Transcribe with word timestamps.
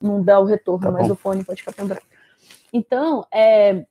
não 0.00 0.22
dá 0.22 0.38
o 0.38 0.44
retorno, 0.44 0.86
tá 0.86 0.90
mas 0.90 1.10
o 1.10 1.14
fone 1.14 1.44
pode 1.44 1.60
ficar 1.60 1.72
pendurado. 1.72 2.04
Então, 2.72 3.26
é, 3.32 3.84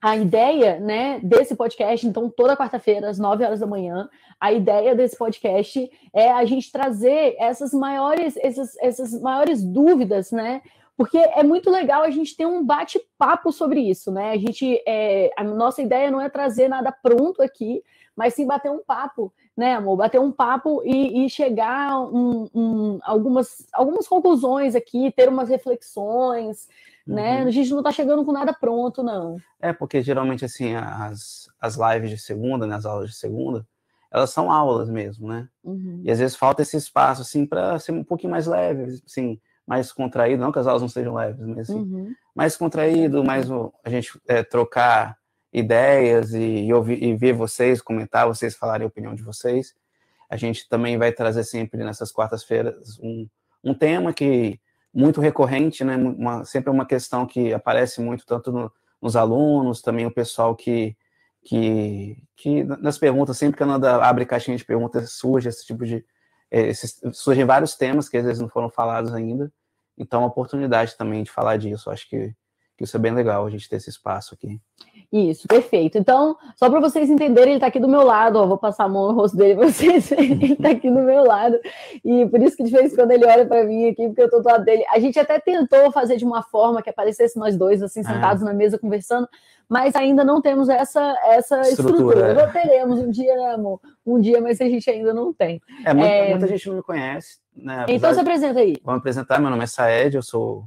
a 0.00 0.16
ideia, 0.16 0.78
né, 0.78 1.20
desse 1.22 1.54
podcast, 1.54 2.06
então, 2.06 2.28
toda 2.28 2.56
quarta-feira, 2.56 3.08
às 3.08 3.18
9 3.18 3.44
horas 3.44 3.60
da 3.60 3.66
manhã, 3.66 4.08
a 4.40 4.52
ideia 4.52 4.94
desse 4.94 5.16
podcast 5.16 5.90
é 6.12 6.30
a 6.30 6.44
gente 6.44 6.70
trazer 6.70 7.36
essas 7.38 7.72
maiores, 7.72 8.36
essas, 8.36 8.76
essas 8.78 9.20
maiores 9.20 9.62
dúvidas, 9.62 10.30
né? 10.32 10.62
Porque 10.96 11.16
é 11.16 11.42
muito 11.42 11.70
legal 11.70 12.02
a 12.02 12.10
gente 12.10 12.36
ter 12.36 12.46
um 12.46 12.64
bate-papo 12.64 13.50
sobre 13.50 13.80
isso, 13.80 14.10
né? 14.12 14.32
A 14.32 14.36
gente, 14.36 14.82
é, 14.86 15.30
a 15.36 15.44
nossa 15.44 15.80
ideia 15.80 16.10
não 16.10 16.20
é 16.20 16.28
trazer 16.28 16.68
nada 16.68 16.92
pronto 16.92 17.40
aqui, 17.40 17.82
mas 18.14 18.34
sim 18.34 18.46
bater 18.46 18.70
um 18.70 18.82
papo, 18.84 19.32
né, 19.56 19.74
amor? 19.74 19.96
Bater 19.96 20.20
um 20.20 20.32
papo 20.32 20.82
e, 20.84 21.24
e 21.24 21.30
chegar 21.30 22.00
um, 22.00 22.48
um, 22.54 22.98
algumas, 23.02 23.66
algumas 23.72 24.08
conclusões 24.08 24.74
aqui, 24.74 25.12
ter 25.12 25.28
umas 25.28 25.48
reflexões, 25.48 26.68
né? 27.06 27.42
Uhum. 27.42 27.48
A 27.48 27.50
gente 27.50 27.70
não 27.70 27.78
está 27.78 27.92
chegando 27.92 28.24
com 28.24 28.32
nada 28.32 28.52
pronto, 28.52 29.02
não. 29.02 29.36
É, 29.60 29.72
porque 29.72 30.02
geralmente, 30.02 30.44
assim, 30.44 30.74
as, 30.74 31.48
as 31.60 31.76
lives 31.76 32.10
de 32.10 32.18
segunda, 32.18 32.66
né, 32.66 32.76
as 32.76 32.86
aulas 32.86 33.10
de 33.10 33.16
segunda, 33.16 33.66
elas 34.10 34.30
são 34.30 34.50
aulas 34.50 34.88
mesmo, 34.88 35.28
né? 35.28 35.48
Uhum. 35.64 36.02
E 36.04 36.10
às 36.10 36.18
vezes 36.18 36.36
falta 36.36 36.62
esse 36.62 36.76
espaço, 36.76 37.22
assim, 37.22 37.46
para 37.46 37.78
ser 37.78 37.92
um 37.92 38.04
pouquinho 38.04 38.30
mais 38.30 38.46
leve, 38.46 39.00
assim, 39.06 39.40
mais 39.66 39.92
contraído, 39.92 40.42
não 40.42 40.52
que 40.52 40.58
as 40.58 40.66
aulas 40.66 40.82
não 40.82 40.88
sejam 40.88 41.14
leves, 41.14 41.46
mas 41.46 41.70
assim, 41.70 41.78
uhum. 41.78 42.12
mais 42.34 42.56
contraído, 42.56 43.24
mais 43.24 43.48
a 43.50 43.90
gente 43.90 44.20
é, 44.26 44.42
trocar 44.42 45.16
ideias 45.52 46.32
e, 46.32 46.66
e, 46.66 46.72
ouvir, 46.72 47.02
e 47.02 47.14
ver 47.14 47.34
vocês, 47.34 47.82
comentar, 47.82 48.26
vocês 48.26 48.54
falarem 48.56 48.84
a 48.84 48.88
opinião 48.88 49.14
de 49.14 49.22
vocês. 49.22 49.74
A 50.30 50.36
gente 50.36 50.68
também 50.68 50.96
vai 50.96 51.12
trazer 51.12 51.44
sempre 51.44 51.84
nessas 51.84 52.10
quartas-feiras 52.10 52.98
um, 53.00 53.28
um 53.62 53.74
tema 53.74 54.12
que 54.12 54.58
muito 54.92 55.20
recorrente, 55.20 55.84
né? 55.84 55.96
Uma, 55.96 56.44
sempre 56.44 56.70
uma 56.70 56.86
questão 56.86 57.26
que 57.26 57.52
aparece 57.52 58.00
muito 58.00 58.26
tanto 58.26 58.52
no, 58.52 58.72
nos 59.00 59.16
alunos, 59.16 59.80
também 59.80 60.06
o 60.06 60.10
pessoal 60.10 60.54
que, 60.54 60.96
que, 61.42 62.22
que 62.36 62.64
nas 62.64 62.98
perguntas, 62.98 63.38
sempre 63.38 63.56
que 63.56 63.62
a 63.62 63.66
Nanda 63.66 63.96
abre 64.04 64.26
caixinha 64.26 64.56
de 64.56 64.64
perguntas, 64.64 65.12
surge 65.12 65.48
esse 65.48 65.66
tipo 65.66 65.84
de. 65.84 66.04
É, 66.50 66.68
esses, 66.68 67.00
surgem 67.12 67.44
vários 67.44 67.74
temas 67.74 68.08
que 68.08 68.16
às 68.16 68.24
vezes 68.24 68.40
não 68.40 68.48
foram 68.48 68.68
falados 68.68 69.14
ainda. 69.14 69.50
Então, 69.96 70.20
é 70.20 70.22
uma 70.24 70.28
oportunidade 70.28 70.96
também 70.96 71.22
de 71.22 71.30
falar 71.30 71.56
disso. 71.56 71.90
Acho 71.90 72.08
que, 72.08 72.34
que 72.76 72.84
isso 72.84 72.96
é 72.96 73.00
bem 73.00 73.12
legal, 73.12 73.46
a 73.46 73.50
gente 73.50 73.68
ter 73.68 73.76
esse 73.76 73.90
espaço 73.90 74.34
aqui. 74.34 74.60
Isso, 75.12 75.46
perfeito. 75.46 75.98
Então, 75.98 76.38
só 76.56 76.70
para 76.70 76.80
vocês 76.80 77.10
entenderem, 77.10 77.50
ele 77.50 77.56
está 77.58 77.66
aqui 77.66 77.78
do 77.78 77.86
meu 77.88 78.02
lado, 78.02 78.38
ó, 78.38 78.46
vou 78.46 78.56
passar 78.56 78.84
a 78.84 78.88
mão 78.88 79.08
no 79.08 79.12
rosto 79.12 79.36
dele 79.36 79.56
para 79.56 79.70
vocês 79.70 80.10
ele 80.10 80.54
está 80.54 80.70
aqui 80.70 80.88
do 80.90 81.00
meu 81.00 81.22
lado. 81.22 81.60
E 82.02 82.26
por 82.26 82.40
isso 82.40 82.56
que 82.56 82.62
de 82.62 82.70
vez 82.70 82.92
em 82.92 82.96
quando 82.96 83.10
ele 83.10 83.26
olha 83.26 83.44
para 83.44 83.62
mim 83.64 83.90
aqui, 83.90 84.06
porque 84.06 84.22
eu 84.22 84.24
estou 84.24 84.40
do 84.40 84.48
lado 84.48 84.64
dele. 84.64 84.82
A 84.90 84.98
gente 84.98 85.18
até 85.18 85.38
tentou 85.38 85.92
fazer 85.92 86.16
de 86.16 86.24
uma 86.24 86.42
forma 86.42 86.80
que 86.80 86.88
aparecesse 86.88 87.38
nós 87.38 87.58
dois, 87.58 87.82
assim, 87.82 88.02
sentados 88.02 88.42
é. 88.42 88.46
na 88.46 88.54
mesa 88.54 88.78
conversando, 88.78 89.28
mas 89.68 89.94
ainda 89.94 90.24
não 90.24 90.40
temos 90.40 90.70
essa, 90.70 91.14
essa 91.26 91.60
estrutura. 91.60 92.30
estrutura. 92.30 92.58
É. 92.58 92.62
teremos 92.62 92.98
um 92.98 93.10
dia, 93.10 93.36
né, 93.36 93.52
amor? 93.52 93.80
Um 94.06 94.18
dia, 94.18 94.40
mas 94.40 94.62
a 94.62 94.64
gente 94.64 94.88
ainda 94.88 95.12
não 95.12 95.30
tem. 95.30 95.60
É, 95.84 95.92
muita, 95.92 96.08
é... 96.08 96.30
muita 96.30 96.46
gente 96.46 96.68
não 96.68 96.76
me 96.76 96.82
conhece. 96.82 97.36
Né? 97.54 97.84
Então 97.88 98.14
se 98.14 98.20
apresenta 98.20 98.60
aí. 98.60 98.78
Me 98.82 98.94
apresentar, 98.94 99.38
meu 99.38 99.50
nome 99.50 99.64
é 99.64 99.66
Saed, 99.66 100.14
eu 100.14 100.22
sou 100.22 100.64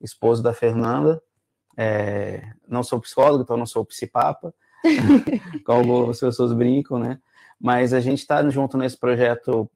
esposo 0.00 0.40
da 0.40 0.52
Fernanda. 0.52 1.20
É, 1.80 2.42
não 2.66 2.82
sou 2.82 3.00
psicólogo, 3.00 3.44
então 3.44 3.56
não 3.56 3.64
sou 3.64 3.84
psipapa, 3.84 4.52
como 5.64 5.92
algumas 5.92 6.18
pessoas 6.18 6.52
brincam, 6.52 6.98
né? 6.98 7.20
Mas 7.60 7.94
a 7.94 8.00
gente 8.00 8.18
está 8.18 8.46
junto 8.50 8.76
nesse 8.76 8.96
projeto 8.96 9.70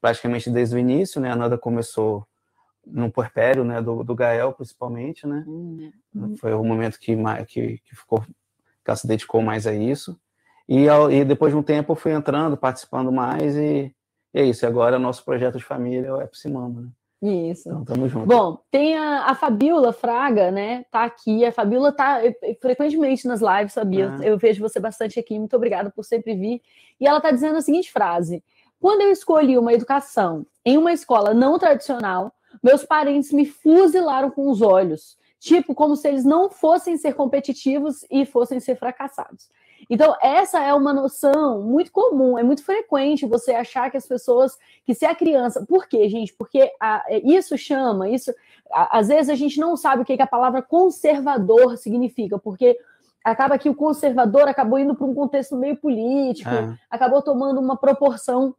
praticamente 0.00 0.48
desde 0.48 0.74
o 0.74 0.78
início, 0.78 1.20
né? 1.20 1.30
A 1.30 1.36
Nada 1.36 1.58
começou 1.58 2.26
no 2.86 3.12
puerpério, 3.12 3.64
né? 3.64 3.82
Do, 3.82 4.02
do 4.02 4.14
Gael, 4.14 4.54
principalmente, 4.54 5.26
né? 5.26 5.44
Uhum. 5.46 6.36
Foi 6.38 6.54
o 6.54 6.64
momento 6.64 6.98
que, 6.98 7.14
que, 7.46 7.78
que 7.84 7.96
ficou, 7.96 8.22
que 8.22 8.88
ela 8.88 8.96
se 8.96 9.06
dedicou 9.06 9.42
mais 9.42 9.66
a 9.66 9.74
isso. 9.74 10.18
E, 10.66 10.86
e 10.86 11.24
depois 11.24 11.52
de 11.52 11.58
um 11.58 11.62
tempo 11.62 11.92
eu 11.92 11.96
fui 11.96 12.12
entrando, 12.12 12.56
participando 12.56 13.12
mais 13.12 13.54
e, 13.56 13.94
e 14.32 14.40
é 14.40 14.44
isso. 14.44 14.64
E 14.64 14.66
agora 14.66 14.98
nosso 14.98 15.22
projeto 15.22 15.58
de 15.58 15.64
família 15.64 16.08
é 16.08 16.12
o 16.12 16.22
Epsimama, 16.22 16.80
né? 16.80 16.88
Isso. 17.22 17.68
Então, 17.68 17.84
tamo 17.84 18.08
junto. 18.08 18.26
Bom, 18.26 18.58
tem 18.68 18.96
a, 18.96 19.26
a 19.26 19.34
Fabiola 19.36 19.92
Fraga, 19.92 20.50
né? 20.50 20.84
Tá 20.90 21.04
aqui. 21.04 21.44
A 21.44 21.52
Fabiola 21.52 21.92
tá 21.92 22.20
frequentemente 22.60 23.28
nas 23.28 23.40
lives, 23.40 23.74
sabia? 23.74 24.16
Ah. 24.18 24.24
Eu 24.24 24.36
vejo 24.36 24.60
você 24.60 24.80
bastante 24.80 25.20
aqui. 25.20 25.38
Muito 25.38 25.54
obrigada 25.54 25.88
por 25.88 26.04
sempre 26.04 26.34
vir. 26.34 26.60
E 26.98 27.06
ela 27.06 27.20
tá 27.20 27.30
dizendo 27.30 27.56
a 27.56 27.62
seguinte 27.62 27.92
frase: 27.92 28.42
Quando 28.80 29.02
eu 29.02 29.12
escolhi 29.12 29.56
uma 29.56 29.72
educação 29.72 30.44
em 30.64 30.76
uma 30.76 30.92
escola 30.92 31.32
não 31.32 31.60
tradicional, 31.60 32.32
meus 32.60 32.84
parentes 32.84 33.30
me 33.30 33.46
fuzilaram 33.46 34.28
com 34.28 34.50
os 34.50 34.60
olhos. 34.60 35.16
Tipo, 35.38 35.74
como 35.74 35.96
se 35.96 36.08
eles 36.08 36.24
não 36.24 36.50
fossem 36.50 36.96
ser 36.96 37.14
competitivos 37.14 38.04
e 38.10 38.26
fossem 38.26 38.58
ser 38.58 38.76
fracassados. 38.76 39.48
Então, 39.88 40.16
essa 40.22 40.60
é 40.62 40.72
uma 40.72 40.92
noção 40.92 41.62
muito 41.62 41.90
comum, 41.92 42.38
é 42.38 42.42
muito 42.42 42.64
frequente 42.64 43.26
você 43.26 43.52
achar 43.52 43.90
que 43.90 43.96
as 43.96 44.06
pessoas, 44.06 44.56
que 44.84 44.94
se 44.94 45.04
a 45.04 45.14
criança. 45.14 45.64
Por 45.66 45.86
quê, 45.86 46.08
gente? 46.08 46.32
Porque 46.34 46.70
a, 46.80 47.04
é, 47.08 47.18
isso 47.18 47.56
chama, 47.58 48.08
isso. 48.08 48.32
A, 48.70 48.98
às 48.98 49.08
vezes 49.08 49.28
a 49.28 49.34
gente 49.34 49.58
não 49.58 49.76
sabe 49.76 50.02
o 50.02 50.04
que, 50.04 50.16
que 50.16 50.22
a 50.22 50.26
palavra 50.26 50.62
conservador 50.62 51.76
significa, 51.76 52.38
porque 52.38 52.78
acaba 53.24 53.58
que 53.58 53.68
o 53.68 53.74
conservador 53.74 54.48
acabou 54.48 54.78
indo 54.78 54.94
para 54.94 55.06
um 55.06 55.14
contexto 55.14 55.56
meio 55.56 55.76
político, 55.76 56.50
é. 56.50 56.76
acabou 56.90 57.22
tomando 57.22 57.60
uma 57.60 57.76
proporção 57.76 58.54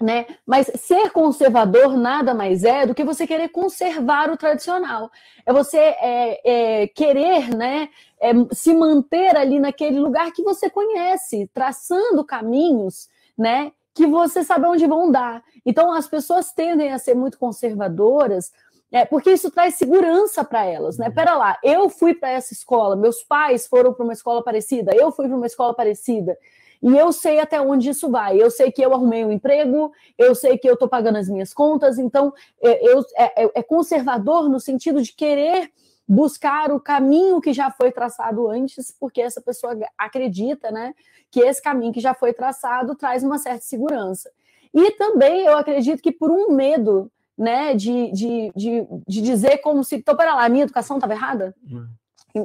né? 0.00 0.26
Mas 0.44 0.70
ser 0.76 1.10
conservador 1.10 1.96
nada 1.96 2.34
mais 2.34 2.64
é 2.64 2.86
do 2.86 2.94
que 2.94 3.04
você 3.04 3.26
querer 3.26 3.48
conservar 3.48 4.30
o 4.30 4.36
tradicional. 4.36 5.10
É 5.46 5.52
você 5.52 5.78
é, 5.78 6.40
é, 6.82 6.86
querer, 6.88 7.48
né, 7.54 7.88
é, 8.20 8.32
se 8.52 8.74
manter 8.74 9.36
ali 9.36 9.60
naquele 9.60 10.00
lugar 10.00 10.32
que 10.32 10.42
você 10.42 10.68
conhece, 10.68 11.48
traçando 11.54 12.24
caminhos, 12.24 13.08
né, 13.38 13.72
que 13.94 14.06
você 14.06 14.42
sabe 14.42 14.66
onde 14.66 14.86
vão 14.86 15.10
dar. 15.10 15.42
Então 15.64 15.92
as 15.92 16.08
pessoas 16.08 16.52
tendem 16.52 16.92
a 16.92 16.98
ser 16.98 17.14
muito 17.14 17.38
conservadoras. 17.38 18.52
É, 18.92 19.04
porque 19.04 19.32
isso 19.32 19.50
traz 19.50 19.74
segurança 19.74 20.44
para 20.44 20.64
elas, 20.64 20.96
né? 20.96 21.10
Pera 21.10 21.34
lá, 21.34 21.58
eu 21.64 21.88
fui 21.88 22.14
para 22.14 22.30
essa 22.30 22.52
escola, 22.52 22.94
meus 22.94 23.24
pais 23.24 23.66
foram 23.66 23.92
para 23.92 24.04
uma 24.04 24.12
escola 24.12 24.40
parecida, 24.40 24.94
eu 24.94 25.10
fui 25.10 25.26
para 25.26 25.36
uma 25.36 25.46
escola 25.46 25.74
parecida. 25.74 26.38
E 26.84 26.98
eu 26.98 27.10
sei 27.12 27.40
até 27.40 27.58
onde 27.58 27.88
isso 27.88 28.10
vai. 28.10 28.36
Eu 28.36 28.50
sei 28.50 28.70
que 28.70 28.82
eu 28.82 28.92
arrumei 28.92 29.24
um 29.24 29.32
emprego, 29.32 29.90
eu 30.18 30.34
sei 30.34 30.58
que 30.58 30.68
eu 30.68 30.74
estou 30.74 30.86
pagando 30.86 31.16
as 31.16 31.30
minhas 31.30 31.54
contas, 31.54 31.98
então 31.98 32.30
é, 32.62 32.86
eu, 32.86 33.00
é, 33.16 33.44
é, 33.44 33.50
é 33.54 33.62
conservador 33.62 34.50
no 34.50 34.60
sentido 34.60 35.00
de 35.00 35.14
querer 35.14 35.72
buscar 36.06 36.70
o 36.70 36.78
caminho 36.78 37.40
que 37.40 37.54
já 37.54 37.70
foi 37.70 37.90
traçado 37.90 38.46
antes, 38.50 38.94
porque 39.00 39.22
essa 39.22 39.40
pessoa 39.40 39.74
acredita, 39.96 40.70
né, 40.70 40.92
que 41.30 41.40
esse 41.40 41.62
caminho 41.62 41.90
que 41.90 42.00
já 42.00 42.12
foi 42.12 42.34
traçado 42.34 42.94
traz 42.94 43.24
uma 43.24 43.38
certa 43.38 43.62
segurança. 43.62 44.30
E 44.74 44.90
também 44.90 45.46
eu 45.46 45.56
acredito 45.56 46.02
que 46.02 46.12
por 46.12 46.30
um 46.30 46.50
medo, 46.50 47.10
né, 47.36 47.72
de, 47.74 48.12
de, 48.12 48.52
de, 48.54 48.86
de 49.08 49.22
dizer 49.22 49.56
como 49.58 49.82
se, 49.82 49.96
então, 49.96 50.14
pera 50.14 50.34
lá, 50.34 50.44
a 50.44 50.48
minha 50.50 50.64
educação 50.64 50.98
estava 50.98 51.14
errada? 51.14 51.54
Hum. 51.66 51.86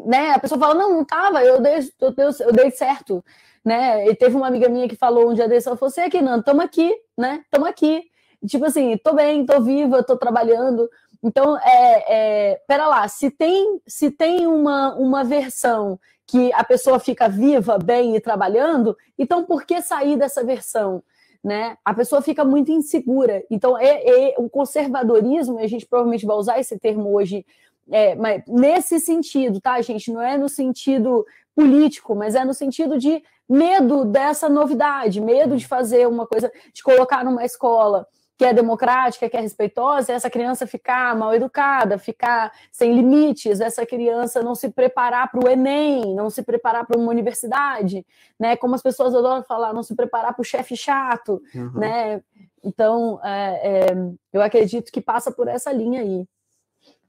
Né? 0.06 0.32
A 0.32 0.40
pessoa 0.40 0.58
fala, 0.58 0.76
não, 0.76 0.94
não 0.94 1.02
estava, 1.02 1.44
eu 1.44 1.60
dei, 1.60 1.80
eu, 2.00 2.12
dei, 2.14 2.26
eu 2.40 2.54
dei 2.54 2.72
certo 2.72 3.22
né? 3.64 4.08
E 4.08 4.16
teve 4.16 4.36
uma 4.36 4.48
amiga 4.48 4.70
minha 4.70 4.88
que 4.88 4.96
falou 4.96 5.30
um 5.30 5.34
dia 5.34 5.48
desse, 5.48 5.68
ela 5.68 5.78
falou 5.78 5.92
assim, 5.92 6.02
aqui, 6.02 6.22
não, 6.22 6.40
estamos 6.40 6.64
aqui, 6.64 6.96
né? 7.18 7.42
Estamos 7.44 7.68
aqui. 7.68 8.04
Tipo 8.48 8.66
assim, 8.66 8.98
tô 8.98 9.14
bem, 9.14 9.46
tô 9.46 9.62
viva, 9.62 10.04
tô 10.04 10.18
trabalhando. 10.18 10.90
Então, 11.22 11.58
é, 11.58 12.06
é, 12.08 12.62
pera 12.68 12.88
lá, 12.88 13.08
se 13.08 13.30
tem, 13.30 13.82
se 13.86 14.10
tem 14.10 14.48
uma, 14.48 14.96
uma 14.96 15.24
versão 15.24 16.00
que 16.26 16.52
a 16.54 16.64
pessoa 16.64 17.00
fica 17.00 17.28
viva, 17.28 17.78
bem 17.78 18.16
e 18.16 18.22
trabalhando, 18.22 18.96
então 19.18 19.44
por 19.44 19.66
que 19.66 19.82
sair 19.82 20.16
dessa 20.16 20.44
versão? 20.44 21.04
Né? 21.44 21.78
A 21.84 21.94
pessoa 21.94 22.22
fica 22.22 22.46
muito 22.46 22.72
insegura. 22.72 23.44
Então, 23.50 23.78
é, 23.78 24.32
é 24.32 24.36
o 24.38 24.50
conservadorismo, 24.50 25.60
a 25.60 25.68
gente 25.68 25.86
provavelmente 25.86 26.26
vai 26.26 26.36
usar 26.36 26.60
esse 26.60 26.78
termo 26.78 27.14
hoje, 27.14 27.46
é, 27.92 28.16
mas 28.16 28.44
nesse 28.48 29.00
sentido, 29.00 29.60
tá, 29.60 29.82
gente? 29.82 30.12
Não 30.12 30.22
é 30.22 30.38
no 30.38 30.48
sentido 30.48 31.26
político, 31.56 32.16
mas 32.16 32.36
é 32.36 32.46
no 32.46 32.54
sentido 32.54 32.98
de 32.98 33.24
medo 33.50 34.06
dessa 34.06 34.48
novidade, 34.48 35.20
medo 35.20 35.58
de 35.58 35.66
fazer 35.66 36.08
uma 36.08 36.28
coisa, 36.28 36.52
de 36.72 36.84
colocar 36.84 37.26
numa 37.26 37.44
escola 37.44 38.06
que 38.40 38.46
é 38.46 38.54
democrática, 38.54 39.30
que 39.30 39.36
é 39.36 39.42
respeitosa, 39.42 40.14
essa 40.14 40.30
criança 40.30 40.66
ficar 40.66 41.14
mal 41.14 41.36
educada, 41.36 41.98
ficar 41.98 42.54
sem 42.72 42.96
limites, 42.96 43.60
essa 43.60 43.86
criança 43.86 44.42
não 44.42 44.56
se 44.56 44.70
preparar 44.70 45.30
para 45.30 45.44
o 45.44 45.50
Enem, 45.50 46.16
não 46.16 46.30
se 46.30 46.42
preparar 46.42 46.88
para 46.88 46.98
uma 46.98 47.12
universidade, 47.12 48.06
né? 48.40 48.56
Como 48.56 48.74
as 48.74 48.82
pessoas 48.82 49.14
adoram 49.14 49.44
falar, 49.44 49.74
não 49.74 49.84
se 49.84 49.94
preparar 49.94 50.34
para 50.34 50.42
o 50.42 50.46
chefe 50.46 50.78
chato, 50.78 51.42
uhum. 51.54 51.72
né? 51.74 52.24
Então, 52.64 53.20
é, 53.26 53.82
é, 53.82 53.86
eu 54.32 54.42
acredito 54.42 54.90
que 54.90 55.02
passa 55.02 55.34
por 55.34 55.50
essa 55.50 55.70
linha 55.74 56.00
aí. 56.00 56.26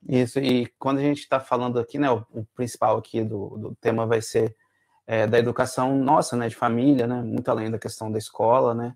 Isso, 0.08 0.40
e 0.40 0.66
quando 0.80 0.98
a 0.98 1.02
gente 1.02 1.20
está 1.20 1.38
falando 1.38 1.78
aqui, 1.78 1.96
né, 1.96 2.10
o, 2.10 2.26
o 2.32 2.44
principal 2.56 2.96
aqui 2.96 3.22
do, 3.22 3.56
do 3.56 3.76
tema 3.80 4.04
vai 4.04 4.20
ser 4.20 4.56
é, 5.10 5.26
da 5.26 5.40
educação 5.40 5.96
nossa, 5.96 6.36
né, 6.36 6.48
de 6.48 6.54
família, 6.54 7.04
né, 7.04 7.20
muito 7.20 7.50
além 7.50 7.68
da 7.68 7.80
questão 7.80 8.12
da 8.12 8.16
escola, 8.16 8.72
né. 8.72 8.94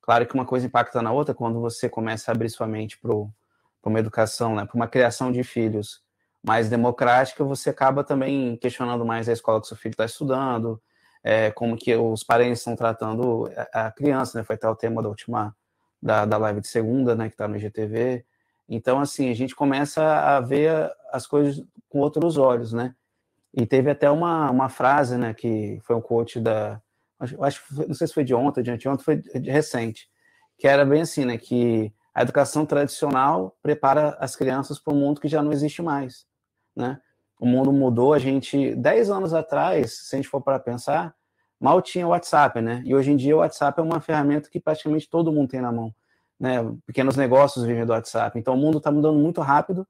Claro 0.00 0.24
que 0.24 0.32
uma 0.32 0.44
coisa 0.44 0.64
impacta 0.64 1.02
na 1.02 1.10
outra 1.10 1.34
quando 1.34 1.60
você 1.60 1.88
começa 1.88 2.30
a 2.30 2.32
abrir 2.32 2.48
sua 2.50 2.68
mente 2.68 2.96
para 2.96 3.12
uma 3.12 3.98
educação, 3.98 4.54
né, 4.54 4.64
para 4.64 4.76
uma 4.76 4.86
criação 4.86 5.32
de 5.32 5.42
filhos 5.42 6.00
mais 6.40 6.68
democrática, 6.68 7.42
você 7.42 7.70
acaba 7.70 8.04
também 8.04 8.56
questionando 8.58 9.04
mais 9.04 9.28
a 9.28 9.32
escola 9.32 9.60
que 9.60 9.66
seu 9.66 9.76
filho 9.76 9.94
está 9.94 10.04
estudando, 10.04 10.80
é, 11.24 11.50
como 11.50 11.76
que 11.76 11.96
os 11.96 12.22
parentes 12.22 12.60
estão 12.60 12.76
tratando 12.76 13.50
a, 13.72 13.90
criança, 13.90 14.38
né? 14.38 14.44
Foi 14.44 14.54
até 14.54 14.68
o 14.68 14.76
tema 14.76 15.02
da 15.02 15.08
última 15.08 15.52
da, 16.00 16.24
da 16.24 16.36
live 16.36 16.60
de 16.60 16.68
segunda, 16.68 17.16
né, 17.16 17.26
que 17.26 17.34
está 17.34 17.48
no 17.48 17.56
IGTV. 17.56 18.24
Então, 18.68 19.00
assim, 19.00 19.28
a 19.30 19.34
gente 19.34 19.56
começa 19.56 20.04
a 20.04 20.38
ver 20.40 20.88
as 21.10 21.26
coisas 21.26 21.60
com 21.88 21.98
outros 21.98 22.38
olhos, 22.38 22.72
né? 22.72 22.94
E 23.56 23.64
teve 23.64 23.90
até 23.90 24.10
uma, 24.10 24.50
uma 24.50 24.68
frase, 24.68 25.16
né, 25.16 25.32
que 25.32 25.80
foi 25.82 25.96
um 25.96 26.00
quote 26.00 26.38
da. 26.38 26.78
Acho, 27.18 27.62
não 27.88 27.94
sei 27.94 28.06
se 28.06 28.12
foi 28.12 28.22
de 28.22 28.34
ontem, 28.34 28.62
de 28.62 28.70
anteontem, 28.70 29.02
foi 29.02 29.16
de 29.16 29.50
recente, 29.50 30.10
que 30.58 30.68
era 30.68 30.84
bem 30.84 31.00
assim, 31.00 31.24
né, 31.24 31.38
que 31.38 31.90
a 32.14 32.20
educação 32.20 32.66
tradicional 32.66 33.56
prepara 33.62 34.16
as 34.20 34.36
crianças 34.36 34.78
para 34.78 34.92
um 34.92 34.98
mundo 34.98 35.20
que 35.20 35.28
já 35.28 35.42
não 35.42 35.52
existe 35.52 35.80
mais, 35.80 36.26
né? 36.74 37.00
O 37.38 37.46
mundo 37.46 37.72
mudou, 37.72 38.12
a 38.12 38.18
gente, 38.18 38.74
10 38.74 39.10
anos 39.10 39.34
atrás, 39.34 40.06
se 40.06 40.14
a 40.14 40.18
gente 40.18 40.28
for 40.28 40.42
para 40.42 40.58
pensar, 40.58 41.14
mal 41.58 41.80
tinha 41.80 42.06
o 42.06 42.10
WhatsApp, 42.10 42.60
né? 42.60 42.82
E 42.84 42.94
hoje 42.94 43.10
em 43.10 43.16
dia 43.16 43.36
o 43.36 43.40
WhatsApp 43.40 43.80
é 43.80 43.82
uma 43.82 44.00
ferramenta 44.00 44.50
que 44.50 44.60
praticamente 44.60 45.08
todo 45.08 45.32
mundo 45.32 45.48
tem 45.48 45.60
na 45.62 45.72
mão, 45.72 45.94
né? 46.38 46.56
Pequenos 46.86 47.16
negócios 47.16 47.64
vivem 47.64 47.86
do 47.86 47.92
WhatsApp. 47.92 48.38
Então 48.38 48.54
o 48.54 48.58
mundo 48.58 48.78
está 48.78 48.90
mudando 48.90 49.18
muito 49.18 49.40
rápido 49.40 49.86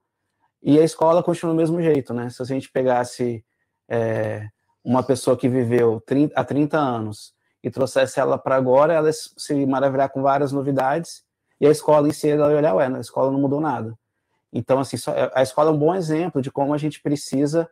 e 0.62 0.78
a 0.78 0.84
escola 0.84 1.22
continua 1.22 1.52
do 1.52 1.56
mesmo 1.56 1.80
jeito, 1.82 2.14
né? 2.14 2.30
Se 2.30 2.42
a 2.42 2.44
gente 2.44 2.70
pegasse 2.70 3.44
é, 3.88 4.48
uma 4.84 5.02
pessoa 5.02 5.36
que 5.36 5.48
viveu 5.48 6.00
30, 6.06 6.38
há 6.38 6.44
30 6.44 6.78
anos 6.78 7.34
e 7.62 7.70
trouxesse 7.70 8.20
ela 8.20 8.38
para 8.38 8.56
agora, 8.56 8.92
ela 8.92 9.10
se 9.12 9.66
maravilhar 9.66 10.08
com 10.10 10.22
várias 10.22 10.52
novidades 10.52 11.24
e 11.60 11.66
a 11.66 11.70
escola 11.70 12.08
em 12.08 12.12
si, 12.12 12.28
ela 12.28 12.50
ia 12.50 12.58
olhar, 12.58 12.74
ué, 12.74 12.86
a 12.86 13.00
escola 13.00 13.30
não 13.30 13.40
mudou 13.40 13.60
nada. 13.60 13.98
Então, 14.52 14.78
assim, 14.78 14.96
a 15.34 15.42
escola 15.42 15.70
é 15.70 15.72
um 15.72 15.78
bom 15.78 15.94
exemplo 15.94 16.40
de 16.40 16.50
como 16.50 16.72
a 16.72 16.78
gente 16.78 17.02
precisa 17.02 17.68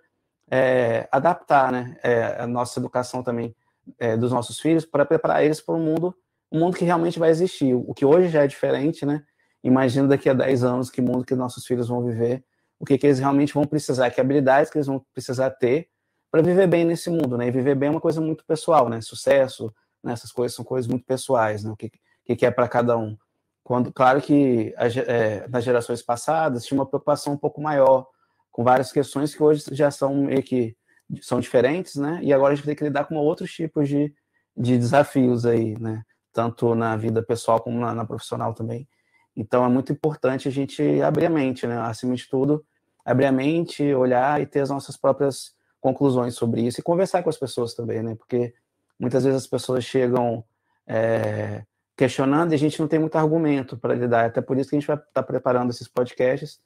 é, 0.50 1.08
adaptar 1.10 1.70
né, 1.70 1.96
é, 2.02 2.42
a 2.42 2.46
nossa 2.46 2.78
educação 2.78 3.22
também 3.22 3.54
é, 3.98 4.16
dos 4.16 4.32
nossos 4.32 4.58
filhos 4.58 4.84
para 4.84 5.04
preparar 5.04 5.44
eles 5.44 5.60
para 5.60 5.74
um 5.74 5.82
mundo, 5.82 6.14
um 6.50 6.58
mundo 6.58 6.76
que 6.76 6.84
realmente 6.84 7.18
vai 7.18 7.30
existir. 7.30 7.74
O 7.74 7.94
que 7.94 8.04
hoje 8.04 8.28
já 8.28 8.44
é 8.44 8.46
diferente, 8.46 9.04
né? 9.06 9.22
Imagina 9.62 10.08
daqui 10.08 10.28
a 10.28 10.34
10 10.34 10.64
anos 10.64 10.90
que 10.90 11.00
mundo 11.00 11.24
que 11.24 11.34
nossos 11.34 11.66
filhos 11.66 11.88
vão 11.88 12.02
viver, 12.02 12.44
o 12.78 12.84
que, 12.84 12.98
que 12.98 13.06
eles 13.06 13.18
realmente 13.18 13.54
vão 13.54 13.64
precisar, 13.64 14.10
que 14.10 14.20
habilidades 14.20 14.70
que 14.70 14.76
eles 14.76 14.86
vão 14.86 15.02
precisar 15.12 15.50
ter 15.50 15.88
para 16.34 16.42
viver 16.42 16.66
bem 16.66 16.84
nesse 16.84 17.08
mundo, 17.10 17.38
né? 17.38 17.46
E 17.46 17.50
viver 17.52 17.76
bem 17.76 17.86
é 17.86 17.90
uma 17.92 18.00
coisa 18.00 18.20
muito 18.20 18.44
pessoal, 18.44 18.88
né? 18.88 19.00
Sucesso, 19.00 19.72
né? 20.02 20.14
essas 20.14 20.32
coisas 20.32 20.56
são 20.56 20.64
coisas 20.64 20.90
muito 20.90 21.06
pessoais, 21.06 21.62
né? 21.62 21.70
O 21.70 21.76
que, 21.76 21.92
que, 22.34 22.44
é 22.44 22.50
para 22.50 22.66
cada 22.66 22.98
um. 22.98 23.16
Quando, 23.62 23.92
claro 23.92 24.20
que 24.20 24.74
a, 24.76 24.88
é, 24.88 25.46
nas 25.46 25.62
gerações 25.62 26.02
passadas 26.02 26.66
tinha 26.66 26.76
uma 26.76 26.86
preocupação 26.86 27.34
um 27.34 27.36
pouco 27.36 27.62
maior 27.62 28.08
com 28.50 28.64
várias 28.64 28.90
questões 28.90 29.32
que 29.32 29.40
hoje 29.40 29.62
já 29.70 29.92
são 29.92 30.12
meio 30.12 30.42
que 30.42 30.76
são 31.22 31.38
diferentes, 31.38 31.94
né? 31.94 32.18
E 32.20 32.32
agora 32.32 32.52
a 32.52 32.56
gente 32.56 32.64
ter 32.64 32.74
que 32.74 32.82
lidar 32.82 33.04
com 33.04 33.14
outros 33.14 33.52
tipos 33.52 33.88
de, 33.88 34.12
de 34.56 34.76
desafios 34.76 35.46
aí, 35.46 35.78
né? 35.78 36.02
Tanto 36.32 36.74
na 36.74 36.96
vida 36.96 37.22
pessoal 37.22 37.60
como 37.60 37.78
na, 37.78 37.94
na, 37.94 38.04
profissional 38.04 38.52
também. 38.54 38.88
Então 39.36 39.64
é 39.64 39.68
muito 39.68 39.92
importante 39.92 40.48
a 40.48 40.50
gente 40.50 41.00
abrir 41.00 41.26
a 41.26 41.30
mente, 41.30 41.64
né? 41.64 41.78
Acima 41.82 42.16
de 42.16 42.28
tudo, 42.28 42.66
abrir 43.04 43.26
a 43.26 43.32
mente, 43.32 43.94
olhar 43.94 44.42
e 44.42 44.46
ter 44.46 44.62
as 44.62 44.70
nossas 44.70 44.96
próprias 44.96 45.54
conclusões 45.84 46.34
sobre 46.34 46.62
isso 46.62 46.80
e 46.80 46.82
conversar 46.82 47.22
com 47.22 47.28
as 47.28 47.36
pessoas 47.36 47.74
também, 47.74 48.02
né? 48.02 48.14
Porque 48.14 48.54
muitas 48.98 49.22
vezes 49.22 49.42
as 49.42 49.46
pessoas 49.46 49.84
chegam 49.84 50.42
é, 50.86 51.62
questionando 51.94 52.52
e 52.52 52.54
a 52.54 52.58
gente 52.58 52.80
não 52.80 52.88
tem 52.88 52.98
muito 52.98 53.18
argumento 53.18 53.76
para 53.76 53.94
lidar. 53.94 54.24
Até 54.24 54.40
por 54.40 54.56
isso 54.56 54.70
que 54.70 54.76
a 54.76 54.80
gente 54.80 54.86
vai 54.86 54.96
estar 54.96 55.10
tá 55.12 55.22
preparando 55.22 55.68
esses 55.68 55.86
podcasts 55.86 56.58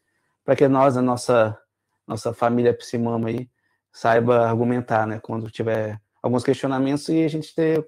para 0.44 0.54
que 0.54 0.68
nós, 0.68 0.96
a 0.96 1.02
nossa 1.02 1.58
nossa 2.06 2.32
família 2.32 2.72
Psimama 2.72 3.28
aí, 3.28 3.50
saiba 3.92 4.46
argumentar, 4.48 5.04
né? 5.04 5.18
Quando 5.20 5.50
tiver 5.50 6.00
alguns 6.22 6.44
questionamentos 6.44 7.08
e 7.08 7.24
a 7.24 7.28
gente 7.28 7.52
ter 7.52 7.84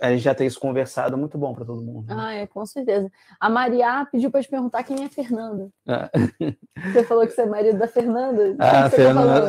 a 0.00 0.10
gente 0.10 0.22
já 0.22 0.34
ter 0.34 0.46
isso 0.46 0.58
conversado, 0.58 1.14
é 1.14 1.18
muito 1.18 1.38
bom 1.38 1.54
para 1.54 1.64
todo 1.64 1.82
mundo. 1.82 2.06
Né? 2.08 2.14
Ah, 2.18 2.34
é, 2.34 2.46
com 2.46 2.64
certeza. 2.66 3.10
A 3.38 3.48
Maria 3.48 4.06
pediu 4.10 4.30
para 4.30 4.42
te 4.42 4.48
perguntar 4.48 4.82
quem 4.82 5.04
é 5.04 5.08
Fernanda. 5.08 5.68
Ah. 5.86 6.10
Você 6.92 7.04
falou 7.04 7.26
que 7.26 7.32
você 7.32 7.42
é 7.42 7.46
marido 7.46 7.78
da 7.78 7.88
Fernanda. 7.88 8.54
Ah, 8.58 8.82
tá 8.82 8.90
Fernanda. 8.90 9.48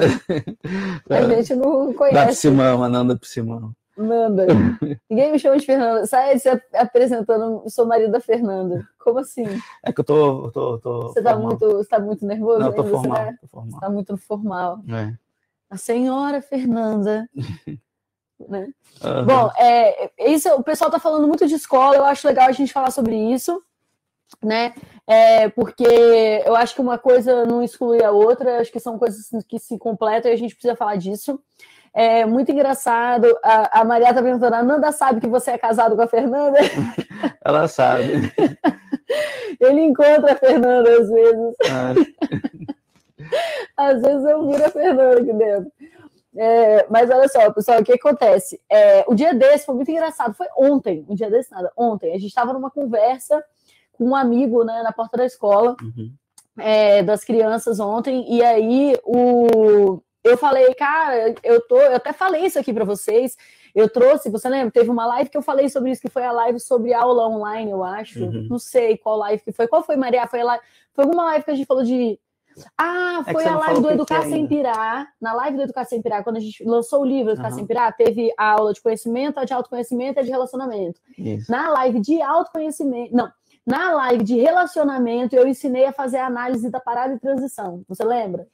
Tá 1.07 1.17
a 1.17 1.23
gente 1.23 1.55
não 1.55 1.93
conhece. 1.93 2.15
Da 2.15 2.27
Psimama, 2.27 2.89
Nanda 2.89 3.17
Psimama. 3.17 3.73
Nanda. 3.97 4.45
Ninguém 5.09 5.31
me 5.31 5.39
chama 5.39 5.57
de 5.57 5.65
Fernanda. 5.65 6.05
Sai 6.05 6.39
se 6.39 6.49
apresentando, 6.73 7.63
sou 7.67 7.85
marido 7.85 8.11
da 8.11 8.19
Fernanda. 8.19 8.87
Como 8.99 9.19
assim? 9.19 9.45
É 9.83 9.91
que 9.91 9.99
eu 9.99 10.05
tô. 10.05 10.51
tô, 10.51 10.77
tô 10.79 11.01
você, 11.09 11.21
tá 11.21 11.35
muito, 11.35 11.67
você 11.67 11.89
tá 11.89 11.99
muito 11.99 12.25
nervoso? 12.25 12.59
Não, 12.59 12.67
eu 12.67 12.73
tô 12.73 12.83
formal, 12.85 13.25
você, 13.25 13.37
tô 13.41 13.47
formal. 13.47 13.71
Você 13.71 13.79
tá 13.79 13.89
muito 13.89 14.17
formal. 14.17 14.79
É 14.89 15.17
a 15.69 15.77
senhora 15.77 16.41
Fernanda. 16.41 17.29
Né? 18.47 18.67
Uhum. 19.03 19.25
Bom, 19.25 19.51
é, 19.57 20.09
isso, 20.19 20.49
o 20.53 20.63
pessoal 20.63 20.89
está 20.89 20.99
falando 20.99 21.27
muito 21.27 21.47
de 21.47 21.55
escola, 21.55 21.95
eu 21.95 22.05
acho 22.05 22.27
legal 22.27 22.47
a 22.47 22.51
gente 22.51 22.73
falar 22.73 22.91
sobre 22.91 23.15
isso, 23.15 23.61
né? 24.43 24.73
É, 25.07 25.49
porque 25.49 26.43
eu 26.45 26.55
acho 26.55 26.75
que 26.75 26.81
uma 26.81 26.97
coisa 26.97 27.45
não 27.45 27.63
exclui 27.63 28.03
a 28.03 28.11
outra, 28.11 28.59
acho 28.59 28.71
que 28.71 28.79
são 28.79 28.99
coisas 28.99 29.29
que 29.47 29.57
se 29.57 29.77
completam 29.77 30.29
e 30.29 30.33
a 30.33 30.37
gente 30.37 30.53
precisa 30.53 30.75
falar 30.75 30.97
disso. 30.97 31.39
É 31.93 32.25
muito 32.25 32.51
engraçado. 32.51 33.27
A, 33.43 33.81
a 33.81 33.83
Maria 33.85 34.09
está 34.09 34.21
perguntando: 34.21 34.55
a 34.55 34.61
Nanda 34.61 34.91
sabe 34.91 35.19
que 35.19 35.27
você 35.27 35.51
é 35.51 35.57
casado 35.57 35.95
com 35.95 36.01
a 36.03 36.07
Fernanda? 36.07 36.59
Ela 37.43 37.67
sabe. 37.67 38.31
Ele 39.59 39.81
encontra 39.81 40.33
a 40.33 40.35
Fernanda 40.35 40.89
às 40.91 41.09
vezes. 41.09 41.55
Ah. 41.71 41.93
Às 43.75 44.01
vezes 44.01 44.25
eu 44.25 44.47
viro 44.47 44.65
a 44.65 44.69
Fernanda 44.69 45.19
aqui 45.19 45.33
dentro. 45.33 45.71
É, 46.37 46.85
mas 46.89 47.09
olha 47.09 47.27
só, 47.27 47.51
pessoal, 47.51 47.79
o 47.79 47.83
que 47.83 47.93
acontece? 47.93 48.61
É, 48.69 49.03
o 49.07 49.15
dia 49.15 49.33
desse 49.33 49.65
foi 49.65 49.75
muito 49.75 49.89
engraçado. 49.89 50.35
Foi 50.35 50.47
ontem, 50.55 51.05
um 51.09 51.15
dia 51.15 51.29
desse 51.29 51.51
nada, 51.51 51.71
ontem. 51.75 52.11
A 52.11 52.19
gente 52.19 52.27
estava 52.27 52.53
numa 52.53 52.69
conversa 52.69 53.43
com 53.93 54.05
um 54.05 54.15
amigo 54.15 54.63
né, 54.63 54.83
na 54.83 54.91
porta 54.91 55.17
da 55.17 55.25
escola 55.25 55.75
uhum. 55.81 56.13
é, 56.59 57.01
das 57.01 57.23
crianças 57.23 57.79
ontem, 57.79 58.23
e 58.31 58.43
aí 58.43 58.95
o, 59.03 59.99
eu 60.23 60.37
falei, 60.37 60.73
cara, 60.75 61.33
eu 61.43 61.61
tô, 61.67 61.77
eu 61.81 61.95
até 61.95 62.13
falei 62.13 62.45
isso 62.45 62.59
aqui 62.59 62.71
para 62.71 62.85
vocês. 62.85 63.35
Eu 63.73 63.89
trouxe, 63.89 64.29
você 64.29 64.49
lembra? 64.49 64.71
Teve 64.71 64.89
uma 64.89 65.05
live 65.05 65.29
que 65.29 65.37
eu 65.37 65.41
falei 65.41 65.69
sobre 65.69 65.91
isso, 65.91 66.01
que 66.01 66.09
foi 66.09 66.23
a 66.23 66.31
live 66.31 66.59
sobre 66.59 66.93
aula 66.93 67.27
online, 67.27 67.71
eu 67.71 67.83
acho. 67.83 68.23
Uhum. 68.23 68.47
Não 68.49 68.59
sei 68.59 68.97
qual 68.97 69.17
live 69.17 69.43
que 69.43 69.51
foi. 69.51 69.67
Qual 69.67 69.83
foi, 69.83 69.95
Maria? 69.95 70.27
Foi, 70.27 70.43
live, 70.43 70.63
foi 70.93 71.03
alguma 71.03 71.23
live 71.25 71.45
que 71.45 71.51
a 71.51 71.55
gente 71.55 71.67
falou 71.67 71.83
de 71.83 72.19
ah, 72.77 73.23
é 73.25 73.31
foi 73.31 73.43
é 73.43 73.47
a 73.47 73.57
live 73.57 73.81
do 73.81 73.91
Educar 73.91 74.23
Sem 74.23 74.47
Pirar. 74.47 75.07
Na 75.21 75.33
live 75.33 75.57
do 75.57 75.63
Educar 75.63 75.85
Sem 75.85 76.01
Pirar, 76.01 76.23
quando 76.23 76.37
a 76.37 76.39
gente 76.39 76.63
lançou 76.63 77.01
o 77.01 77.05
livro 77.05 77.31
Educar 77.31 77.49
uhum. 77.49 77.55
Sem 77.55 77.65
Pirar, 77.65 77.95
teve 77.95 78.33
a 78.37 78.51
aula 78.51 78.73
de 78.73 78.81
conhecimento, 78.81 79.39
a 79.39 79.45
de 79.45 79.53
autoconhecimento 79.53 80.19
e 80.19 80.21
a 80.21 80.23
de 80.23 80.29
relacionamento. 80.29 80.99
Isso. 81.17 81.51
Na 81.51 81.69
live 81.69 81.99
de 81.99 82.21
autoconhecimento, 82.21 83.15
não, 83.15 83.31
na 83.65 83.91
live 83.91 84.23
de 84.23 84.35
relacionamento, 84.35 85.35
eu 85.35 85.47
ensinei 85.47 85.85
a 85.85 85.91
fazer 85.91 86.17
a 86.17 86.27
análise 86.27 86.69
da 86.69 86.79
parada 86.79 87.13
e 87.13 87.19
transição. 87.19 87.83
Você 87.87 88.03
lembra? 88.03 88.47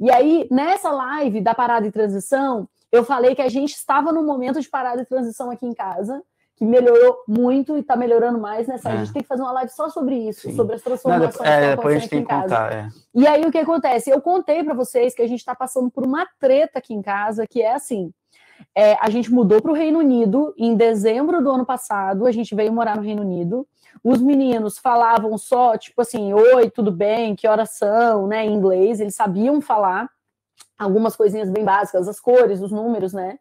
E 0.00 0.10
aí, 0.10 0.48
nessa 0.50 0.90
live 0.90 1.40
da 1.40 1.54
parada 1.54 1.86
e 1.86 1.92
transição, 1.92 2.68
eu 2.90 3.04
falei 3.04 3.34
que 3.34 3.42
a 3.42 3.48
gente 3.48 3.74
estava 3.74 4.12
no 4.12 4.22
momento 4.22 4.60
de 4.60 4.68
parada 4.68 5.02
e 5.02 5.06
transição 5.06 5.50
aqui 5.50 5.66
em 5.66 5.74
casa 5.74 6.22
que 6.56 6.64
melhorou 6.64 7.22
muito 7.26 7.76
e 7.76 7.80
está 7.80 7.96
melhorando 7.96 8.38
mais 8.38 8.66
nessa. 8.66 8.90
É. 8.90 8.92
A 8.92 8.96
gente 8.96 9.12
tem 9.12 9.22
que 9.22 9.28
fazer 9.28 9.42
uma 9.42 9.52
live 9.52 9.70
só 9.70 9.88
sobre 9.88 10.16
isso, 10.16 10.42
Sim. 10.42 10.54
sobre 10.54 10.76
as 10.76 10.82
transformações. 10.82 11.36
Não, 11.36 11.46
é, 11.46 11.76
depois 11.76 11.96
a 11.96 11.98
gente 11.98 12.10
tem 12.10 12.24
que 12.24 12.32
contar. 12.32 12.72
É. 12.72 12.88
E 13.14 13.26
aí 13.26 13.44
o 13.44 13.50
que 13.50 13.58
acontece? 13.58 14.10
Eu 14.10 14.20
contei 14.20 14.62
para 14.62 14.74
vocês 14.74 15.14
que 15.14 15.22
a 15.22 15.26
gente 15.26 15.40
está 15.40 15.54
passando 15.54 15.90
por 15.90 16.04
uma 16.04 16.26
treta 16.38 16.78
aqui 16.78 16.94
em 16.94 17.02
casa, 17.02 17.46
que 17.46 17.60
é 17.60 17.74
assim. 17.74 18.12
É, 18.74 18.96
a 19.00 19.10
gente 19.10 19.32
mudou 19.32 19.60
para 19.60 19.70
o 19.70 19.74
Reino 19.74 19.98
Unido 19.98 20.54
em 20.56 20.76
dezembro 20.76 21.42
do 21.42 21.50
ano 21.50 21.66
passado. 21.66 22.26
A 22.26 22.32
gente 22.32 22.54
veio 22.54 22.72
morar 22.72 22.96
no 22.96 23.02
Reino 23.02 23.22
Unido. 23.22 23.66
Os 24.02 24.20
meninos 24.20 24.78
falavam 24.78 25.36
só, 25.38 25.76
tipo 25.76 26.02
assim, 26.02 26.32
oi, 26.32 26.70
tudo 26.70 26.92
bem, 26.92 27.34
que 27.34 27.48
horas 27.48 27.70
são, 27.70 28.26
né, 28.26 28.44
em 28.44 28.54
inglês. 28.54 29.00
Eles 29.00 29.14
sabiam 29.14 29.60
falar 29.60 30.08
algumas 30.78 31.16
coisinhas 31.16 31.48
bem 31.50 31.64
básicas, 31.64 32.08
as 32.08 32.20
cores, 32.20 32.60
os 32.60 32.70
números, 32.70 33.12
né? 33.12 33.38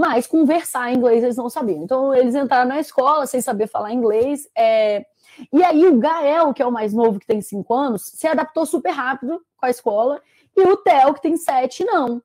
Mas 0.00 0.26
conversar 0.26 0.90
em 0.90 0.96
inglês 0.96 1.22
eles 1.22 1.36
não 1.36 1.50
sabiam. 1.50 1.82
Então, 1.82 2.14
eles 2.14 2.34
entraram 2.34 2.66
na 2.66 2.80
escola 2.80 3.26
sem 3.26 3.42
saber 3.42 3.66
falar 3.66 3.92
inglês. 3.92 4.48
É... 4.56 5.04
E 5.52 5.62
aí, 5.62 5.86
o 5.86 5.98
Gael, 5.98 6.54
que 6.54 6.62
é 6.62 6.66
o 6.66 6.72
mais 6.72 6.94
novo, 6.94 7.20
que 7.20 7.26
tem 7.26 7.42
cinco 7.42 7.74
anos, 7.74 8.06
se 8.06 8.26
adaptou 8.26 8.64
super 8.64 8.92
rápido 8.92 9.40
com 9.58 9.66
a 9.66 9.70
escola, 9.70 10.20
e 10.56 10.62
o 10.62 10.76
Theo, 10.78 11.12
que 11.12 11.20
tem 11.20 11.36
sete, 11.36 11.84
não. 11.84 12.22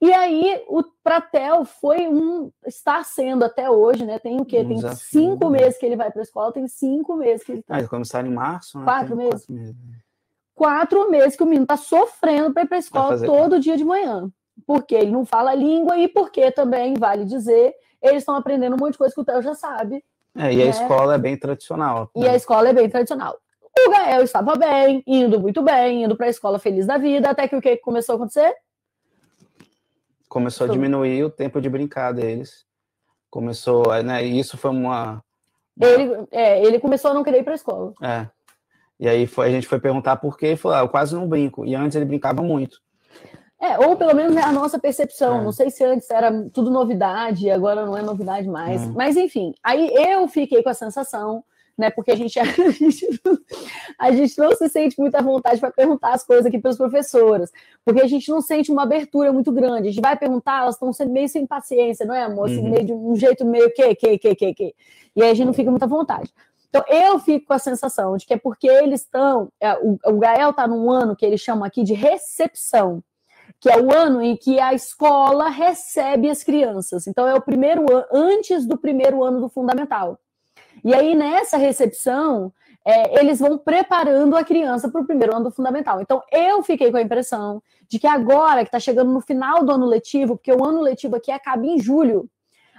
E 0.00 0.12
aí, 0.12 0.62
o 0.68 0.84
Pratel 1.02 1.64
foi 1.64 2.06
um. 2.06 2.50
está 2.64 3.02
sendo 3.02 3.44
até 3.44 3.68
hoje, 3.68 4.04
né? 4.04 4.18
Tem 4.20 4.40
o 4.40 4.44
quê? 4.44 4.60
Um 4.60 4.68
tem 4.68 4.76
desafio, 4.76 4.98
cinco 4.98 5.50
né? 5.50 5.58
meses 5.58 5.78
que 5.78 5.86
ele 5.86 5.96
vai 5.96 6.10
para 6.12 6.20
a 6.20 6.24
escola, 6.24 6.52
tem 6.52 6.68
cinco 6.68 7.16
meses 7.16 7.44
que 7.44 7.52
ele 7.52 7.62
tá. 7.62 7.76
Ah, 7.76 7.88
começaram 7.88 8.28
em 8.28 8.34
março, 8.34 8.78
né? 8.78 8.84
Quatro 8.84 9.16
meses. 9.16 9.46
Quatro 9.46 9.54
meses. 9.54 9.76
Quatro 10.54 11.10
meses 11.10 11.36
que 11.36 11.42
o 11.42 11.46
menino 11.46 11.64
está 11.64 11.76
sofrendo 11.76 12.52
para 12.52 12.62
ir 12.62 12.66
para 12.66 12.76
a 12.76 12.80
escola 12.80 13.18
todo 13.20 13.58
dia 13.58 13.76
de 13.76 13.84
manhã 13.84 14.30
porque 14.64 14.94
ele 14.94 15.10
não 15.10 15.24
fala 15.24 15.50
a 15.50 15.54
língua 15.54 15.98
e 15.98 16.08
porque 16.08 16.50
também, 16.50 16.94
vale 16.94 17.24
dizer, 17.24 17.74
eles 18.02 18.18
estão 18.18 18.36
aprendendo 18.36 18.74
um 18.74 18.78
monte 18.78 18.92
de 18.92 18.98
coisa 18.98 19.14
que 19.14 19.20
o 19.20 19.24
Theo 19.24 19.42
já 19.42 19.54
sabe. 19.54 20.04
É, 20.36 20.52
e 20.52 20.56
né? 20.56 20.64
a 20.64 20.66
escola 20.66 21.14
é 21.14 21.18
bem 21.18 21.36
tradicional. 21.36 22.10
E 22.14 22.20
né? 22.20 22.30
a 22.30 22.36
escola 22.36 22.68
é 22.68 22.72
bem 22.72 22.88
tradicional. 22.88 23.38
O 23.78 23.90
Gael 23.90 24.22
estava 24.22 24.56
bem, 24.56 25.02
indo 25.06 25.38
muito 25.38 25.62
bem, 25.62 26.04
indo 26.04 26.16
para 26.16 26.26
a 26.26 26.30
escola 26.30 26.58
feliz 26.58 26.86
da 26.86 26.96
vida, 26.96 27.30
até 27.30 27.46
que 27.46 27.56
o 27.56 27.60
que 27.60 27.76
começou 27.76 28.14
a 28.14 28.16
acontecer? 28.16 28.54
Começou 30.28 30.66
a 30.66 30.70
diminuir 30.70 31.24
o 31.24 31.30
tempo 31.30 31.60
de 31.60 31.68
brincar 31.68 32.12
deles. 32.12 32.64
Começou, 33.30 33.84
né? 34.02 34.24
E 34.24 34.38
isso 34.38 34.56
foi 34.56 34.70
uma. 34.70 35.22
Ele, 35.78 36.26
é, 36.30 36.64
ele 36.64 36.80
começou 36.80 37.10
a 37.10 37.14
não 37.14 37.22
querer 37.22 37.40
ir 37.40 37.44
para 37.44 37.52
a 37.52 37.56
escola. 37.56 37.92
É. 38.02 38.26
E 38.98 39.08
aí 39.08 39.26
foi, 39.26 39.46
a 39.46 39.50
gente 39.50 39.68
foi 39.68 39.78
perguntar 39.78 40.16
por 40.16 40.38
quê 40.38 40.52
e 40.52 40.56
falou: 40.56 40.76
ah, 40.76 40.80
eu 40.80 40.88
quase 40.88 41.14
não 41.14 41.28
brinco. 41.28 41.64
E 41.64 41.74
antes 41.74 41.96
ele 41.96 42.06
brincava 42.06 42.42
muito. 42.42 42.80
É, 43.60 43.78
ou 43.78 43.96
pelo 43.96 44.14
menos 44.14 44.36
é 44.36 44.42
a 44.42 44.52
nossa 44.52 44.78
percepção. 44.78 45.40
É. 45.40 45.44
Não 45.44 45.52
sei 45.52 45.70
se 45.70 45.82
antes 45.84 46.10
era 46.10 46.30
tudo 46.52 46.70
novidade, 46.70 47.50
agora 47.50 47.86
não 47.86 47.96
é 47.96 48.02
novidade 48.02 48.48
mais. 48.48 48.82
É. 48.82 48.86
Mas 48.86 49.16
enfim, 49.16 49.54
aí 49.62 49.90
eu 49.94 50.28
fiquei 50.28 50.62
com 50.62 50.68
a 50.68 50.74
sensação 50.74 51.42
né? 51.76 51.90
Porque 51.90 52.10
a 52.10 52.16
gente, 52.16 52.38
a 52.40 52.44
gente, 52.44 53.20
não, 53.24 53.38
a 53.98 54.12
gente 54.12 54.38
não 54.38 54.52
se 54.52 54.68
sente 54.68 54.98
muita 54.98 55.22
vontade 55.22 55.60
para 55.60 55.70
perguntar 55.70 56.14
as 56.14 56.24
coisas 56.24 56.46
aqui 56.46 56.58
para 56.58 56.70
as 56.70 56.76
professoras, 56.76 57.50
porque 57.84 58.00
a 58.00 58.06
gente 58.06 58.30
não 58.30 58.40
sente 58.40 58.72
uma 58.72 58.84
abertura 58.84 59.32
muito 59.32 59.52
grande. 59.52 59.88
A 59.88 59.92
gente 59.92 60.00
vai 60.00 60.16
perguntar, 60.16 60.62
elas 60.62 60.76
estão 60.80 60.90
meio 61.08 61.28
sem 61.28 61.46
paciência, 61.46 62.06
não 62.06 62.14
é, 62.14 62.22
amor? 62.22 62.46
Assim, 62.46 62.58
uhum. 62.58 62.70
meio 62.70 62.86
de 62.86 62.92
um 62.92 63.14
jeito 63.14 63.44
meio 63.44 63.72
que, 63.72 63.94
que, 63.94 64.18
que, 64.18 64.34
que, 64.34 64.54
que. 64.54 64.74
E 65.14 65.22
aí 65.22 65.30
a 65.30 65.34
gente 65.34 65.46
não 65.46 65.54
fica 65.54 65.70
muita 65.70 65.86
vontade. 65.86 66.32
Então, 66.68 66.82
eu 66.88 67.18
fico 67.18 67.46
com 67.46 67.54
a 67.54 67.58
sensação 67.58 68.16
de 68.16 68.26
que 68.26 68.34
é 68.34 68.36
porque 68.36 68.68
eles 68.68 69.02
estão. 69.02 69.50
É, 69.60 69.74
o, 69.74 69.98
o 70.04 70.18
Gael 70.18 70.50
está 70.50 70.66
num 70.66 70.90
ano 70.90 71.16
que 71.16 71.24
eles 71.24 71.40
chamam 71.40 71.64
aqui 71.64 71.82
de 71.82 71.94
recepção, 71.94 73.02
que 73.66 73.72
é 73.72 73.82
o 73.82 73.92
ano 73.92 74.22
em 74.22 74.36
que 74.36 74.60
a 74.60 74.74
escola 74.74 75.48
recebe 75.48 76.30
as 76.30 76.44
crianças. 76.44 77.08
Então, 77.08 77.26
é 77.26 77.34
o 77.34 77.40
primeiro 77.40 77.92
ano, 77.92 78.06
antes 78.12 78.64
do 78.64 78.78
primeiro 78.78 79.24
ano 79.24 79.40
do 79.40 79.48
fundamental. 79.48 80.20
E 80.84 80.94
aí, 80.94 81.16
nessa 81.16 81.56
recepção, 81.56 82.52
é, 82.84 83.18
eles 83.18 83.40
vão 83.40 83.58
preparando 83.58 84.36
a 84.36 84.44
criança 84.44 84.88
para 84.88 85.00
o 85.00 85.04
primeiro 85.04 85.34
ano 85.34 85.46
do 85.46 85.50
fundamental. 85.50 86.00
Então, 86.00 86.22
eu 86.30 86.62
fiquei 86.62 86.92
com 86.92 86.96
a 86.96 87.02
impressão 87.02 87.60
de 87.88 87.98
que 87.98 88.06
agora, 88.06 88.60
que 88.60 88.68
está 88.68 88.78
chegando 88.78 89.12
no 89.12 89.20
final 89.20 89.64
do 89.64 89.72
ano 89.72 89.86
letivo, 89.86 90.36
porque 90.36 90.52
o 90.52 90.64
ano 90.64 90.80
letivo 90.80 91.16
aqui 91.16 91.32
acaba 91.32 91.66
em 91.66 91.80
julho, 91.80 92.30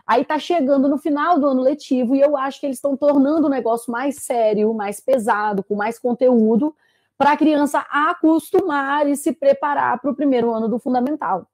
aí 0.07 0.21
está 0.21 0.39
chegando 0.39 0.87
no 0.87 0.97
final 0.97 1.37
do 1.37 1.47
ano 1.47 1.63
letivo 1.63 2.15
e 2.15 2.21
eu 2.21 2.37
acho 2.37 2.61
que 2.61 2.65
eles 2.65 2.77
estão 2.77 2.95
tornando 2.95 3.47
o 3.47 3.49
negócio 3.49 3.91
mais 3.91 4.23
sério, 4.23 4.73
mais 4.73 5.01
pesado, 5.01 5.65
com 5.65 5.75
mais 5.75 5.99
conteúdo, 5.99 6.73
para 7.17 7.31
a 7.31 7.37
criança 7.37 7.85
acostumar 7.89 9.07
e 9.07 9.15
se 9.15 9.33
preparar 9.33 9.99
para 9.99 10.11
o 10.11 10.15
primeiro 10.15 10.53
ano 10.53 10.69
do 10.69 10.79
fundamental. 10.79 11.47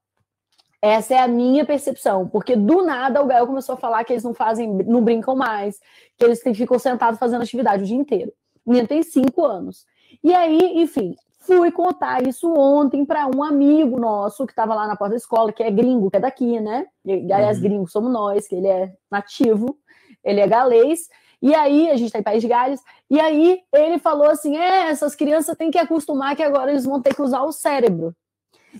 Essa 0.81 1.13
é 1.13 1.19
a 1.19 1.27
minha 1.29 1.63
percepção, 1.63 2.27
porque 2.27 2.57
do 2.57 2.83
nada 2.83 3.21
o 3.21 3.25
Gael 3.25 3.47
começou 3.47 3.75
a 3.75 3.77
falar 3.77 4.03
que 4.03 4.11
eles 4.11 4.23
não 4.23 4.33
fazem, 4.33 4.67
não 4.67 5.01
brincam 5.01 5.33
mais, 5.33 5.79
que 6.17 6.25
eles 6.25 6.41
ficam 6.41 6.77
sentados 6.77 7.17
fazendo 7.17 7.41
atividade 7.41 7.83
o 7.83 7.85
dia 7.85 7.95
inteiro. 7.95 8.33
Menino 8.65 8.87
tem 8.87 9.01
cinco 9.01 9.45
anos. 9.45 9.85
E 10.21 10.33
aí, 10.33 10.81
enfim, 10.81 11.15
fui 11.39 11.71
contar 11.71 12.27
isso 12.27 12.53
ontem 12.53 13.05
para 13.05 13.27
um 13.33 13.41
amigo 13.41 13.97
nosso 13.97 14.45
que 14.45 14.51
estava 14.51 14.75
lá 14.75 14.85
na 14.85 14.97
porta 14.97 15.11
da 15.11 15.17
escola, 15.17 15.53
que 15.53 15.63
é 15.63 15.71
gringo, 15.71 16.11
que 16.11 16.17
é 16.17 16.19
daqui, 16.19 16.59
né? 16.59 16.85
E, 17.05 17.31
aliás, 17.31 17.57
uhum. 17.57 17.63
gringos 17.63 17.91
somos 17.93 18.11
nós, 18.11 18.45
que 18.45 18.55
ele 18.55 18.67
é 18.67 18.91
nativo, 19.09 19.77
ele 20.21 20.41
é 20.41 20.47
galês. 20.47 21.07
E 21.43 21.53
aí, 21.53 21.89
a 21.89 21.97
gente 21.97 22.05
está 22.05 22.19
em 22.19 22.23
País 22.23 22.41
de 22.41 22.47
Gales, 22.47 22.81
e 23.09 23.19
aí 23.19 23.61
ele 23.73 23.99
falou 23.99 24.27
assim: 24.29 24.55
é, 24.55 24.87
essas 24.87 25.13
crianças 25.13 25.57
têm 25.57 25.69
que 25.69 25.77
acostumar 25.77 26.37
que 26.37 26.41
agora 26.41 26.71
eles 26.71 26.85
vão 26.85 27.01
ter 27.01 27.13
que 27.13 27.21
usar 27.21 27.41
o 27.41 27.51
cérebro. 27.51 28.15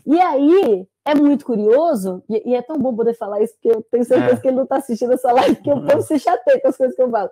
E 0.08 0.18
aí, 0.22 0.88
é 1.04 1.14
muito 1.14 1.44
curioso, 1.44 2.24
e, 2.30 2.52
e, 2.52 2.56
é 2.56 2.62
tão 2.62 2.78
bom 2.78 2.96
poder 2.96 3.16
falar 3.16 3.42
isso, 3.42 3.54
porque 3.56 3.68
eu 3.68 3.84
tenho 3.92 4.06
certeza 4.06 4.36
é. 4.36 4.38
que 4.38 4.48
ele 4.48 4.56
não 4.56 4.64
está 4.64 4.78
assistindo 4.78 5.12
essa 5.12 5.34
live, 5.34 5.56
porque 5.56 5.70
eu 5.72 5.86
povo 5.86 6.02
se 6.04 6.18
chateia 6.18 6.62
com 6.62 6.70
as 6.70 6.78
coisas 6.78 6.96
que 6.96 7.02
eu 7.02 7.10
falo. 7.10 7.30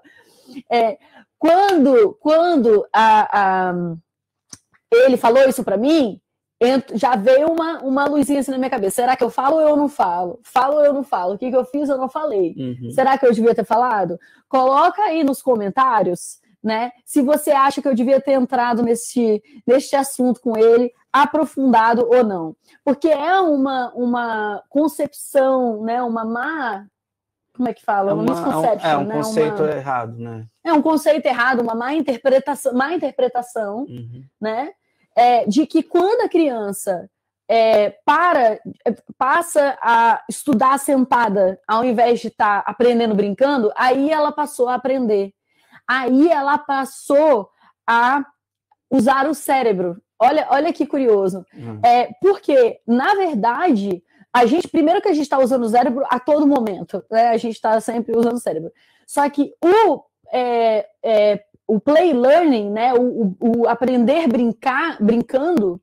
É, 0.70 0.98
quando 1.40 2.18
quando 2.20 2.86
a, 2.92 3.70
a, 3.70 3.74
ele 4.92 5.16
falou 5.16 5.48
isso 5.48 5.64
para 5.64 5.78
mim, 5.78 6.21
já 6.94 7.16
veio 7.16 7.52
uma, 7.52 7.80
uma 7.80 8.06
luzinha 8.06 8.40
assim 8.40 8.52
na 8.52 8.58
minha 8.58 8.70
cabeça. 8.70 8.96
Será 8.96 9.16
que 9.16 9.24
eu 9.24 9.30
falo 9.30 9.56
ou 9.56 9.62
eu 9.62 9.76
não 9.76 9.90
falo? 9.90 10.40
Falo 10.44 10.76
ou 10.76 10.86
eu 10.86 10.94
não 10.94 11.04
falo? 11.04 11.34
O 11.34 11.38
que, 11.38 11.50
que 11.50 11.56
eu 11.56 11.66
fiz 11.66 11.90
ou 11.90 11.96
eu 11.96 12.02
não 12.02 12.10
falei? 12.10 12.56
Uhum. 12.58 12.92
Será 12.92 13.18
que 13.18 13.26
eu 13.26 13.34
devia 13.34 13.56
ter 13.56 13.66
falado? 13.66 14.20
Coloca 14.48 15.02
aí 15.02 15.24
nos 15.24 15.42
comentários 15.42 16.42
né? 16.64 16.92
Se 17.06 17.22
você 17.22 17.52
acha 17.52 17.82
que 17.82 17.88
eu 17.88 17.96
devia 17.96 18.22
ter 18.22 18.34
entrado 18.34 18.84
nesse, 18.84 19.42
nesse 19.66 19.96
assunto 19.96 20.40
com 20.40 20.58
ele, 20.58 20.94
aprofundado 21.12 22.08
ou 22.08 22.24
não. 22.24 22.56
Porque 22.84 23.08
é 23.08 23.40
uma, 23.40 23.92
uma 23.96 24.64
concepção, 24.70 25.84
né? 25.84 26.02
Uma 26.04 26.24
má. 26.24 26.86
Como 27.56 27.68
é 27.68 27.74
que 27.74 27.84
fala? 27.84 28.12
É, 28.12 28.14
uma, 28.14 28.34
é 28.34 28.58
um, 28.58 28.80
é 28.80 28.98
um 28.98 29.04
né? 29.06 29.16
conceito 29.16 29.64
uma, 29.64 29.72
errado, 29.72 30.18
né? 30.18 30.46
É 30.64 30.74
um 30.74 30.82
conceito 30.82 31.26
errado, 31.26 31.62
uma 31.62 31.76
má 31.76 31.94
interpretação, 31.94 32.74
má 32.74 32.94
interpretação 32.94 33.80
uhum. 33.90 34.24
né? 34.40 34.72
É, 35.16 35.46
de 35.46 35.66
que 35.66 35.84
quando 35.84 36.22
a 36.22 36.30
criança 36.30 37.10
é, 37.50 37.90
para, 38.06 38.60
passa 39.18 39.78
a 39.82 40.24
estudar 40.30 40.80
sentada 40.80 41.60
ao 41.68 41.84
invés 41.84 42.22
de 42.22 42.30
estar 42.30 42.64
tá 42.64 42.72
aprendendo 42.72 43.14
brincando, 43.14 43.72
aí 43.76 44.10
ela 44.10 44.32
passou 44.32 44.70
a 44.70 44.76
aprender. 44.76 45.34
Aí 45.86 46.30
ela 46.30 46.58
passou 46.58 47.50
a 47.86 48.24
usar 48.90 49.28
o 49.28 49.34
cérebro. 49.34 50.02
Olha, 50.18 50.48
olha 50.50 50.72
que 50.72 50.86
curioso. 50.86 51.46
Uhum. 51.54 51.82
É, 51.84 52.14
porque, 52.22 52.80
na 52.88 53.16
verdade, 53.16 54.02
a 54.32 54.46
gente, 54.46 54.68
primeiro 54.70 55.02
que 55.02 55.10
a 55.10 55.14
gente 55.14 55.24
está 55.24 55.40
usando 55.40 55.64
o 55.64 55.70
cérebro 55.70 56.06
a 56.10 56.20
todo 56.20 56.48
momento, 56.48 57.04
né? 57.12 57.30
A 57.30 57.38
gente 57.38 57.56
está 57.56 57.80
sempre 57.82 58.16
usando 58.16 58.36
o 58.36 58.40
cérebro. 58.40 58.72
Só 59.06 59.30
que 59.30 59.54
o, 59.62 60.04
é, 60.32 60.88
é, 61.04 61.44
o 61.72 61.80
play 61.80 62.12
learning, 62.14 62.70
né? 62.70 62.94
O, 62.94 63.02
o, 63.02 63.36
o 63.40 63.70
aprender 63.70 64.28
brincar, 64.28 65.02
brincando, 65.02 65.82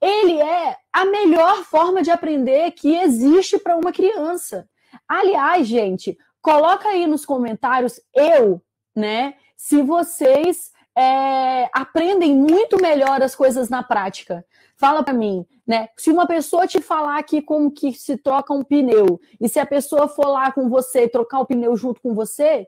ele 0.00 0.40
é 0.40 0.76
a 0.90 1.04
melhor 1.04 1.62
forma 1.64 2.00
de 2.00 2.10
aprender 2.10 2.70
que 2.70 2.96
existe 2.96 3.58
para 3.58 3.76
uma 3.76 3.92
criança. 3.92 4.66
Aliás, 5.06 5.66
gente, 5.66 6.16
coloca 6.40 6.88
aí 6.88 7.06
nos 7.06 7.26
comentários 7.26 8.00
eu, 8.14 8.62
né? 8.96 9.34
Se 9.58 9.82
vocês 9.82 10.72
é, 10.96 11.68
aprendem 11.74 12.34
muito 12.34 12.80
melhor 12.80 13.22
as 13.22 13.34
coisas 13.34 13.68
na 13.68 13.82
prática. 13.82 14.42
Fala 14.74 15.02
para 15.02 15.12
mim, 15.12 15.44
né? 15.66 15.88
Se 15.98 16.10
uma 16.10 16.26
pessoa 16.26 16.66
te 16.66 16.80
falar 16.80 17.18
aqui 17.18 17.42
como 17.42 17.70
que 17.70 17.92
se 17.92 18.16
troca 18.16 18.54
um 18.54 18.64
pneu, 18.64 19.20
e 19.38 19.50
se 19.50 19.60
a 19.60 19.66
pessoa 19.66 20.08
for 20.08 20.28
lá 20.28 20.50
com 20.50 20.70
você 20.70 21.06
trocar 21.06 21.40
o 21.40 21.46
pneu 21.46 21.76
junto 21.76 22.00
com 22.00 22.14
você, 22.14 22.66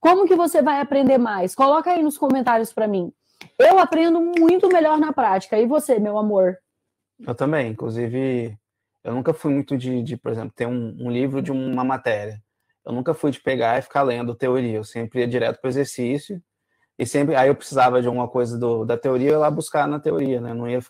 como 0.00 0.26
que 0.26 0.34
você 0.34 0.62
vai 0.62 0.80
aprender 0.80 1.18
mais? 1.18 1.54
Coloca 1.54 1.90
aí 1.90 2.02
nos 2.02 2.18
comentários 2.18 2.72
para 2.72 2.88
mim. 2.88 3.12
Eu 3.58 3.78
aprendo 3.78 4.20
muito 4.20 4.68
melhor 4.68 4.98
na 4.98 5.12
prática. 5.12 5.58
E 5.58 5.66
você, 5.66 5.98
meu 5.98 6.18
amor? 6.18 6.56
Eu 7.26 7.34
também. 7.34 7.70
Inclusive, 7.70 8.56
eu 9.04 9.14
nunca 9.14 9.32
fui 9.32 9.52
muito 9.52 9.76
de, 9.76 10.02
de 10.02 10.16
por 10.16 10.32
exemplo, 10.32 10.52
ter 10.54 10.66
um, 10.66 10.96
um 11.00 11.10
livro 11.10 11.42
de 11.42 11.52
uma 11.52 11.84
matéria. 11.84 12.42
Eu 12.84 12.92
nunca 12.92 13.14
fui 13.14 13.30
de 13.30 13.40
pegar 13.40 13.78
e 13.78 13.82
ficar 13.82 14.02
lendo 14.02 14.34
teoria. 14.34 14.76
Eu 14.76 14.84
sempre 14.84 15.20
ia 15.20 15.28
direto 15.28 15.60
para 15.60 15.68
o 15.68 15.70
exercício 15.70 16.40
e 16.98 17.04
sempre, 17.04 17.34
aí 17.34 17.48
eu 17.48 17.54
precisava 17.54 18.00
de 18.00 18.06
alguma 18.06 18.26
coisa 18.26 18.58
do, 18.58 18.84
da 18.84 18.96
teoria, 18.96 19.28
eu 19.28 19.32
ia 19.32 19.38
lá 19.38 19.50
buscar 19.50 19.86
na 19.86 20.00
teoria, 20.00 20.40
né? 20.40 20.54
Não 20.54 20.68
ia, 20.68 20.80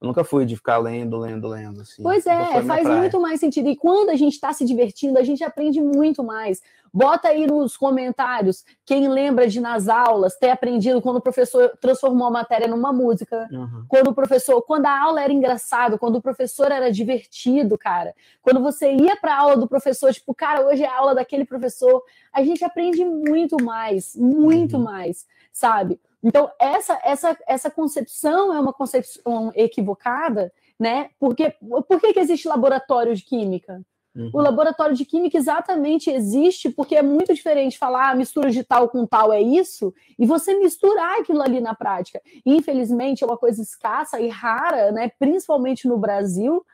eu 0.00 0.06
nunca 0.06 0.24
fui 0.24 0.46
de 0.46 0.56
ficar 0.56 0.78
lendo, 0.78 1.18
lendo, 1.18 1.46
lendo. 1.46 1.82
Assim. 1.82 2.02
Pois 2.02 2.26
é, 2.26 2.62
faz 2.62 2.88
muito 2.88 3.20
mais 3.20 3.38
sentido. 3.38 3.68
E 3.68 3.76
quando 3.76 4.08
a 4.08 4.16
gente 4.16 4.32
está 4.32 4.50
se 4.52 4.64
divertindo, 4.64 5.18
a 5.18 5.22
gente 5.22 5.44
aprende 5.44 5.78
muito 5.78 6.24
mais. 6.24 6.62
Bota 6.92 7.28
aí 7.28 7.46
nos 7.46 7.76
comentários 7.76 8.64
quem 8.84 9.08
lembra 9.08 9.46
de 9.46 9.60
nas 9.60 9.88
aulas 9.88 10.36
ter 10.36 10.50
aprendido 10.50 11.02
quando 11.02 11.16
o 11.16 11.20
professor 11.20 11.76
transformou 11.80 12.26
a 12.26 12.30
matéria 12.30 12.66
numa 12.66 12.92
música, 12.92 13.46
uhum. 13.52 13.84
quando 13.86 14.08
o 14.08 14.14
professor, 14.14 14.60
quando 14.62 14.86
a 14.86 15.02
aula 15.02 15.22
era 15.22 15.32
engraçado, 15.32 15.98
quando 15.98 16.16
o 16.16 16.22
professor 16.22 16.72
era 16.72 16.90
divertido, 16.90 17.76
cara. 17.76 18.14
Quando 18.42 18.60
você 18.60 18.92
ia 18.92 19.16
para 19.16 19.34
a 19.34 19.38
aula 19.38 19.56
do 19.56 19.68
professor, 19.68 20.12
tipo, 20.12 20.34
cara, 20.34 20.66
hoje 20.66 20.82
é 20.82 20.88
a 20.88 20.98
aula 20.98 21.14
daquele 21.14 21.44
professor, 21.44 22.02
a 22.32 22.42
gente 22.42 22.64
aprende 22.64 23.04
muito 23.04 23.62
mais, 23.62 24.16
muito 24.16 24.76
uhum. 24.78 24.82
mais 24.82 25.26
sabe? 25.52 26.00
Então, 26.22 26.50
essa, 26.58 27.00
essa, 27.02 27.38
essa 27.46 27.70
concepção 27.70 28.52
é 28.54 28.60
uma 28.60 28.72
concepção 28.72 29.50
equivocada, 29.54 30.52
né? 30.78 31.10
Porque, 31.18 31.54
por 31.60 32.00
que, 32.00 32.12
que 32.12 32.20
existe 32.20 32.46
laboratório 32.46 33.14
de 33.14 33.22
química? 33.22 33.82
Uhum. 34.14 34.30
O 34.34 34.40
laboratório 34.40 34.94
de 34.96 35.04
química 35.04 35.38
exatamente 35.38 36.10
existe 36.10 36.68
porque 36.68 36.96
é 36.96 37.02
muito 37.02 37.32
diferente 37.32 37.78
falar 37.78 38.10
ah, 38.10 38.14
mistura 38.14 38.50
de 38.50 38.64
tal 38.64 38.88
com 38.88 39.06
tal 39.06 39.32
é 39.32 39.40
isso, 39.40 39.94
e 40.18 40.26
você 40.26 40.58
misturar 40.58 41.20
aquilo 41.20 41.40
ali 41.42 41.60
na 41.60 41.74
prática. 41.74 42.20
infelizmente, 42.44 43.22
é 43.22 43.26
uma 43.26 43.38
coisa 43.38 43.62
escassa 43.62 44.20
e 44.20 44.28
rara, 44.28 44.90
né? 44.90 45.10
principalmente 45.18 45.86
no 45.86 45.96
Brasil, 45.96 46.64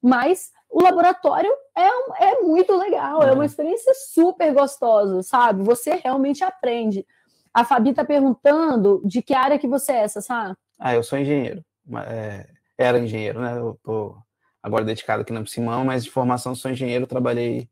mas 0.00 0.52
o 0.70 0.82
laboratório 0.82 1.50
é, 1.76 2.28
é 2.30 2.40
muito 2.42 2.76
legal, 2.76 3.22
é. 3.22 3.28
é 3.28 3.32
uma 3.32 3.46
experiência 3.46 3.92
super 3.94 4.52
gostosa, 4.52 5.22
sabe? 5.22 5.62
Você 5.64 5.94
realmente 5.94 6.44
aprende. 6.44 7.06
A 7.54 7.64
Fabi 7.64 7.90
está 7.90 8.04
perguntando 8.04 9.00
de 9.04 9.22
que 9.22 9.32
área 9.32 9.58
que 9.58 9.68
você 9.68 9.92
é, 9.92 10.08
Sassá? 10.08 10.56
Ah, 10.78 10.94
eu 10.94 11.02
sou 11.04 11.18
engenheiro. 11.18 11.64
É, 12.08 12.46
era 12.76 12.98
engenheiro, 12.98 13.40
né? 13.40 13.56
Eu 13.56 13.78
tô 13.82 14.16
agora 14.60 14.84
dedicado 14.84 15.22
aqui 15.22 15.32
na 15.32 15.46
Simão, 15.46 15.84
mas 15.84 16.02
de 16.02 16.10
formação 16.10 16.54
sou 16.54 16.70
engenheiro, 16.70 17.06
trabalhei 17.06 17.68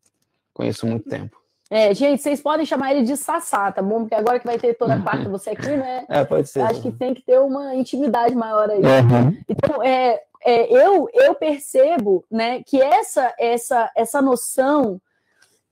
com 0.54 0.62
isso 0.62 0.86
há 0.86 0.88
muito 0.88 1.08
tempo. 1.08 1.42
É, 1.68 1.94
gente, 1.94 2.20
vocês 2.20 2.40
podem 2.40 2.66
chamar 2.66 2.92
ele 2.92 3.02
de 3.02 3.16
Sassá, 3.16 3.72
tá 3.72 3.80
bom? 3.80 4.00
Porque 4.00 4.14
agora 4.14 4.38
que 4.38 4.46
vai 4.46 4.58
ter 4.58 4.74
toda 4.74 4.94
a 4.94 5.00
quarta 5.00 5.28
você 5.28 5.50
aqui, 5.50 5.70
né? 5.70 6.04
É, 6.08 6.22
pode 6.22 6.46
ser. 6.48 6.60
Acho 6.60 6.82
que 6.82 6.92
tem 6.92 7.14
que 7.14 7.22
ter 7.22 7.40
uma 7.40 7.74
intimidade 7.74 8.34
maior 8.34 8.68
aí. 8.68 8.78
Uhum. 8.78 9.36
Então, 9.48 9.82
é, 9.82 10.20
é, 10.44 10.70
eu, 10.70 11.08
eu 11.14 11.34
percebo 11.34 12.24
né, 12.30 12.62
que 12.62 12.80
essa, 12.80 13.34
essa, 13.38 13.90
essa 13.96 14.20
noção. 14.20 15.00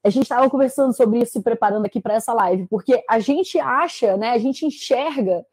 A 0.02 0.08
gente 0.08 0.24
estava 0.24 0.48
conversando 0.48 0.94
sobre 0.94 1.20
isso, 1.20 1.32
se 1.32 1.42
preparando 1.42 1.84
aqui 1.86 2.00
para 2.00 2.14
essa 2.14 2.32
live, 2.32 2.66
porque 2.68 3.04
a 3.08 3.18
gente 3.18 3.58
acha, 3.58 4.16
né, 4.16 4.30
a 4.30 4.38
gente 4.38 4.64
enxerga 4.64 5.44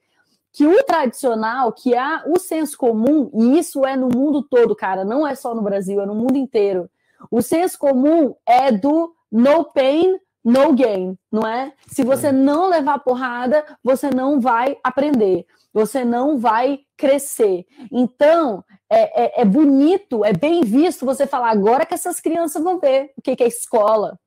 que 0.53 0.65
o 0.65 0.83
tradicional, 0.83 1.71
que 1.71 1.95
há 1.95 2.23
o 2.25 2.39
senso 2.39 2.77
comum, 2.77 3.29
e 3.33 3.59
isso 3.59 3.85
é 3.85 3.95
no 3.95 4.07
mundo 4.07 4.41
todo, 4.41 4.75
cara, 4.75 5.05
não 5.05 5.27
é 5.27 5.35
só 5.35 5.53
no 5.53 5.61
Brasil, 5.61 6.01
é 6.01 6.05
no 6.05 6.15
mundo 6.15 6.35
inteiro. 6.35 6.89
O 7.29 7.41
senso 7.41 7.77
comum 7.77 8.33
é 8.45 8.71
do 8.71 9.13
no 9.31 9.65
pain, 9.65 10.17
no 10.43 10.73
gain, 10.73 11.17
não 11.31 11.45
é? 11.45 11.73
Se 11.87 12.03
você 12.03 12.31
não 12.31 12.69
levar 12.69 12.99
porrada, 12.99 13.65
você 13.83 14.09
não 14.09 14.39
vai 14.39 14.77
aprender, 14.83 15.45
você 15.73 16.05
não 16.05 16.37
vai 16.37 16.79
crescer. 16.95 17.65
Então, 17.91 18.63
é, 18.89 19.25
é, 19.25 19.41
é 19.41 19.45
bonito, 19.45 20.23
é 20.23 20.31
bem 20.31 20.61
visto 20.61 21.05
você 21.05 21.27
falar 21.27 21.49
agora 21.49 21.85
que 21.85 21.93
essas 21.93 22.19
crianças 22.19 22.63
vão 22.63 22.79
ver 22.79 23.11
o 23.17 23.21
que, 23.21 23.35
que 23.35 23.43
é 23.43 23.47
escola. 23.47 24.17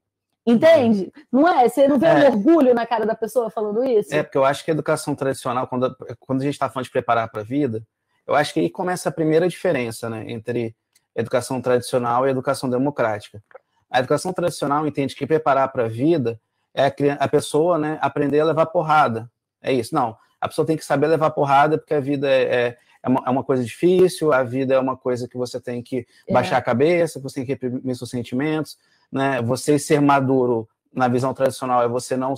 Entende? 0.50 1.12
Não 1.30 1.48
é? 1.48 1.68
Você 1.68 1.86
não 1.86 1.98
vê 1.98 2.06
é. 2.06 2.14
um 2.14 2.26
orgulho 2.32 2.74
na 2.74 2.86
cara 2.86 3.06
da 3.06 3.14
pessoa 3.14 3.50
falando 3.50 3.84
isso? 3.84 4.14
É, 4.14 4.22
porque 4.22 4.38
eu 4.38 4.44
acho 4.44 4.64
que 4.64 4.70
a 4.70 4.74
educação 4.74 5.14
tradicional, 5.14 5.66
quando, 5.66 5.96
quando 6.18 6.40
a 6.40 6.44
gente 6.44 6.54
está 6.54 6.68
falando 6.68 6.84
de 6.84 6.90
preparar 6.90 7.30
para 7.30 7.40
a 7.40 7.44
vida, 7.44 7.82
eu 8.26 8.34
acho 8.34 8.52
que 8.54 8.60
aí 8.60 8.70
começa 8.70 9.08
a 9.08 9.12
primeira 9.12 9.48
diferença 9.48 10.08
né, 10.08 10.24
entre 10.28 10.74
educação 11.14 11.60
tradicional 11.60 12.26
e 12.26 12.30
educação 12.30 12.68
democrática. 12.70 13.42
A 13.90 13.98
educação 13.98 14.32
tradicional 14.32 14.86
entende 14.86 15.16
que 15.16 15.26
preparar 15.26 15.70
para 15.72 15.86
a 15.86 15.88
vida 15.88 16.40
é 16.72 16.84
a, 16.84 16.94
a, 17.18 17.28
pessoa 17.28 17.78
né, 17.78 17.98
aprender 18.00 18.40
a 18.40 18.44
levar 18.44 18.66
porrada. 18.66 19.30
É 19.60 19.72
isso. 19.72 19.94
Não, 19.94 20.16
a 20.40 20.48
pessoa 20.48 20.66
tem 20.66 20.76
que 20.76 20.84
saber 20.84 21.08
levar 21.08 21.30
porrada 21.30 21.76
porque 21.76 21.94
a 21.94 22.00
vida 22.00 22.30
é, 22.30 22.42
é, 22.42 22.78
é, 23.02 23.08
uma, 23.08 23.40
é 23.40 23.42
coisa 23.42 23.64
difícil, 23.64 24.32
a 24.32 24.42
vida 24.42 24.74
é 24.74 24.78
uma 24.78 24.96
coisa 24.96 25.28
que 25.28 25.36
você 25.36 25.60
tem 25.60 25.82
que 25.82 26.06
é. 26.28 26.32
baixar 26.32 26.56
a 26.56 26.62
cabeça, 26.62 27.20
você 27.20 27.36
tem 27.36 27.44
que 27.44 27.52
reprimir 27.52 27.96
seus 27.96 28.10
sentimentos. 28.10 28.78
Né? 29.10 29.40
Você 29.42 29.78
ser 29.78 30.00
maduro 30.00 30.68
na 30.92 31.08
visão 31.08 31.32
tradicional 31.32 31.82
é 31.82 31.88
você 31.88 32.16
não, 32.16 32.34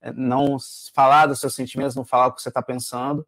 é, 0.00 0.12
não 0.12 0.56
falar 0.94 1.26
dos 1.26 1.40
seus 1.40 1.54
sentimentos, 1.54 1.94
não 1.94 2.04
falar 2.04 2.28
o 2.28 2.32
que 2.32 2.42
você 2.42 2.48
está 2.48 2.62
pensando. 2.62 3.26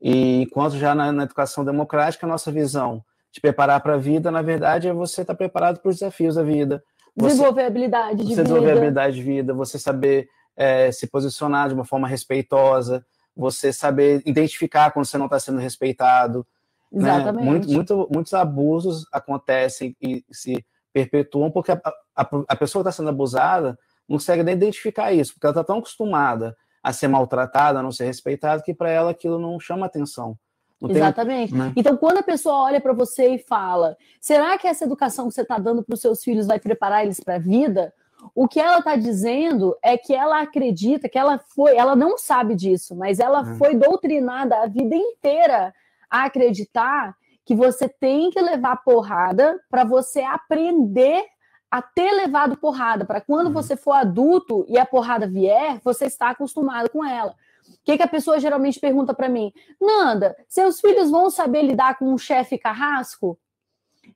E 0.00 0.42
enquanto 0.42 0.76
já 0.76 0.94
na, 0.94 1.12
na, 1.12 1.24
educação 1.24 1.64
democrática, 1.64 2.26
a 2.26 2.28
nossa 2.28 2.50
visão 2.50 3.04
de 3.32 3.40
preparar 3.40 3.80
para 3.80 3.94
a 3.94 3.98
vida, 3.98 4.30
na 4.30 4.42
verdade, 4.42 4.88
é 4.88 4.92
você 4.92 5.20
estar 5.20 5.34
tá 5.34 5.38
preparado 5.38 5.78
para 5.80 5.88
os 5.88 5.96
desafios 5.96 6.34
da 6.34 6.42
vida, 6.42 6.82
desenvolver 7.14 7.64
habilidade 7.64 8.16
de 8.16 8.22
você 8.22 8.28
vida. 8.28 8.42
desenvolver 8.42 8.72
habilidade 8.72 9.16
de 9.16 9.22
vida, 9.22 9.54
você 9.54 9.78
saber 9.78 10.28
é, 10.56 10.90
se 10.90 11.06
posicionar 11.06 11.68
de 11.68 11.74
uma 11.74 11.84
forma 11.84 12.08
respeitosa, 12.08 13.04
você 13.36 13.72
saber 13.72 14.22
identificar 14.24 14.90
quando 14.90 15.06
você 15.06 15.18
não 15.18 15.26
está 15.26 15.38
sendo 15.38 15.58
respeitado. 15.58 16.46
Exatamente. 16.92 17.44
Né? 17.44 17.50
Muito, 17.50 17.70
muito, 17.70 18.08
muitos 18.12 18.34
abusos 18.34 19.06
acontecem 19.12 19.96
e 20.00 20.24
se 20.30 20.64
perpetuam 20.92 21.50
porque 21.50 21.72
a, 21.72 21.80
a, 22.20 22.28
a 22.48 22.56
pessoa 22.56 22.82
que 22.82 22.88
está 22.88 22.96
sendo 22.96 23.10
abusada 23.10 23.78
não 24.08 24.16
consegue 24.16 24.42
nem 24.42 24.54
identificar 24.54 25.12
isso, 25.12 25.32
porque 25.32 25.46
ela 25.46 25.52
está 25.52 25.64
tão 25.64 25.78
acostumada 25.78 26.56
a 26.82 26.92
ser 26.92 27.08
maltratada, 27.08 27.78
a 27.78 27.82
não 27.82 27.92
ser 27.92 28.06
respeitada, 28.06 28.62
que 28.62 28.74
para 28.74 28.90
ela 28.90 29.10
aquilo 29.10 29.38
não 29.38 29.60
chama 29.60 29.86
atenção. 29.86 30.36
Exatamente. 30.82 31.54
Né? 31.54 31.72
Então, 31.76 31.96
quando 31.96 32.18
a 32.18 32.22
pessoa 32.22 32.64
olha 32.64 32.80
para 32.80 32.94
você 32.94 33.34
e 33.34 33.38
fala: 33.38 33.96
será 34.18 34.56
que 34.56 34.66
essa 34.66 34.84
educação 34.84 35.28
que 35.28 35.34
você 35.34 35.42
está 35.42 35.58
dando 35.58 35.82
para 35.82 35.94
os 35.94 36.00
seus 36.00 36.22
filhos 36.24 36.46
vai 36.46 36.58
preparar 36.58 37.04
eles 37.04 37.20
para 37.20 37.36
a 37.36 37.38
vida? 37.38 37.92
O 38.34 38.48
que 38.48 38.60
ela 38.60 38.78
está 38.78 38.96
dizendo 38.96 39.76
é 39.82 39.96
que 39.96 40.14
ela 40.14 40.40
acredita 40.40 41.08
que 41.08 41.18
ela 41.18 41.38
foi, 41.54 41.76
ela 41.76 41.94
não 41.96 42.18
sabe 42.18 42.54
disso, 42.54 42.94
mas 42.94 43.18
ela 43.18 43.42
uhum. 43.42 43.56
foi 43.56 43.74
doutrinada 43.74 44.56
a 44.56 44.66
vida 44.66 44.94
inteira 44.94 45.74
a 46.10 46.24
acreditar 46.24 47.14
que 47.44 47.54
você 47.54 47.88
tem 47.88 48.30
que 48.30 48.40
levar 48.40 48.76
porrada 48.84 49.58
para 49.70 49.84
você 49.84 50.20
aprender 50.20 51.24
a 51.70 51.80
ter 51.80 52.10
levado 52.12 52.56
porrada, 52.56 53.04
para 53.04 53.20
quando 53.20 53.46
uhum. 53.46 53.52
você 53.52 53.76
for 53.76 53.92
adulto 53.92 54.64
e 54.68 54.76
a 54.78 54.84
porrada 54.84 55.26
vier, 55.26 55.80
você 55.84 56.06
está 56.06 56.30
acostumado 56.30 56.90
com 56.90 57.04
ela. 57.04 57.34
O 57.68 57.84
que, 57.84 57.96
que 57.96 58.02
a 58.02 58.08
pessoa 58.08 58.40
geralmente 58.40 58.80
pergunta 58.80 59.14
para 59.14 59.28
mim? 59.28 59.52
Nanda, 59.80 60.36
seus 60.48 60.80
filhos 60.80 61.10
vão 61.10 61.30
saber 61.30 61.62
lidar 61.62 61.96
com 61.98 62.12
um 62.12 62.18
chefe 62.18 62.58
carrasco? 62.58 63.38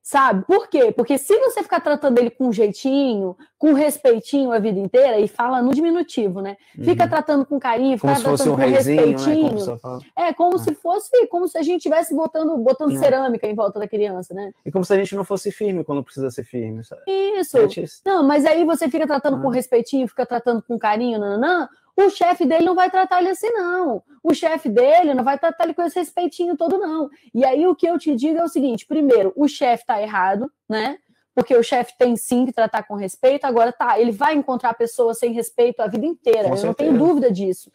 Sabe? 0.04 0.44
Por 0.44 0.68
quê? 0.68 0.92
Porque 0.92 1.16
se 1.16 1.34
você 1.38 1.62
ficar 1.62 1.80
tratando 1.80 2.18
ele 2.18 2.28
com 2.28 2.52
jeitinho, 2.52 3.34
com 3.56 3.72
respeitinho 3.72 4.52
a 4.52 4.58
vida 4.58 4.78
inteira, 4.78 5.18
e 5.18 5.26
fala 5.26 5.62
no 5.62 5.72
diminutivo, 5.72 6.42
né? 6.42 6.58
Fica 6.74 7.04
uhum. 7.04 7.08
tratando 7.08 7.46
com 7.46 7.58
carinho, 7.58 7.96
fica 7.96 8.12
como 8.12 8.22
tratando 8.22 8.52
um 8.52 8.56
com 8.56 8.60
respeitinho. 8.60 9.54
Né? 9.54 9.78
Como 9.80 10.02
é 10.14 10.34
como 10.34 10.56
ah. 10.56 10.58
se 10.58 10.74
fosse, 10.74 11.26
como 11.28 11.48
se 11.48 11.56
a 11.56 11.62
gente 11.62 11.78
estivesse 11.78 12.14
botando, 12.14 12.54
botando 12.58 12.90
uhum. 12.90 12.98
cerâmica 12.98 13.46
em 13.46 13.54
volta 13.54 13.80
da 13.80 13.88
criança, 13.88 14.34
né? 14.34 14.52
E 14.66 14.70
como 14.70 14.84
se 14.84 14.92
a 14.92 14.96
gente 14.98 15.16
não 15.16 15.24
fosse 15.24 15.50
firme 15.50 15.82
quando 15.82 16.04
precisa 16.04 16.30
ser 16.30 16.44
firme. 16.44 16.84
Sabe? 16.84 17.00
Isso. 17.08 17.56
Não, 18.04 18.22
mas 18.22 18.44
aí 18.44 18.62
você 18.62 18.90
fica 18.90 19.06
tratando 19.06 19.40
com 19.40 19.48
respeitinho, 19.48 20.06
fica 20.06 20.26
tratando 20.26 20.62
com 20.62 20.78
carinho, 20.78 21.18
nananã, 21.18 21.66
o 21.96 22.10
chefe 22.10 22.44
dele 22.44 22.64
não 22.64 22.74
vai 22.74 22.90
tratar 22.90 23.20
ele 23.20 23.30
assim, 23.30 23.50
não. 23.50 24.02
O 24.22 24.34
chefe 24.34 24.68
dele 24.68 25.14
não 25.14 25.22
vai 25.22 25.38
tratar 25.38 25.64
ele 25.64 25.74
com 25.74 25.82
esse 25.82 25.98
respeitinho 25.98 26.56
todo, 26.56 26.78
não. 26.78 27.08
E 27.32 27.44
aí 27.44 27.66
o 27.66 27.74
que 27.74 27.86
eu 27.86 27.98
te 27.98 28.14
digo 28.14 28.38
é 28.38 28.44
o 28.44 28.48
seguinte: 28.48 28.86
primeiro, 28.86 29.32
o 29.36 29.46
chefe 29.46 29.82
está 29.82 30.00
errado, 30.00 30.50
né? 30.68 30.98
Porque 31.34 31.56
o 31.56 31.62
chefe 31.62 31.92
tem 31.98 32.16
sim 32.16 32.46
que 32.46 32.52
tratar 32.52 32.84
com 32.84 32.94
respeito. 32.94 33.44
Agora 33.44 33.72
tá, 33.72 33.98
ele 33.98 34.12
vai 34.12 34.34
encontrar 34.34 34.74
pessoas 34.74 35.18
sem 35.18 35.32
respeito 35.32 35.80
a 35.80 35.86
vida 35.86 36.06
inteira. 36.06 36.44
Com 36.44 36.54
eu 36.54 36.56
certeza. 36.56 36.66
não 36.66 36.74
tenho 36.74 36.98
dúvida 36.98 37.30
disso. 37.30 37.70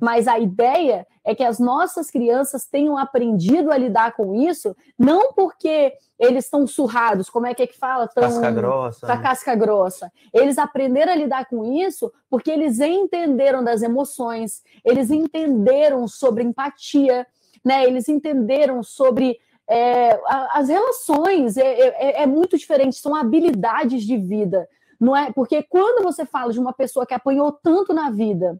Mas 0.00 0.28
a 0.28 0.38
ideia 0.38 1.06
é 1.24 1.34
que 1.34 1.42
as 1.42 1.58
nossas 1.58 2.10
crianças 2.10 2.66
tenham 2.66 2.96
aprendido 2.96 3.70
a 3.72 3.78
lidar 3.78 4.12
com 4.12 4.34
isso, 4.34 4.76
não 4.98 5.32
porque 5.32 5.92
eles 6.18 6.44
estão 6.44 6.66
surrados, 6.66 7.28
como 7.28 7.46
é 7.46 7.54
que 7.54 7.62
é 7.62 7.66
que 7.66 7.78
fala? 7.78 8.08
Tão, 8.08 8.22
casca 8.22 8.50
grossa. 8.50 9.06
Tá 9.06 9.18
casca 9.18 9.54
grossa. 9.54 10.12
Eles 10.32 10.56
aprenderam 10.56 11.12
a 11.12 11.16
lidar 11.16 11.46
com 11.46 11.64
isso 11.64 12.12
porque 12.30 12.50
eles 12.50 12.80
entenderam 12.80 13.62
das 13.62 13.82
emoções, 13.82 14.62
eles 14.84 15.10
entenderam 15.10 16.08
sobre 16.08 16.42
empatia, 16.42 17.26
né? 17.64 17.84
Eles 17.84 18.08
entenderam 18.08 18.82
sobre 18.82 19.38
é, 19.68 20.18
as 20.52 20.68
relações. 20.68 21.56
É, 21.56 21.66
é, 21.66 22.22
é 22.22 22.26
muito 22.26 22.56
diferente, 22.56 22.96
são 22.96 23.14
habilidades 23.14 24.04
de 24.04 24.16
vida. 24.16 24.68
Não 24.98 25.14
é 25.14 25.30
porque 25.32 25.62
quando 25.62 26.02
você 26.02 26.24
fala 26.24 26.52
de 26.52 26.60
uma 26.60 26.72
pessoa 26.72 27.06
que 27.06 27.12
apanhou 27.12 27.52
tanto 27.52 27.92
na 27.92 28.10
vida, 28.10 28.58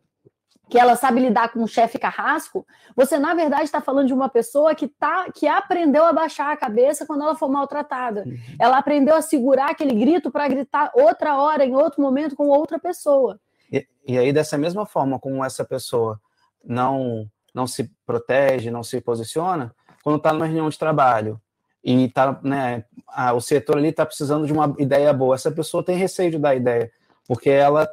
que 0.68 0.78
ela 0.78 0.96
sabe 0.96 1.20
lidar 1.20 1.52
com 1.52 1.60
um 1.60 1.66
chefe 1.66 1.98
carrasco, 1.98 2.66
você 2.94 3.18
na 3.18 3.34
verdade 3.34 3.64
está 3.64 3.80
falando 3.80 4.08
de 4.08 4.14
uma 4.14 4.28
pessoa 4.28 4.74
que 4.74 4.88
tá, 4.88 5.26
que 5.32 5.46
aprendeu 5.46 6.04
a 6.04 6.12
baixar 6.12 6.52
a 6.52 6.56
cabeça 6.56 7.06
quando 7.06 7.22
ela 7.22 7.36
for 7.36 7.48
maltratada. 7.48 8.24
Uhum. 8.26 8.36
Ela 8.58 8.78
aprendeu 8.78 9.14
a 9.14 9.22
segurar 9.22 9.70
aquele 9.70 9.94
grito 9.94 10.30
para 10.30 10.48
gritar 10.48 10.90
outra 10.94 11.36
hora, 11.36 11.64
em 11.64 11.74
outro 11.74 12.02
momento, 12.02 12.34
com 12.34 12.48
outra 12.48 12.78
pessoa. 12.78 13.38
E, 13.70 13.86
e, 14.06 14.18
aí, 14.18 14.32
dessa 14.32 14.58
mesma 14.58 14.84
forma 14.84 15.18
como 15.18 15.44
essa 15.44 15.64
pessoa 15.64 16.20
não, 16.64 17.28
não 17.54 17.66
se 17.66 17.90
protege, 18.04 18.70
não 18.70 18.82
se 18.82 19.00
posiciona, 19.00 19.72
quando 20.02 20.16
está 20.16 20.32
numa 20.32 20.46
reunião 20.46 20.68
de 20.68 20.78
trabalho 20.78 21.40
e 21.82 22.08
tá, 22.08 22.38
né, 22.42 22.84
a, 23.08 23.32
o 23.32 23.40
setor 23.40 23.76
ali 23.78 23.88
está 23.88 24.04
precisando 24.04 24.46
de 24.46 24.52
uma 24.52 24.74
ideia 24.78 25.12
boa, 25.12 25.36
essa 25.36 25.52
pessoa 25.52 25.84
tem 25.84 25.96
receio 25.96 26.32
de 26.32 26.38
dar 26.38 26.56
ideia, 26.56 26.90
porque 27.28 27.50
ela 27.50 27.88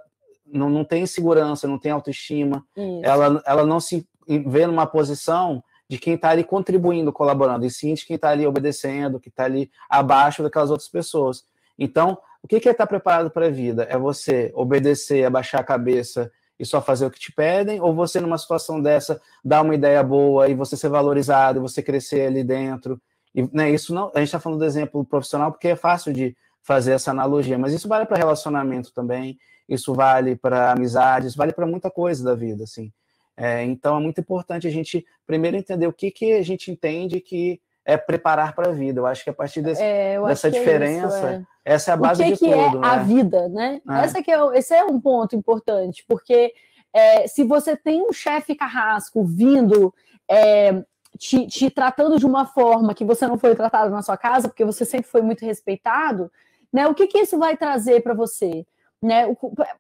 não, 0.53 0.69
não 0.69 0.83
tem 0.83 1.05
segurança, 1.05 1.67
não 1.67 1.77
tem 1.77 1.91
autoestima, 1.91 2.65
ela, 3.01 3.41
ela 3.45 3.65
não 3.65 3.79
se 3.79 4.07
vê 4.27 4.65
numa 4.67 4.85
posição 4.85 5.63
de 5.89 5.97
quem 5.97 6.13
está 6.13 6.29
ali 6.29 6.43
contribuindo, 6.43 7.11
colaborando, 7.11 7.65
e 7.65 7.69
sim 7.69 7.93
de 7.93 8.05
quem 8.05 8.15
está 8.15 8.29
ali 8.29 8.47
obedecendo, 8.47 9.19
que 9.19 9.29
está 9.29 9.45
ali 9.45 9.69
abaixo 9.89 10.41
daquelas 10.41 10.71
outras 10.71 10.89
pessoas. 10.89 11.45
Então, 11.77 12.17
o 12.41 12.47
que, 12.47 12.59
que 12.59 12.69
é 12.69 12.71
estar 12.71 12.87
preparado 12.87 13.29
para 13.29 13.47
a 13.47 13.49
vida? 13.49 13.83
É 13.89 13.97
você 13.97 14.51
obedecer, 14.55 15.25
abaixar 15.25 15.61
a 15.61 15.63
cabeça 15.63 16.31
e 16.59 16.65
só 16.65 16.81
fazer 16.81 17.05
o 17.05 17.11
que 17.11 17.19
te 17.19 17.31
pedem, 17.31 17.81
ou 17.81 17.93
você, 17.93 18.19
numa 18.19 18.37
situação 18.37 18.81
dessa, 18.81 19.21
dar 19.43 19.61
uma 19.61 19.75
ideia 19.75 20.01
boa 20.03 20.47
e 20.47 20.53
você 20.53 20.77
ser 20.77 20.89
valorizado, 20.89 21.61
você 21.61 21.81
crescer 21.81 22.27
ali 22.27 22.43
dentro. 22.43 23.01
E, 23.33 23.43
né, 23.51 23.71
isso 23.71 23.93
não, 23.93 24.11
a 24.13 24.19
gente 24.19 24.27
está 24.27 24.39
falando 24.39 24.59
do 24.59 24.65
exemplo 24.65 25.03
profissional 25.03 25.51
porque 25.51 25.69
é 25.69 25.75
fácil 25.75 26.13
de 26.13 26.35
fazer 26.63 26.93
essa 26.93 27.11
analogia, 27.11 27.57
mas 27.57 27.73
isso 27.73 27.87
vale 27.87 28.05
para 28.05 28.17
relacionamento 28.17 28.91
também, 28.93 29.37
isso 29.67 29.93
vale 29.93 30.35
para 30.35 30.71
amizades, 30.71 31.35
vale 31.35 31.53
para 31.53 31.67
muita 31.67 31.91
coisa 31.91 32.23
da 32.23 32.33
vida, 32.33 32.63
assim. 32.63 32.91
É, 33.35 33.63
então 33.63 33.97
é 33.97 33.99
muito 33.99 34.21
importante 34.21 34.67
a 34.67 34.71
gente 34.71 35.05
primeiro 35.25 35.57
entender 35.57 35.87
o 35.87 35.93
que, 35.93 36.11
que 36.11 36.33
a 36.33 36.43
gente 36.43 36.71
entende 36.71 37.19
que 37.19 37.59
é 37.85 37.97
preparar 37.97 38.55
para 38.55 38.69
a 38.69 38.71
vida. 38.71 38.99
Eu 39.01 39.05
acho 39.05 39.23
que 39.23 39.29
a 39.29 39.33
partir 39.33 39.61
desse, 39.61 39.81
é, 39.81 40.21
dessa 40.25 40.49
diferença, 40.49 41.15
é 41.15 41.17
isso, 41.17 41.25
é. 41.25 41.45
essa 41.65 41.91
é 41.91 41.93
a 41.93 41.97
base 41.97 42.21
o 42.21 42.25
que 42.25 42.31
de 42.31 42.39
que 42.39 42.45
tudo. 42.45 42.77
É 42.77 42.79
né? 42.79 42.87
a 42.87 42.97
vida, 42.97 43.49
né? 43.49 43.81
É. 43.89 44.05
Essa 44.05 44.23
que 44.23 44.31
é, 44.31 44.57
esse 44.57 44.73
é 44.73 44.85
um 44.85 44.99
ponto 45.01 45.35
importante, 45.35 46.05
porque 46.07 46.53
é, 46.93 47.27
se 47.27 47.43
você 47.43 47.75
tem 47.75 48.01
um 48.01 48.13
chefe 48.13 48.55
carrasco 48.55 49.23
vindo 49.23 49.93
é, 50.29 50.83
te, 51.17 51.47
te, 51.47 51.69
tratando 51.69 52.17
de 52.17 52.25
uma 52.25 52.45
forma 52.45 52.93
que 52.93 53.03
você 53.03 53.27
não 53.27 53.37
foi 53.37 53.55
tratado 53.55 53.91
na 53.91 54.01
sua 54.01 54.15
casa, 54.15 54.47
porque 54.47 54.63
você 54.63 54.85
sempre 54.85 55.09
foi 55.09 55.21
muito 55.21 55.45
respeitado, 55.45 56.31
né? 56.73 56.87
O 56.87 56.95
que, 56.95 57.07
que 57.07 57.19
isso 57.19 57.37
vai 57.37 57.55
trazer 57.55 58.01
para 58.01 58.13
você? 58.13 58.65
né? 59.03 59.25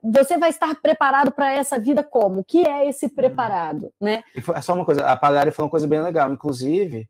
Você 0.03 0.37
vai 0.37 0.49
estar 0.49 0.75
preparado 0.75 1.31
para 1.31 1.53
essa 1.53 1.79
vida 1.79 2.03
como? 2.03 2.41
O 2.41 2.43
que 2.43 2.67
é 2.67 2.89
esse 2.89 3.07
preparado, 3.07 3.89
né? 3.99 4.21
É 4.53 4.61
só 4.61 4.73
uma 4.73 4.83
coisa, 4.83 5.05
a 5.05 5.15
Pagliari 5.15 5.49
falou 5.51 5.67
uma 5.67 5.71
coisa 5.71 5.87
bem 5.87 6.01
legal, 6.01 6.31
inclusive, 6.31 7.07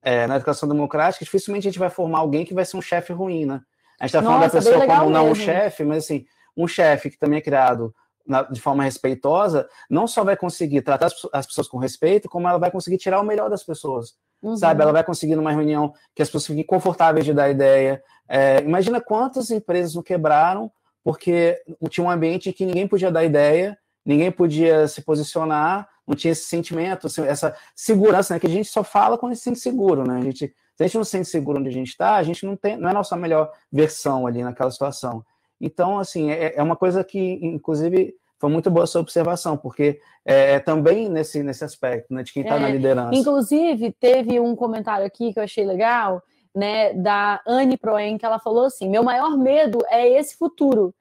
é, 0.00 0.28
na 0.28 0.36
educação 0.36 0.68
democrática, 0.68 1.24
dificilmente 1.24 1.66
a 1.66 1.70
gente 1.70 1.78
vai 1.78 1.90
formar 1.90 2.20
alguém 2.20 2.44
que 2.44 2.54
vai 2.54 2.64
ser 2.64 2.76
um 2.76 2.82
chefe 2.82 3.12
ruim, 3.12 3.46
né? 3.46 3.60
A 3.98 4.06
gente 4.06 4.16
está 4.16 4.22
falando 4.22 4.42
da 4.42 4.48
pessoa 4.48 4.86
como 4.86 5.10
não 5.10 5.30
um 5.30 5.34
chefe, 5.34 5.84
mas 5.84 6.04
assim, 6.04 6.24
um 6.56 6.68
chefe 6.68 7.10
que 7.10 7.18
também 7.18 7.38
é 7.38 7.42
criado 7.42 7.92
na, 8.26 8.42
de 8.42 8.60
forma 8.60 8.84
respeitosa, 8.84 9.68
não 9.90 10.06
só 10.06 10.22
vai 10.22 10.36
conseguir 10.36 10.82
tratar 10.82 11.06
as, 11.06 11.14
as, 11.32 11.46
pessoas 11.46 11.66
com 11.66 11.78
respeito, 11.78 12.28
como 12.28 12.48
ela 12.48 12.58
vai 12.58 12.70
conseguir 12.70 12.96
tirar 12.96 13.20
o 13.20 13.24
melhor 13.24 13.50
das 13.50 13.64
pessoas. 13.64 14.14
Uhum. 14.40 14.56
Sabe? 14.56 14.82
Ela 14.82 14.92
vai 14.92 15.04
conseguir 15.04 15.36
numa 15.36 15.50
reunião 15.50 15.92
que 16.14 16.22
as 16.22 16.28
pessoas 16.28 16.46
fiquem 16.46 16.64
confortáveis 16.64 17.26
de 17.26 17.34
dar 17.34 17.50
ideia. 17.50 18.02
É, 18.32 18.60
imagina 18.60 19.00
quantas 19.00 19.50
empresas 19.50 19.96
não 19.96 20.04
quebraram 20.04 20.70
porque 21.02 21.60
tinha 21.88 22.06
um 22.06 22.10
ambiente 22.10 22.52
que 22.52 22.64
ninguém 22.64 22.86
podia 22.86 23.10
dar 23.10 23.24
ideia, 23.24 23.76
ninguém 24.06 24.30
podia 24.30 24.86
se 24.86 25.02
posicionar, 25.02 25.88
não 26.06 26.14
tinha 26.14 26.30
esse 26.30 26.44
sentimento, 26.44 27.08
assim, 27.08 27.22
essa 27.22 27.56
segurança, 27.74 28.32
né? 28.32 28.38
Que 28.38 28.46
a 28.46 28.50
gente 28.50 28.68
só 28.68 28.84
fala 28.84 29.18
quando 29.18 29.34
se 29.34 29.42
sente 29.42 29.58
seguro, 29.58 30.06
né? 30.06 30.18
A 30.18 30.20
gente, 30.22 30.54
se 30.76 30.82
a 30.82 30.86
gente 30.86 30.96
não 30.96 31.04
se 31.04 31.10
sente 31.10 31.28
seguro 31.28 31.58
onde 31.58 31.68
a 31.68 31.72
gente 31.72 31.88
está, 31.88 32.16
a 32.16 32.22
gente 32.22 32.46
não 32.46 32.54
tem, 32.54 32.76
não 32.76 32.88
é 32.88 32.92
a 32.92 32.94
nossa 32.94 33.16
melhor 33.16 33.50
versão 33.72 34.26
ali 34.26 34.44
naquela 34.44 34.70
situação. 34.70 35.24
Então, 35.60 35.98
assim, 35.98 36.30
é, 36.30 36.54
é 36.56 36.62
uma 36.62 36.76
coisa 36.76 37.02
que, 37.02 37.40
inclusive, 37.42 38.14
foi 38.38 38.48
muito 38.48 38.70
boa 38.70 38.84
a 38.84 38.86
sua 38.86 39.00
observação, 39.00 39.56
porque 39.56 40.00
é, 40.24 40.52
é 40.52 40.60
também 40.60 41.08
nesse, 41.08 41.42
nesse 41.42 41.64
aspecto, 41.64 42.14
né, 42.14 42.22
de 42.22 42.32
quem 42.32 42.42
está 42.42 42.56
é, 42.56 42.60
na 42.60 42.68
liderança. 42.68 43.14
Inclusive, 43.14 43.92
teve 43.92 44.38
um 44.38 44.54
comentário 44.54 45.04
aqui 45.04 45.32
que 45.32 45.38
eu 45.38 45.44
achei 45.44 45.64
legal, 45.64 46.22
né, 46.54 46.92
da 46.94 47.40
Anne 47.46 47.76
Proen, 47.76 48.18
que 48.18 48.26
ela 48.26 48.38
falou 48.38 48.64
assim: 48.64 48.88
meu 48.88 49.02
maior 49.02 49.36
medo 49.36 49.78
é 49.88 50.08
esse 50.08 50.36
futuro. 50.36 50.94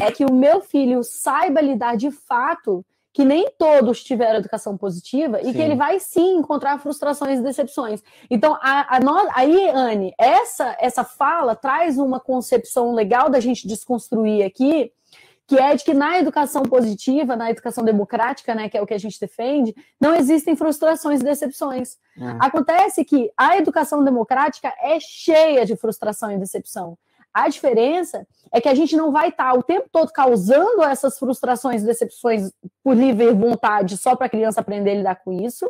É 0.00 0.10
que 0.10 0.24
o 0.24 0.32
meu 0.32 0.60
filho 0.60 1.04
saiba 1.04 1.60
lidar 1.60 1.96
de 1.96 2.10
fato 2.10 2.84
que 3.14 3.24
nem 3.24 3.48
todos 3.56 4.02
tiveram 4.02 4.40
educação 4.40 4.76
positiva 4.76 5.40
e 5.40 5.44
sim. 5.44 5.52
que 5.52 5.62
ele 5.62 5.76
vai 5.76 6.00
sim 6.00 6.38
encontrar 6.38 6.80
frustrações 6.80 7.38
e 7.38 7.42
decepções. 7.42 8.02
Então, 8.28 8.58
a, 8.60 8.96
a 8.96 9.00
no... 9.00 9.16
aí, 9.32 9.70
Anne, 9.70 10.12
essa, 10.18 10.76
essa 10.80 11.04
fala 11.04 11.54
traz 11.54 11.96
uma 11.96 12.18
concepção 12.18 12.92
legal 12.92 13.30
da 13.30 13.38
gente 13.38 13.68
desconstruir 13.68 14.44
aqui, 14.44 14.90
que 15.46 15.58
é 15.58 15.74
de 15.74 15.84
que 15.84 15.92
na 15.92 16.18
educação 16.18 16.62
positiva, 16.62 17.36
na 17.36 17.50
educação 17.50 17.84
democrática, 17.84 18.54
né, 18.54 18.68
que 18.68 18.78
é 18.78 18.82
o 18.82 18.86
que 18.86 18.94
a 18.94 18.98
gente 18.98 19.20
defende, 19.20 19.74
não 20.00 20.14
existem 20.14 20.56
frustrações 20.56 21.20
e 21.20 21.24
decepções. 21.24 21.96
É. 22.18 22.36
Acontece 22.40 23.04
que 23.04 23.30
a 23.36 23.56
educação 23.58 24.02
democrática 24.02 24.72
é 24.80 24.98
cheia 25.00 25.66
de 25.66 25.76
frustração 25.76 26.32
e 26.32 26.38
decepção. 26.38 26.96
A 27.32 27.48
diferença 27.48 28.26
é 28.52 28.60
que 28.60 28.68
a 28.68 28.74
gente 28.74 28.96
não 28.96 29.10
vai 29.10 29.28
estar 29.28 29.52
o 29.54 29.62
tempo 29.62 29.88
todo 29.90 30.12
causando 30.12 30.82
essas 30.82 31.18
frustrações 31.18 31.82
e 31.82 31.86
decepções 31.86 32.50
por 32.82 32.96
livre 32.96 33.32
vontade 33.32 33.96
só 33.98 34.14
para 34.14 34.26
a 34.26 34.30
criança 34.30 34.60
aprender 34.60 34.92
a 34.92 34.94
lidar 34.94 35.16
com 35.16 35.32
isso, 35.32 35.68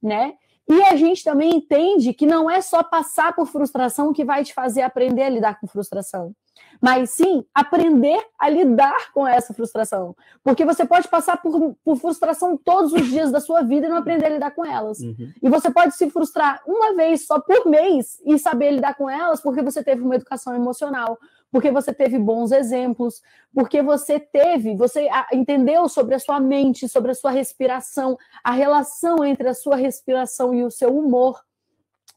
né? 0.00 0.34
E 0.68 0.82
a 0.82 0.96
gente 0.96 1.24
também 1.24 1.54
entende 1.54 2.12
que 2.12 2.26
não 2.26 2.50
é 2.50 2.60
só 2.60 2.82
passar 2.82 3.34
por 3.34 3.46
frustração 3.46 4.12
que 4.12 4.24
vai 4.24 4.44
te 4.44 4.52
fazer 4.52 4.82
aprender 4.82 5.22
a 5.22 5.28
lidar 5.30 5.58
com 5.58 5.66
frustração 5.66 6.34
mas 6.80 7.10
sim 7.10 7.44
aprender 7.54 8.20
a 8.38 8.48
lidar 8.48 9.12
com 9.12 9.26
essa 9.26 9.54
frustração. 9.54 10.14
Porque 10.42 10.64
você 10.64 10.84
pode 10.84 11.08
passar 11.08 11.40
por, 11.40 11.76
por 11.84 11.96
frustração 11.96 12.56
todos 12.56 12.92
os 12.92 13.06
dias 13.08 13.30
da 13.30 13.40
sua 13.40 13.62
vida 13.62 13.86
e 13.86 13.88
não 13.88 13.96
aprender 13.96 14.26
a 14.26 14.30
lidar 14.30 14.50
com 14.52 14.64
elas. 14.64 15.00
Uhum. 15.00 15.32
E 15.42 15.48
você 15.48 15.70
pode 15.70 15.94
se 15.96 16.10
frustrar 16.10 16.62
uma 16.66 16.94
vez 16.94 17.26
só 17.26 17.40
por 17.40 17.66
mês 17.66 18.20
e 18.24 18.38
saber 18.38 18.72
lidar 18.72 18.94
com 18.94 19.08
elas 19.08 19.40
porque 19.40 19.62
você 19.62 19.82
teve 19.82 20.02
uma 20.02 20.14
educação 20.14 20.54
emocional, 20.54 21.18
porque 21.50 21.70
você 21.70 21.92
teve 21.92 22.18
bons 22.18 22.52
exemplos, 22.52 23.22
porque 23.54 23.82
você 23.82 24.20
teve, 24.20 24.76
você 24.76 25.08
entendeu 25.32 25.88
sobre 25.88 26.14
a 26.14 26.18
sua 26.18 26.40
mente, 26.40 26.88
sobre 26.88 27.12
a 27.12 27.14
sua 27.14 27.30
respiração, 27.30 28.16
a 28.42 28.52
relação 28.52 29.24
entre 29.24 29.48
a 29.48 29.54
sua 29.54 29.76
respiração 29.76 30.54
e 30.54 30.62
o 30.64 30.70
seu 30.70 30.96
humor. 30.96 31.40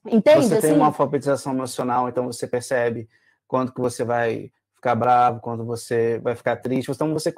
Entende? 0.06 0.48
Você 0.48 0.62
tem 0.62 0.72
assim? 0.72 0.80
uma 0.80 0.88
alfabetização 0.88 1.54
emocional, 1.54 2.08
então 2.08 2.26
você 2.26 2.48
percebe 2.48 3.10
quando 3.50 3.74
que 3.74 3.82
você 3.82 4.06
vai 4.06 4.52
ficar 4.76 4.96
bravo, 4.96 5.42
quando 5.42 5.66
você 5.66 6.20
vai 6.20 6.36
ficar 6.36 6.56
triste. 6.56 6.90
Então, 6.90 7.12
você, 7.12 7.34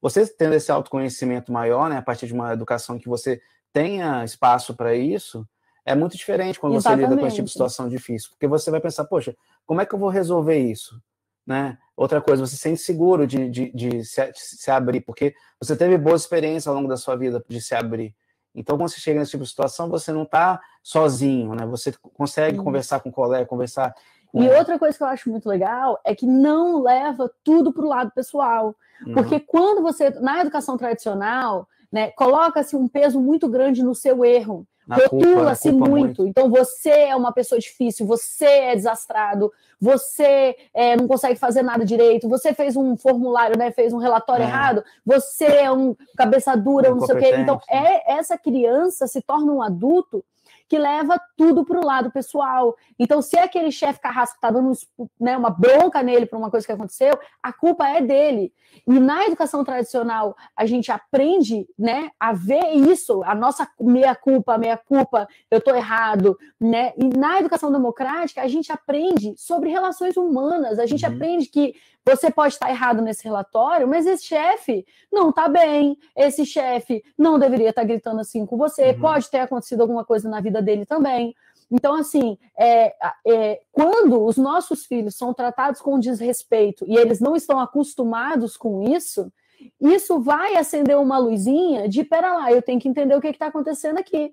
você 0.00 0.26
tendo 0.26 0.54
esse 0.54 0.70
autoconhecimento 0.70 1.50
maior, 1.50 1.88
né, 1.88 1.96
a 1.96 2.02
partir 2.02 2.26
de 2.26 2.34
uma 2.34 2.52
educação 2.52 2.98
que 2.98 3.08
você 3.08 3.40
tenha 3.72 4.22
espaço 4.22 4.76
para 4.76 4.94
isso, 4.94 5.48
é 5.84 5.94
muito 5.94 6.16
diferente 6.16 6.60
quando 6.60 6.76
Exatamente. 6.76 7.06
você 7.06 7.10
lida 7.10 7.20
com 7.20 7.26
esse 7.26 7.36
tipo 7.36 7.46
de 7.46 7.52
situação 7.52 7.88
difícil, 7.88 8.30
porque 8.30 8.46
você 8.46 8.70
vai 8.70 8.80
pensar, 8.80 9.04
poxa, 9.06 9.34
como 9.64 9.80
é 9.80 9.86
que 9.86 9.94
eu 9.94 9.98
vou 9.98 10.10
resolver 10.10 10.58
isso? 10.58 11.00
Né? 11.46 11.78
Outra 11.96 12.20
coisa, 12.20 12.44
você 12.44 12.54
se 12.54 12.62
sente 12.62 12.80
seguro 12.80 13.26
de, 13.26 13.48
de, 13.48 13.72
de 13.72 14.04
se, 14.04 14.30
se, 14.34 14.70
abrir, 14.70 15.00
porque 15.00 15.34
você 15.58 15.74
teve 15.74 15.96
boas 15.96 16.22
experiências 16.22 16.66
ao 16.66 16.74
longo 16.74 16.88
da 16.88 16.96
sua 16.96 17.16
vida 17.16 17.42
de 17.48 17.60
se 17.62 17.74
abrir. 17.74 18.14
Então, 18.54 18.76
quando 18.76 18.88
você 18.88 19.00
chega 19.00 19.20
nesse 19.20 19.32
tipo 19.32 19.44
de 19.44 19.50
situação, 19.50 19.88
você 19.88 20.12
não 20.12 20.22
está 20.22 20.60
sozinho, 20.82 21.54
né? 21.54 21.66
Você 21.66 21.92
consegue 22.14 22.56
conversar 22.56 23.00
com 23.00 23.10
o 23.10 23.12
colega, 23.12 23.44
conversar. 23.46 23.94
E 24.34 24.48
outra 24.48 24.78
coisa 24.78 24.96
que 24.96 25.02
eu 25.02 25.08
acho 25.08 25.30
muito 25.30 25.48
legal 25.48 25.98
é 26.04 26.14
que 26.14 26.26
não 26.26 26.82
leva 26.82 27.30
tudo 27.42 27.72
para 27.72 27.84
o 27.84 27.88
lado 27.88 28.10
pessoal. 28.10 28.74
Uhum. 29.06 29.14
Porque 29.14 29.40
quando 29.40 29.82
você, 29.82 30.10
na 30.10 30.40
educação 30.40 30.76
tradicional, 30.76 31.68
né, 31.90 32.10
coloca-se 32.12 32.76
um 32.76 32.88
peso 32.88 33.20
muito 33.20 33.48
grande 33.48 33.82
no 33.82 33.94
seu 33.94 34.24
erro. 34.24 34.66
Rotula-se 34.88 35.72
muito. 35.72 35.90
muito. 35.90 36.26
Então, 36.28 36.48
você 36.48 36.90
é 36.90 37.16
uma 37.16 37.32
pessoa 37.32 37.58
difícil, 37.58 38.06
você 38.06 38.44
é 38.44 38.76
desastrado, 38.76 39.52
você 39.80 40.56
é, 40.72 40.96
não 40.96 41.08
consegue 41.08 41.38
fazer 41.38 41.62
nada 41.62 41.84
direito, 41.84 42.28
você 42.28 42.54
fez 42.54 42.76
um 42.76 42.96
formulário, 42.96 43.58
né, 43.58 43.72
fez 43.72 43.92
um 43.92 43.98
relatório 43.98 44.44
é. 44.44 44.46
errado, 44.46 44.84
você 45.04 45.46
é 45.46 45.72
um 45.72 45.96
cabeça 46.16 46.56
dura, 46.56 46.90
não 46.90 47.00
sei 47.00 47.16
o 47.16 47.18
quê. 47.18 47.34
Então, 47.36 47.60
é, 47.68 48.16
essa 48.16 48.38
criança 48.38 49.08
se 49.08 49.20
torna 49.20 49.52
um 49.52 49.60
adulto 49.60 50.24
que 50.68 50.78
leva 50.78 51.20
tudo 51.36 51.64
para 51.64 51.78
o 51.78 51.84
lado 51.84 52.10
pessoal. 52.10 52.76
Então, 52.98 53.22
se 53.22 53.38
aquele 53.38 53.70
chefe 53.70 54.00
carrasco 54.00 54.36
está 54.36 54.50
dando 54.50 54.72
né, 55.20 55.36
uma 55.36 55.50
bronca 55.50 56.02
nele 56.02 56.26
por 56.26 56.36
uma 56.36 56.50
coisa 56.50 56.66
que 56.66 56.72
aconteceu, 56.72 57.18
a 57.42 57.52
culpa 57.52 57.86
é 57.88 58.00
dele. 58.00 58.52
E 58.86 58.98
na 58.98 59.24
educação 59.24 59.64
tradicional, 59.64 60.36
a 60.56 60.66
gente 60.66 60.90
aprende 60.90 61.66
né, 61.78 62.10
a 62.18 62.32
ver 62.32 62.74
isso, 62.74 63.22
a 63.24 63.34
nossa 63.34 63.68
meia-culpa, 63.80 64.58
meia-culpa, 64.58 65.28
eu 65.50 65.58
estou 65.58 65.74
errado. 65.74 66.36
Né? 66.60 66.92
E 66.96 67.16
na 67.16 67.38
educação 67.38 67.70
democrática, 67.70 68.42
a 68.42 68.48
gente 68.48 68.72
aprende 68.72 69.34
sobre 69.36 69.70
relações 69.70 70.16
humanas, 70.16 70.78
a 70.78 70.86
gente 70.86 71.06
uhum. 71.06 71.14
aprende 71.14 71.46
que 71.46 71.74
você 72.06 72.30
pode 72.30 72.54
estar 72.54 72.70
errado 72.70 73.02
nesse 73.02 73.24
relatório, 73.24 73.88
mas 73.88 74.06
esse 74.06 74.26
chefe 74.26 74.86
não 75.12 75.30
está 75.30 75.48
bem, 75.48 75.98
esse 76.16 76.46
chefe 76.46 77.02
não 77.18 77.36
deveria 77.36 77.70
estar 77.70 77.82
gritando 77.82 78.20
assim 78.20 78.46
com 78.46 78.56
você, 78.56 78.90
uhum. 78.90 79.00
pode 79.00 79.28
ter 79.28 79.40
acontecido 79.40 79.80
alguma 79.80 80.04
coisa 80.04 80.28
na 80.28 80.40
vida 80.40 80.55
dele 80.62 80.84
também. 80.86 81.34
Então, 81.70 81.94
assim, 81.94 82.38
é, 82.56 82.94
é, 83.26 83.60
quando 83.72 84.24
os 84.24 84.36
nossos 84.36 84.86
filhos 84.86 85.16
são 85.16 85.34
tratados 85.34 85.80
com 85.80 85.98
desrespeito 85.98 86.84
e 86.86 86.96
eles 86.96 87.20
não 87.20 87.34
estão 87.34 87.58
acostumados 87.58 88.56
com 88.56 88.82
isso, 88.82 89.32
isso 89.80 90.20
vai 90.20 90.56
acender 90.56 90.96
uma 90.96 91.18
luzinha 91.18 91.88
de, 91.88 92.04
pera 92.04 92.34
lá, 92.34 92.52
eu 92.52 92.62
tenho 92.62 92.80
que 92.80 92.88
entender 92.88 93.16
o 93.16 93.20
que 93.20 93.28
está 93.28 93.46
acontecendo 93.46 93.98
aqui. 93.98 94.32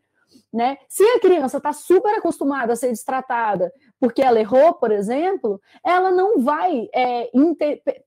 Né? 0.51 0.77
Se 0.88 1.03
a 1.03 1.19
criança 1.19 1.57
está 1.57 1.73
super 1.73 2.15
acostumada 2.15 2.73
a 2.73 2.75
ser 2.75 2.89
destratada 2.89 3.71
porque 3.99 4.21
ela 4.21 4.39
errou, 4.39 4.73
por 4.73 4.91
exemplo, 4.91 5.62
ela 5.83 6.12
não 6.12 6.39
vai 6.39 6.89
é, 6.93 7.29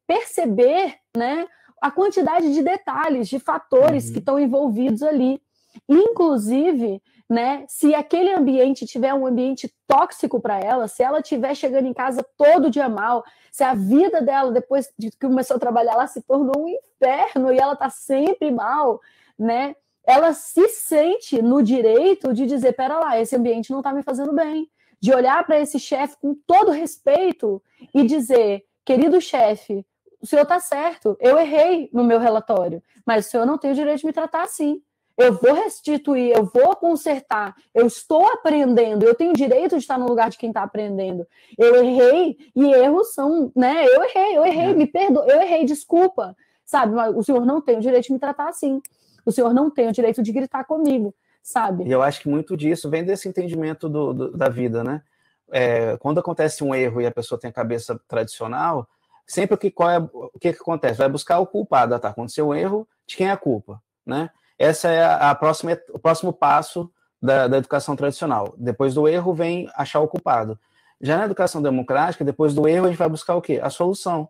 perceber 0.06 0.94
né, 1.16 1.46
a 1.80 1.90
quantidade 1.90 2.52
de 2.52 2.62
detalhes, 2.62 3.28
de 3.28 3.38
fatores 3.38 4.06
uhum. 4.06 4.12
que 4.12 4.18
estão 4.18 4.38
envolvidos 4.38 5.02
ali. 5.02 5.40
Inclusive, 5.88 7.02
né, 7.28 7.64
se 7.68 7.94
aquele 7.94 8.32
ambiente 8.32 8.86
tiver 8.86 9.12
um 9.12 9.26
ambiente 9.26 9.72
tóxico 9.86 10.40
para 10.40 10.60
ela, 10.60 10.86
se 10.86 11.02
ela 11.02 11.20
estiver 11.20 11.54
chegando 11.54 11.86
em 11.86 11.92
casa 11.92 12.24
todo 12.36 12.70
dia 12.70 12.88
mal, 12.88 13.24
se 13.50 13.64
a 13.64 13.74
vida 13.74 14.22
dela, 14.22 14.52
depois 14.52 14.92
de 14.98 15.10
que 15.10 15.18
começou 15.26 15.56
a 15.56 15.60
trabalhar, 15.60 15.92
ela 15.92 16.06
se 16.06 16.22
tornou 16.22 16.64
um 16.64 16.68
inferno 16.68 17.52
e 17.52 17.58
ela 17.58 17.72
está 17.72 17.90
sempre 17.90 18.50
mal, 18.50 19.00
né? 19.38 19.74
ela 20.06 20.32
se 20.32 20.68
sente 20.68 21.42
no 21.42 21.62
direito 21.62 22.32
de 22.32 22.46
dizer: 22.46 22.74
pera 22.74 22.98
lá, 22.98 23.20
esse 23.20 23.34
ambiente 23.34 23.72
não 23.72 23.78
está 23.78 23.92
me 23.92 24.02
fazendo 24.02 24.32
bem. 24.32 24.70
De 24.98 25.12
olhar 25.12 25.44
para 25.44 25.58
esse 25.60 25.78
chefe 25.78 26.16
com 26.22 26.34
todo 26.46 26.70
respeito 26.70 27.60
e 27.92 28.04
dizer: 28.04 28.64
querido 28.84 29.20
chefe, 29.20 29.84
o 30.22 30.26
senhor 30.26 30.42
está 30.42 30.60
certo, 30.60 31.16
eu 31.20 31.38
errei 31.38 31.90
no 31.92 32.04
meu 32.04 32.20
relatório, 32.20 32.82
mas 33.04 33.26
o 33.26 33.30
senhor 33.30 33.44
não 33.44 33.58
tem 33.58 33.72
o 33.72 33.74
direito 33.74 34.00
de 34.00 34.06
me 34.06 34.12
tratar 34.12 34.44
assim. 34.44 34.80
Eu 35.16 35.32
vou 35.32 35.54
restituir, 35.54 36.36
eu 36.36 36.44
vou 36.44 36.76
consertar, 36.76 37.54
eu 37.74 37.86
estou 37.86 38.26
aprendendo, 38.26 39.04
eu 39.04 39.14
tenho 39.14 39.32
direito 39.32 39.76
de 39.76 39.82
estar 39.82 39.98
no 39.98 40.06
lugar 40.06 40.28
de 40.28 40.36
quem 40.36 40.50
está 40.50 40.62
aprendendo. 40.62 41.26
Eu 41.56 41.76
errei 41.76 42.36
e 42.54 42.72
erros 42.72 43.14
são, 43.14 43.50
né? 43.56 43.86
Eu 43.86 44.04
errei, 44.04 44.36
eu 44.36 44.44
errei, 44.44 44.70
é. 44.70 44.74
me 44.74 44.86
perdoa, 44.86 45.26
eu 45.26 45.40
errei, 45.40 45.64
desculpa, 45.64 46.36
sabe? 46.64 46.94
Mas 46.94 47.16
o 47.16 47.22
senhor 47.22 47.46
não 47.46 47.60
tem 47.60 47.78
o 47.78 47.80
direito 47.80 48.06
de 48.06 48.12
me 48.12 48.18
tratar 48.18 48.48
assim 48.48 48.82
o 49.26 49.32
senhor 49.32 49.52
não 49.52 49.68
tem 49.68 49.88
o 49.88 49.92
direito 49.92 50.22
de 50.22 50.30
gritar 50.30 50.64
comigo, 50.64 51.12
sabe? 51.42 51.84
E 51.84 51.90
eu 51.90 52.00
acho 52.00 52.20
que 52.20 52.28
muito 52.28 52.56
disso 52.56 52.88
vem 52.88 53.04
desse 53.04 53.28
entendimento 53.28 53.88
do, 53.88 54.14
do 54.14 54.36
da 54.36 54.48
vida, 54.48 54.84
né? 54.84 55.02
É, 55.50 55.96
quando 55.98 56.20
acontece 56.20 56.62
um 56.62 56.74
erro 56.74 57.00
e 57.00 57.06
a 57.06 57.10
pessoa 57.10 57.38
tem 57.38 57.50
a 57.50 57.52
cabeça 57.52 58.00
tradicional, 58.08 58.88
sempre 59.26 59.56
o 59.56 59.58
que, 59.58 59.70
qual 59.70 59.90
é, 59.90 59.98
o 59.98 60.38
que, 60.40 60.52
que 60.52 60.60
acontece? 60.60 60.98
Vai 60.98 61.08
buscar 61.08 61.40
o 61.40 61.46
culpado, 61.46 61.98
tá? 61.98 62.08
Aconteceu 62.08 62.48
um 62.48 62.54
erro, 62.54 62.88
de 63.04 63.16
quem 63.16 63.26
é 63.26 63.32
a 63.32 63.36
culpa, 63.36 63.82
né? 64.04 64.30
Essa 64.58 64.88
é 64.88 65.04
a, 65.04 65.34
próxima, 65.34 65.78
o 65.92 65.98
próximo 65.98 66.32
passo 66.32 66.90
da, 67.20 67.48
da 67.48 67.58
educação 67.58 67.94
tradicional. 67.94 68.54
Depois 68.56 68.94
do 68.94 69.06
erro 69.08 69.34
vem 69.34 69.70
achar 69.74 70.00
o 70.00 70.08
culpado. 70.08 70.58
Já 71.00 71.18
na 71.18 71.24
educação 71.26 71.60
democrática, 71.60 72.24
depois 72.24 72.54
do 72.54 72.66
erro, 72.66 72.86
a 72.86 72.88
gente 72.88 72.98
vai 72.98 73.08
buscar 73.08 73.34
o 73.34 73.42
quê? 73.42 73.60
A 73.62 73.68
solução. 73.68 74.28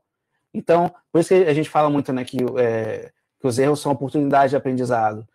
Então, 0.53 0.93
por 1.13 1.21
isso 1.21 1.29
que 1.29 1.35
a 1.35 1.55
gente 1.55 1.71
fala 1.71 1.89
muito 1.89 2.13
né, 2.13 2.25
que, 2.25 2.39
é, 2.59 3.13
que 3.41 3.47
os 3.47 3.59
erros 3.59 3.81
são 3.81 3.93
oportunidades 3.93 4.51
de 4.51 4.57
aprendizado. 4.57 5.27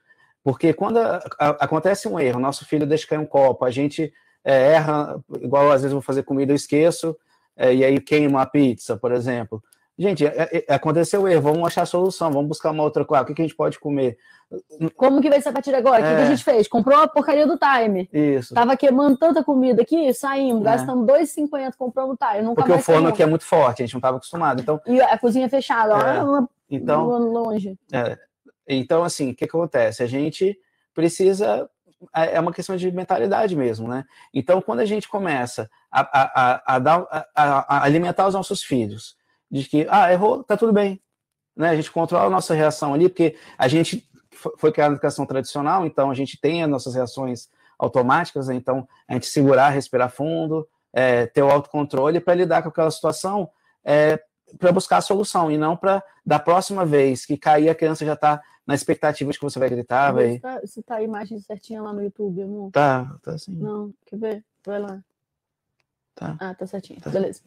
Porque 0.43 0.73
quando 0.73 0.97
a, 0.97 1.21
a, 1.39 1.49
acontece 1.49 2.07
um 2.07 2.19
erro, 2.19 2.39
nosso 2.39 2.65
filho 2.65 2.85
deixa 2.85 3.07
cair 3.07 3.19
um 3.19 3.25
copo, 3.25 3.63
a 3.63 3.71
gente 3.71 4.11
é, 4.43 4.73
erra, 4.73 5.23
igual 5.39 5.71
às 5.71 5.81
vezes 5.81 5.93
vou 5.93 6.01
fazer 6.01 6.23
comida, 6.23 6.51
eu 6.51 6.55
esqueço, 6.55 7.15
é, 7.55 7.73
e 7.73 7.85
aí 7.85 7.99
queima 7.99 8.41
a 8.41 8.45
pizza, 8.45 8.97
por 8.97 9.11
exemplo. 9.11 9.63
Gente, 9.97 10.25
é, 10.25 10.65
é, 10.67 10.73
aconteceu 10.73 11.21
o 11.21 11.27
erro, 11.27 11.41
vamos 11.41 11.67
achar 11.67 11.83
a 11.83 11.85
solução, 11.85 12.31
vamos 12.31 12.47
buscar 12.47 12.71
uma 12.71 12.83
outra 12.83 13.05
coisa. 13.05 13.23
O 13.23 13.25
que, 13.25 13.33
que 13.33 13.41
a 13.41 13.45
gente 13.45 13.55
pode 13.55 13.79
comer? 13.79 14.17
Como 14.95 15.21
que 15.21 15.29
vai 15.29 15.41
ser 15.41 15.49
a 15.49 15.53
partir 15.53 15.69
de 15.69 15.77
agora? 15.77 16.01
O 16.01 16.03
que, 16.03 16.09
que, 16.09 16.21
a 16.21 16.25
é. 16.25 16.25
gente 16.25 16.43
fez? 16.43 16.67
Comprou 16.67 16.99
a 16.99 17.07
porcaria 17.07 17.47
do 17.47 17.57
time. 17.57 18.09
Isso. 18.11 18.53
Tava 18.53 18.75
queimando 18.75 19.17
tanta 19.17 19.43
comida 19.43 19.81
aqui, 19.81 20.13
saímos, 20.13 20.61
é. 20.61 20.65
gastamos 20.65 21.05
2,50, 21.05 21.73
compramos 21.77 22.15
o 22.15 22.17
time. 22.17 22.41
Nunca 22.41 22.63
Porque 22.63 22.77
o 22.77 22.83
forno 22.83 23.09
aqui 23.09 23.23
é 23.23 23.25
muito 23.25 23.45
forte, 23.45 23.81
a 23.81 23.85
gente 23.85 23.93
não 23.93 23.99
estava 23.99 24.17
acostumado. 24.17 24.61
Então, 24.61 24.81
e 24.85 24.99
a 25.01 25.17
cozinha 25.17 25.47
fechada, 25.47 25.93
é. 25.93 26.75
então, 26.75 27.07
longe. 27.07 27.77
É. 27.93 28.17
Então, 28.67 29.03
assim, 29.03 29.31
o 29.31 29.35
que, 29.35 29.47
que 29.47 29.55
acontece? 29.55 30.03
A 30.03 30.07
gente 30.07 30.57
precisa 30.93 31.69
é, 32.15 32.35
é 32.35 32.39
uma 32.39 32.51
questão 32.51 32.75
de 32.75 32.91
mentalidade 32.91 33.55
mesmo, 33.55 33.87
né? 33.87 34.03
Então, 34.33 34.61
quando 34.61 34.79
a 34.79 34.85
gente 34.85 35.07
começa 35.07 35.69
a, 35.91 36.01
a, 36.01 36.31
a, 36.35 36.75
a, 36.75 36.79
dar, 36.79 37.29
a, 37.35 37.83
alimentar 37.83 38.27
os 38.27 38.33
nossos 38.33 38.63
filhos 38.63 39.15
de 39.51 39.65
que, 39.65 39.85
ah, 39.89 40.11
errou, 40.11 40.43
tá 40.43 40.55
tudo 40.55 40.71
bem, 40.71 41.01
né? 41.55 41.69
A 41.69 41.75
gente 41.75 41.91
controla 41.91 42.27
a 42.27 42.29
nossa 42.29 42.53
reação 42.53 42.93
ali, 42.93 43.09
porque 43.09 43.35
a 43.57 43.67
gente 43.67 44.09
foi 44.57 44.71
criado 44.71 44.91
na 44.91 44.95
educação 44.95 45.25
tradicional, 45.25 45.85
então 45.85 46.09
a 46.09 46.13
gente 46.13 46.39
tem 46.39 46.63
as 46.63 46.69
nossas 46.69 46.95
reações 46.95 47.49
automáticas, 47.77 48.47
né? 48.47 48.55
então 48.55 48.87
a 49.07 49.13
gente 49.13 49.27
segurar, 49.27 49.69
respirar 49.69 50.09
fundo, 50.09 50.67
é, 50.93 51.25
ter 51.25 51.41
o 51.41 51.49
autocontrole 51.49 52.19
para 52.19 52.35
lidar 52.35 52.61
com 52.61 52.69
aquela 52.69 52.91
situação, 52.91 53.49
é, 53.83 54.21
para 54.57 54.71
buscar 54.71 54.97
a 54.97 55.01
solução, 55.01 55.51
e 55.51 55.57
não 55.57 55.75
para, 55.75 56.03
da 56.25 56.39
próxima 56.39 56.85
vez 56.85 57.25
que 57.25 57.37
cair, 57.37 57.69
a 57.69 57.75
criança 57.75 58.05
já 58.05 58.13
está 58.13 58.41
na 58.65 58.75
expectativa 58.75 59.31
de 59.31 59.37
que 59.37 59.43
você 59.43 59.57
vai 59.57 59.69
gritar. 59.69 60.11
Vai... 60.11 60.39
Tá, 60.39 60.61
se 60.65 60.83
tá 60.83 60.95
a 60.95 61.03
imagem 61.03 61.39
certinha 61.39 61.81
lá 61.81 61.91
no 61.91 62.03
YouTube, 62.03 62.41
amor? 62.41 62.71
Tá, 62.71 63.17
tá 63.23 63.37
sim. 63.37 63.53
Não, 63.55 63.93
quer 64.05 64.17
ver? 64.17 64.45
Vai 64.65 64.79
lá. 64.79 65.01
Tá. 66.15 66.35
Ah, 66.39 66.53
tá 66.53 66.67
certinho. 66.67 66.99
Tá 67.01 67.09
Beleza. 67.09 67.41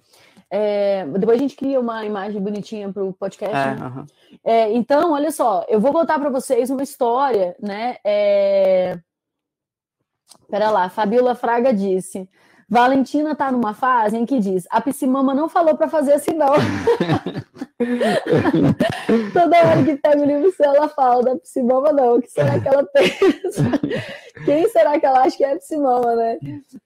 É, 0.50 1.04
depois 1.06 1.38
a 1.38 1.42
gente 1.42 1.56
cria 1.56 1.80
uma 1.80 2.04
imagem 2.04 2.40
bonitinha 2.40 2.92
para 2.92 3.04
o 3.04 3.12
podcast. 3.12 3.56
É, 3.56 3.74
né? 3.74 4.06
é, 4.44 4.72
então, 4.72 5.12
olha 5.12 5.30
só, 5.30 5.64
eu 5.68 5.80
vou 5.80 5.92
contar 5.92 6.18
para 6.18 6.30
vocês 6.30 6.70
uma 6.70 6.82
história, 6.82 7.56
né? 7.60 7.96
É... 8.04 8.98
Pera 10.48 10.70
lá, 10.70 10.88
Fabiola 10.88 11.34
Fraga 11.34 11.72
disse: 11.72 12.28
Valentina 12.68 13.32
está 13.32 13.52
numa 13.52 13.74
fase 13.74 14.16
em 14.16 14.26
que 14.26 14.38
diz: 14.40 14.66
a 14.70 14.80
Psimama 14.80 15.34
não 15.34 15.48
falou 15.48 15.76
para 15.76 15.88
fazer 15.88 16.14
assim, 16.14 16.32
não. 16.32 16.52
Toda 19.32 19.58
hora 19.58 19.84
que 19.84 19.96
pega 19.96 20.22
o 20.22 20.24
livro 20.24 20.52
seu, 20.52 20.66
ela 20.66 20.88
fala 20.88 21.22
da 21.22 21.36
Psimama, 21.36 21.92
não. 21.92 22.16
O 22.16 22.22
que 22.22 22.30
será 22.30 22.60
que 22.60 22.68
ela 22.68 22.84
pensa? 22.92 23.62
Quem 24.44 24.68
será 24.68 24.98
que 24.98 25.06
ela 25.06 25.22
acha 25.22 25.36
que 25.36 25.44
é 25.44 25.52
a 25.52 25.58
Psimama, 25.58 26.14
né? 26.14 26.38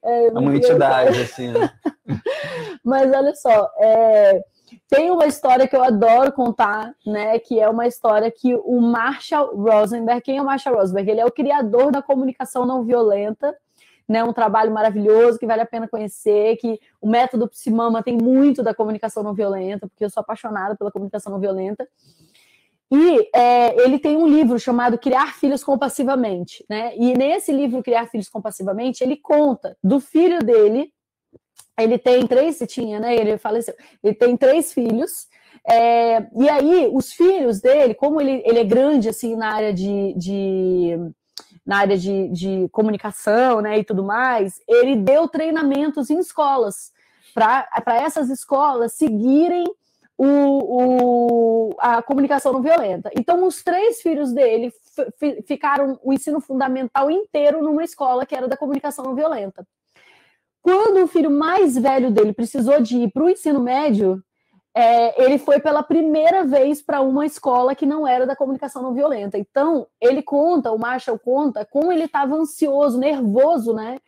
É, 0.02 0.28
uma 0.28 0.56
entidade, 0.56 1.20
assim, 1.20 1.52
né? 1.52 1.70
Mas 2.82 3.12
olha 3.12 3.34
só, 3.34 3.70
é, 3.78 4.40
tem 4.88 5.10
uma 5.10 5.26
história 5.26 5.68
que 5.68 5.76
eu 5.76 5.82
adoro 5.82 6.32
contar, 6.32 6.94
né? 7.06 7.38
Que 7.38 7.60
é 7.60 7.68
uma 7.68 7.86
história 7.86 8.30
que 8.30 8.54
o 8.54 8.80
Marshall 8.80 9.54
Rosenberg, 9.54 10.22
quem 10.22 10.38
é 10.38 10.42
o 10.42 10.46
Marshall 10.46 10.76
Rosenberg? 10.76 11.10
Ele 11.10 11.20
é 11.20 11.26
o 11.26 11.32
criador 11.32 11.92
da 11.92 12.00
comunicação 12.00 12.64
não 12.64 12.82
violenta 12.84 13.54
né, 14.08 14.24
um 14.24 14.32
trabalho 14.32 14.72
maravilhoso 14.72 15.38
que 15.38 15.46
vale 15.46 15.60
a 15.60 15.66
pena 15.66 15.86
conhecer, 15.86 16.56
que 16.56 16.80
o 17.00 17.08
método 17.08 17.48
Psimama 17.48 18.02
tem 18.02 18.16
muito 18.16 18.62
da 18.62 18.74
comunicação 18.74 19.22
não 19.22 19.34
violenta, 19.34 19.86
porque 19.86 20.04
eu 20.04 20.10
sou 20.10 20.22
apaixonada 20.22 20.74
pela 20.76 20.90
comunicação 20.90 21.30
não 21.30 21.38
violenta. 21.38 21.86
E 22.90 23.28
é, 23.34 23.84
ele 23.84 23.98
tem 23.98 24.16
um 24.16 24.26
livro 24.26 24.58
chamado 24.58 24.98
Criar 24.98 25.34
Filhos 25.34 25.62
Compassivamente, 25.62 26.64
né? 26.70 26.96
E 26.96 27.12
nesse 27.12 27.52
livro 27.52 27.82
Criar 27.82 28.06
Filhos 28.06 28.30
Compassivamente, 28.30 29.04
ele 29.04 29.16
conta 29.16 29.76
do 29.84 30.00
filho 30.00 30.38
dele. 30.38 30.90
Ele 31.78 31.98
tem 31.98 32.26
três, 32.26 32.56
se 32.56 32.66
tinha, 32.66 32.98
né? 32.98 33.14
Ele 33.14 33.36
faleceu. 33.36 33.74
Ele 34.02 34.14
tem 34.14 34.38
três 34.38 34.72
filhos. 34.72 35.28
É, 35.68 36.26
e 36.34 36.48
aí, 36.48 36.88
os 36.90 37.12
filhos 37.12 37.60
dele, 37.60 37.92
como 37.92 38.22
ele, 38.22 38.42
ele 38.46 38.60
é 38.60 38.64
grande 38.64 39.10
assim 39.10 39.36
na 39.36 39.52
área 39.52 39.72
de, 39.72 40.14
de 40.16 41.12
na 41.68 41.80
área 41.80 41.98
de, 41.98 42.28
de 42.28 42.66
comunicação 42.72 43.60
né, 43.60 43.78
e 43.78 43.84
tudo 43.84 44.02
mais, 44.02 44.58
ele 44.66 44.96
deu 44.96 45.28
treinamentos 45.28 46.08
em 46.08 46.18
escolas, 46.18 46.90
para 47.34 47.68
essas 47.96 48.30
escolas 48.30 48.94
seguirem 48.94 49.66
o, 50.16 50.26
o, 51.68 51.76
a 51.78 52.00
comunicação 52.00 52.54
não 52.54 52.62
violenta. 52.62 53.10
Então, 53.14 53.46
os 53.46 53.62
três 53.62 54.00
filhos 54.00 54.32
dele 54.32 54.72
ficaram 55.46 56.00
o 56.02 56.10
ensino 56.10 56.40
fundamental 56.40 57.10
inteiro 57.10 57.62
numa 57.62 57.84
escola 57.84 58.24
que 58.24 58.34
era 58.34 58.48
da 58.48 58.56
comunicação 58.56 59.04
não 59.04 59.14
violenta. 59.14 59.62
Quando 60.62 61.04
o 61.04 61.06
filho 61.06 61.30
mais 61.30 61.76
velho 61.76 62.10
dele 62.10 62.32
precisou 62.32 62.80
de 62.80 62.96
ir 62.96 63.12
para 63.12 63.24
o 63.24 63.28
ensino 63.28 63.60
médio, 63.60 64.24
é, 64.80 65.24
ele 65.24 65.38
foi 65.38 65.58
pela 65.58 65.82
primeira 65.82 66.44
vez 66.44 66.80
para 66.80 67.00
uma 67.00 67.26
escola 67.26 67.74
que 67.74 67.84
não 67.84 68.06
era 68.06 68.24
da 68.24 68.36
comunicação 68.36 68.80
não 68.80 68.94
violenta. 68.94 69.36
Então, 69.36 69.88
ele 70.00 70.22
conta, 70.22 70.70
o 70.70 70.78
Marshall 70.78 71.18
conta, 71.18 71.64
como 71.64 71.90
ele 71.90 72.04
estava 72.04 72.36
ansioso, 72.36 72.96
nervoso, 72.96 73.74
né? 73.74 73.98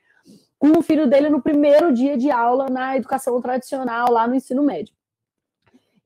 Com 0.60 0.78
o 0.78 0.82
filho 0.82 1.08
dele 1.08 1.28
no 1.28 1.42
primeiro 1.42 1.92
dia 1.92 2.16
de 2.16 2.30
aula 2.30 2.68
na 2.70 2.96
educação 2.96 3.40
tradicional, 3.40 4.12
lá 4.12 4.28
no 4.28 4.36
ensino 4.36 4.62
médio. 4.62 4.94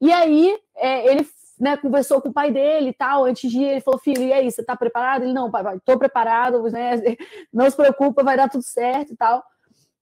E 0.00 0.11
aí, 0.11 0.59
é, 0.77 1.12
ele 1.12 1.29
né, 1.61 1.77
conversou 1.77 2.22
com 2.22 2.31
o 2.31 2.33
pai 2.33 2.50
dele 2.50 2.88
e 2.88 2.94
tal, 2.94 3.27
antes 3.27 3.50
de 3.50 3.59
ir, 3.59 3.64
ele 3.64 3.81
falou, 3.83 4.00
filho, 4.00 4.22
e 4.22 4.33
aí, 4.33 4.50
você 4.50 4.62
está 4.62 4.74
preparado? 4.74 5.24
Ele, 5.24 5.35
não, 5.35 5.50
pai, 5.50 5.77
estou 5.77 5.98
preparado, 5.98 6.62
né, 6.70 6.92
não 7.53 7.68
se 7.68 7.77
preocupa, 7.77 8.24
vai 8.24 8.38
dar 8.38 8.48
tudo 8.48 8.64
certo 8.64 9.12
e 9.12 9.16
tal. 9.16 9.44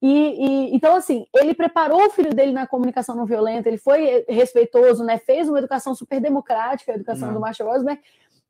E, 0.05 0.09
e, 0.09 0.75
então, 0.75 0.95
assim, 0.95 1.25
ele 1.33 1.53
preparou 1.53 2.05
o 2.05 2.09
filho 2.09 2.33
dele 2.35 2.51
na 2.51 2.67
comunicação 2.67 3.15
não 3.15 3.25
violenta, 3.25 3.69
ele 3.69 3.77
foi 3.77 4.25
respeitoso, 4.27 5.01
né? 5.01 5.17
Fez 5.17 5.47
uma 5.47 5.57
educação 5.57 5.95
super 5.95 6.19
democrática, 6.19 6.91
a 6.91 6.95
educação 6.95 7.29
não. 7.29 7.35
do 7.35 7.39
Marshall 7.39 7.71
Rosenberg. 7.71 8.01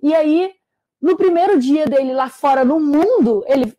E 0.02 0.16
aí, 0.16 0.52
no 1.00 1.16
primeiro 1.16 1.60
dia 1.60 1.86
dele 1.86 2.12
lá 2.12 2.28
fora 2.28 2.66
no 2.66 2.80
mundo, 2.80 3.44
ele, 3.46 3.72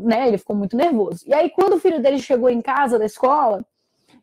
né, 0.00 0.28
ele 0.28 0.38
ficou 0.38 0.54
muito 0.54 0.76
nervoso. 0.76 1.24
E 1.26 1.34
aí, 1.34 1.50
quando 1.50 1.74
o 1.74 1.80
filho 1.80 2.00
dele 2.00 2.20
chegou 2.20 2.48
em 2.48 2.62
casa 2.62 2.96
da 2.96 3.04
escola, 3.04 3.66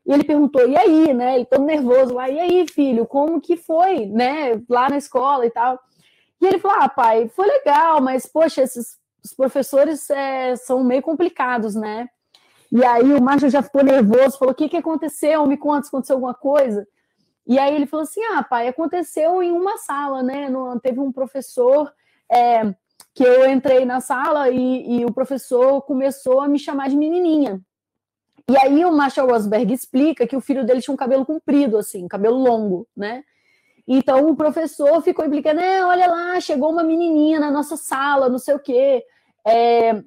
ele 0.06 0.24
perguntou, 0.24 0.66
e 0.66 0.78
aí, 0.78 1.14
né? 1.14 1.36
Ele 1.36 1.46
todo 1.46 1.66
nervoso 1.66 2.14
lá, 2.14 2.30
e 2.30 2.40
aí, 2.40 2.66
filho, 2.70 3.06
como 3.06 3.42
que 3.42 3.58
foi, 3.58 4.06
né? 4.06 4.62
Lá 4.70 4.90
na 4.90 4.98
escola 4.98 5.46
e 5.46 5.50
tal. 5.50 5.78
E 6.40 6.46
ele 6.46 6.58
falou: 6.58 6.78
Ah, 6.80 6.88
pai, 6.88 7.28
foi 7.28 7.48
legal, 7.48 8.02
mas, 8.02 8.26
poxa, 8.26 8.62
esses 8.62 8.98
os 9.24 9.34
professores 9.34 10.10
é, 10.10 10.56
são 10.58 10.84
meio 10.84 11.02
complicados, 11.02 11.76
né? 11.76 12.10
E 12.74 12.84
aí 12.84 13.14
o 13.14 13.22
Márcio 13.22 13.52
já 13.52 13.62
ficou 13.62 13.84
nervoso, 13.84 14.40
falou: 14.40 14.52
o 14.52 14.56
que, 14.56 14.68
que 14.68 14.78
aconteceu? 14.78 15.46
Me 15.46 15.56
conta 15.56 15.84
se 15.84 15.90
aconteceu 15.90 16.16
alguma 16.16 16.34
coisa. 16.34 16.88
E 17.46 17.60
aí 17.60 17.76
ele 17.76 17.86
falou 17.86 18.04
assim: 18.04 18.24
ah, 18.34 18.42
pai, 18.42 18.68
aconteceu 18.68 19.44
em 19.44 19.52
uma 19.52 19.78
sala, 19.78 20.24
né? 20.24 20.50
No, 20.50 20.80
teve 20.80 21.00
um 21.00 21.12
professor 21.12 21.94
é, 22.32 22.74
que 23.14 23.24
eu 23.24 23.48
entrei 23.48 23.86
na 23.86 24.02
sala 24.02 24.50
e, 24.50 25.02
e, 25.02 25.06
o 25.06 25.14
professor 25.14 25.84
começou 25.84 26.42
a 26.42 26.48
me 26.48 26.58
chamar 26.58 26.90
de 26.90 26.98
menininha. 26.98 27.62
E 28.50 28.58
aí 28.58 28.84
o 28.84 28.92
Marshall 28.92 29.30
Rosberg 29.30 29.72
explica 29.72 30.26
que 30.26 30.36
o 30.36 30.42
filho 30.42 30.66
dele 30.66 30.82
tinha 30.82 30.94
um 30.96 30.98
cabelo 30.98 31.28
comprido, 31.28 31.78
assim, 31.78 32.08
cabelo 32.08 32.38
longo, 32.38 32.88
né? 32.98 33.24
Então 33.88 34.28
o 34.32 34.36
professor 34.36 35.00
ficou 35.04 35.24
implicando, 35.24 35.60
é, 35.62 35.86
olha 35.86 36.08
lá, 36.08 36.40
chegou 36.40 36.72
uma 36.72 36.84
menininha 36.84 37.40
na 37.40 37.52
nossa 37.52 37.78
sala, 37.78 38.30
não 38.30 38.40
sei 38.40 38.56
o 38.56 38.60
quê. 38.60 39.04
É, 39.46 40.04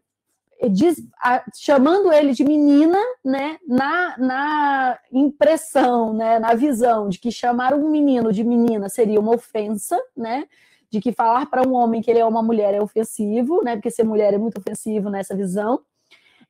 diz, 0.71 1.03
a, 1.23 1.45
chamando 1.55 2.13
ele 2.13 2.33
de 2.33 2.45
menina, 2.45 2.99
né, 3.25 3.59
na, 3.67 4.17
na 4.19 4.99
impressão, 5.13 6.13
né, 6.15 6.39
na 6.39 6.55
visão 6.55 7.09
de 7.09 7.19
que 7.19 7.31
chamar 7.31 7.75
um 7.75 7.91
menino 7.91 8.33
de 8.33 8.43
menina 8.43 8.89
seria 8.89 9.21
uma 9.21 9.35
ofensa, 9.35 10.01
né, 10.17 10.47
de 10.91 11.01
que 11.01 11.13
falar 11.13 11.47
para 11.47 11.67
um 11.67 11.75
homem 11.75 12.01
que 12.01 12.11
ele 12.11 12.21
é 12.21 12.25
uma 12.25 12.43
mulher 12.43 12.75
é 12.75 12.81
ofensivo, 12.81 13.63
né, 13.63 13.77
porque 13.77 13.91
ser 13.91 14.05
mulher 14.05 14.33
é 14.33 14.39
muito 14.39 14.59
ofensivo 14.59 15.11
nessa 15.11 15.37
visão, 15.37 15.81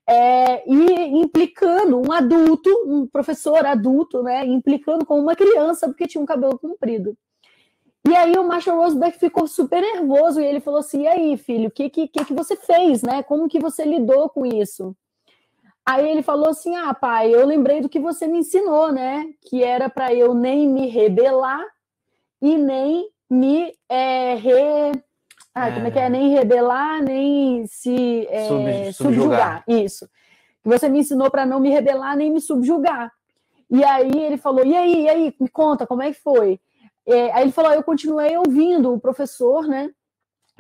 é, 0.09 0.63
e 0.71 1.19
implicando 1.19 2.01
um 2.01 2.13
adulto, 2.13 2.71
um 2.87 3.07
professor 3.09 3.67
adulto, 3.67 4.23
né, 4.23 4.47
implicando 4.47 5.05
com 5.05 5.19
uma 5.19 5.35
criança 5.35 5.89
porque 5.89 6.07
tinha 6.07 6.23
um 6.23 6.27
cabelo 6.27 6.59
comprido. 6.59 7.17
E 8.09 8.15
aí 8.15 8.35
o 8.39 8.45
Marshall 8.45 8.77
Roseback 8.77 9.19
ficou 9.19 9.49
super 9.49 9.81
nervoso 9.81 10.41
e 10.41 10.45
ele 10.45 10.61
falou 10.61 10.79
assim: 10.79 11.03
e 11.03 11.07
aí, 11.09 11.37
filho, 11.37 11.69
o 11.69 11.71
que, 11.71 11.91
que, 11.91 12.07
que 12.07 12.33
você 12.33 12.55
fez, 12.57 13.03
né? 13.03 13.23
Como 13.23 13.49
que 13.49 13.59
você 13.59 13.85
lidou 13.85 14.29
com 14.29 14.47
isso? 14.47 14.97
Aí 15.85 16.09
ele 16.09 16.23
falou 16.23 16.51
assim: 16.51 16.77
Ah, 16.77 16.95
pai, 16.95 17.35
eu 17.35 17.45
lembrei 17.45 17.81
do 17.81 17.89
que 17.89 17.99
você 17.99 18.29
me 18.29 18.39
ensinou, 18.39 18.93
né? 18.93 19.27
Que 19.43 19.63
era 19.63 19.89
para 19.89 20.15
eu 20.15 20.35
nem 20.35 20.69
me 20.69 20.87
rebelar 20.87 21.65
e 22.41 22.57
nem 22.57 23.09
me 23.29 23.73
é, 23.89 24.35
re... 24.35 24.93
ah, 25.53 25.69
é... 25.69 25.73
como 25.73 25.87
é 25.89 25.91
que 25.91 25.99
é? 25.99 26.09
Nem 26.09 26.31
rebelar, 26.31 27.03
nem 27.03 27.67
se 27.67 28.27
é, 28.31 28.47
Sub, 28.47 28.93
subjugar. 28.93 28.93
subjugar. 28.93 29.65
Isso. 29.67 30.09
Que 30.63 30.69
você 30.69 30.89
me 30.89 31.01
ensinou 31.01 31.29
para 31.29 31.45
não 31.45 31.59
me 31.59 31.71
rebelar 31.71 32.17
nem 32.17 32.31
me 32.31 32.41
subjugar. 32.41 33.13
E 33.69 33.85
aí 33.85 34.11
ele 34.15 34.37
falou: 34.37 34.65
e 34.65 34.77
aí, 34.77 35.03
e 35.03 35.09
aí, 35.09 35.35
me 35.41 35.49
conta, 35.49 35.87
como 35.87 36.03
é 36.03 36.13
que 36.13 36.21
foi? 36.21 36.61
É, 37.07 37.33
aí 37.33 37.43
ele 37.43 37.53
falou: 37.53 37.73
eu 37.73 37.83
continuei 37.83 38.37
ouvindo 38.37 38.93
o 38.93 39.01
professor, 39.01 39.67
né? 39.67 39.91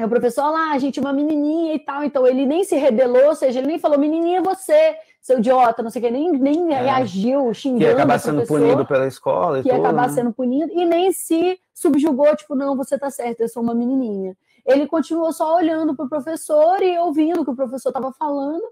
o 0.04 0.08
professor 0.08 0.50
lá, 0.50 0.72
a 0.72 0.78
gente, 0.78 1.00
uma 1.00 1.12
menininha 1.12 1.74
e 1.74 1.78
tal. 1.78 2.04
Então 2.04 2.26
ele 2.26 2.44
nem 2.44 2.64
se 2.64 2.76
rebelou, 2.76 3.28
ou 3.28 3.34
seja, 3.34 3.60
ele 3.60 3.68
nem 3.68 3.78
falou, 3.78 3.98
menininha, 3.98 4.42
você, 4.42 4.96
seu 5.22 5.38
idiota, 5.38 5.82
não 5.82 5.90
sei 5.90 6.02
o 6.02 6.04
que, 6.04 6.10
nem, 6.10 6.32
nem 6.32 6.74
é. 6.74 6.82
reagiu, 6.82 7.52
xingando. 7.54 7.80
Que 7.80 7.86
ia 7.86 7.94
acabar 7.94 8.18
sendo 8.18 8.46
punido 8.46 8.84
pela 8.84 9.06
escola 9.06 9.58
e 9.58 9.62
Que 9.62 9.68
ia 9.68 9.78
acabar 9.78 10.08
né? 10.08 10.14
sendo 10.14 10.32
punido, 10.32 10.70
e 10.72 10.84
nem 10.84 11.12
se 11.12 11.58
subjugou, 11.72 12.36
tipo, 12.36 12.54
não, 12.54 12.76
você 12.76 12.98
tá 12.98 13.10
certo, 13.10 13.40
eu 13.40 13.48
sou 13.48 13.62
uma 13.62 13.74
menininha. 13.74 14.36
Ele 14.66 14.86
continuou 14.86 15.32
só 15.32 15.56
olhando 15.56 15.94
para 15.94 16.04
o 16.04 16.08
professor 16.08 16.82
e 16.82 16.98
ouvindo 16.98 17.40
o 17.40 17.44
que 17.44 17.52
o 17.52 17.56
professor 17.56 17.90
estava 17.90 18.12
falando. 18.12 18.64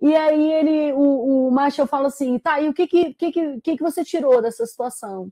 E 0.00 0.14
aí 0.14 0.52
ele, 0.52 0.92
o, 0.92 1.48
o 1.48 1.50
Marshall 1.50 1.86
fala 1.86 2.08
assim, 2.08 2.38
tá, 2.38 2.60
e 2.60 2.68
o 2.68 2.74
que 2.74 2.86
que, 2.86 3.14
que, 3.14 3.32
que, 3.32 3.76
que 3.78 3.82
você 3.82 4.04
tirou 4.04 4.42
dessa 4.42 4.66
situação? 4.66 5.30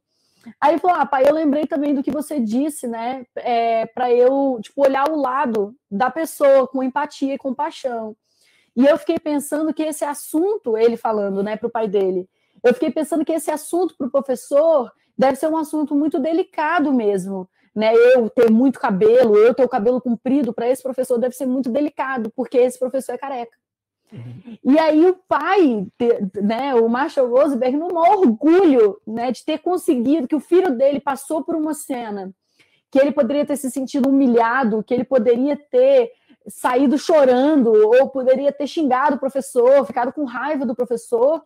Aí 0.60 0.72
ele 0.72 0.80
falou, 0.80 0.96
ah, 0.98 1.06
pai, 1.06 1.24
eu 1.26 1.34
lembrei 1.34 1.66
também 1.66 1.94
do 1.94 2.02
que 2.02 2.10
você 2.10 2.40
disse, 2.40 2.86
né, 2.86 3.24
é, 3.36 3.86
para 3.86 4.12
eu, 4.12 4.58
tipo, 4.62 4.82
olhar 4.82 5.10
o 5.10 5.20
lado 5.20 5.74
da 5.90 6.10
pessoa 6.10 6.66
com 6.66 6.82
empatia 6.82 7.34
e 7.34 7.38
compaixão. 7.38 8.16
E 8.76 8.84
eu 8.84 8.98
fiquei 8.98 9.18
pensando 9.18 9.72
que 9.72 9.82
esse 9.82 10.04
assunto, 10.04 10.76
ele 10.76 10.96
falando, 10.96 11.42
né, 11.42 11.56
para 11.56 11.68
o 11.68 11.70
pai 11.70 11.88
dele, 11.88 12.28
eu 12.62 12.72
fiquei 12.72 12.90
pensando 12.90 13.24
que 13.24 13.32
esse 13.32 13.50
assunto 13.50 13.94
para 13.96 14.06
o 14.06 14.10
professor 14.10 14.90
deve 15.16 15.36
ser 15.36 15.48
um 15.48 15.56
assunto 15.56 15.94
muito 15.94 16.18
delicado 16.18 16.92
mesmo, 16.92 17.48
né? 17.74 17.94
Eu 17.94 18.30
ter 18.30 18.50
muito 18.50 18.80
cabelo, 18.80 19.36
eu 19.36 19.54
ter 19.54 19.64
o 19.64 19.68
cabelo 19.68 20.00
comprido, 20.00 20.52
para 20.52 20.68
esse 20.68 20.82
professor 20.82 21.18
deve 21.18 21.34
ser 21.34 21.46
muito 21.46 21.70
delicado, 21.70 22.32
porque 22.34 22.56
esse 22.56 22.78
professor 22.78 23.12
é 23.12 23.18
careca. 23.18 23.56
E 24.62 24.78
aí 24.78 25.06
o 25.06 25.14
pai, 25.28 25.86
né, 26.40 26.74
o 26.74 26.88
Marshall 26.88 27.28
Rosenberg, 27.28 27.76
num 27.76 27.96
orgulho 27.96 29.00
né, 29.06 29.32
de 29.32 29.44
ter 29.44 29.58
conseguido, 29.58 30.28
que 30.28 30.36
o 30.36 30.40
filho 30.40 30.76
dele 30.76 31.00
passou 31.00 31.42
por 31.42 31.54
uma 31.54 31.74
cena 31.74 32.32
que 32.94 32.98
ele 33.00 33.10
poderia 33.10 33.44
ter 33.44 33.56
se 33.56 33.72
sentido 33.72 34.08
humilhado, 34.08 34.84
que 34.84 34.94
ele 34.94 35.02
poderia 35.02 35.56
ter 35.56 36.12
saído 36.46 36.96
chorando, 36.96 37.72
ou 37.72 38.08
poderia 38.08 38.52
ter 38.52 38.68
xingado 38.68 39.16
o 39.16 39.18
professor, 39.18 39.84
ficado 39.84 40.12
com 40.12 40.24
raiva 40.24 40.64
do 40.64 40.76
professor, 40.76 41.42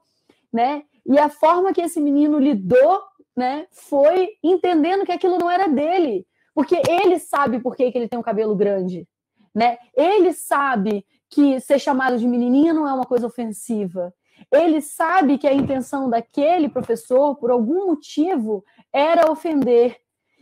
né? 0.52 0.82
E 1.06 1.18
a 1.18 1.30
forma 1.30 1.72
que 1.72 1.80
esse 1.80 2.02
menino 2.02 2.38
lidou, 2.38 3.00
né, 3.34 3.66
foi 3.70 4.30
entendendo 4.42 5.06
que 5.06 5.12
aquilo 5.12 5.38
não 5.38 5.50
era 5.50 5.68
dele, 5.68 6.26
porque 6.54 6.82
ele 6.86 7.18
sabe 7.18 7.60
por 7.60 7.74
que, 7.74 7.90
que 7.90 7.96
ele 7.96 8.08
tem 8.08 8.18
um 8.18 8.22
cabelo 8.22 8.54
grande, 8.54 9.08
né? 9.54 9.78
Ele 9.96 10.34
sabe 10.34 11.02
que 11.30 11.60
ser 11.60 11.78
chamado 11.78 12.18
de 12.18 12.26
menininha 12.26 12.72
não 12.72 12.88
é 12.88 12.92
uma 12.92 13.04
coisa 13.04 13.26
ofensiva. 13.26 14.14
Ele 14.50 14.80
sabe 14.80 15.36
que 15.36 15.46
a 15.46 15.52
intenção 15.52 16.08
daquele 16.08 16.68
professor, 16.68 17.36
por 17.36 17.50
algum 17.50 17.86
motivo, 17.86 18.64
era 18.92 19.30
ofender. 19.30 19.96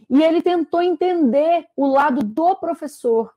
E 0.08 0.22
ele 0.22 0.42
tentou 0.42 0.82
entender 0.82 1.66
o 1.76 1.86
lado 1.86 2.22
do 2.22 2.54
professor. 2.56 3.32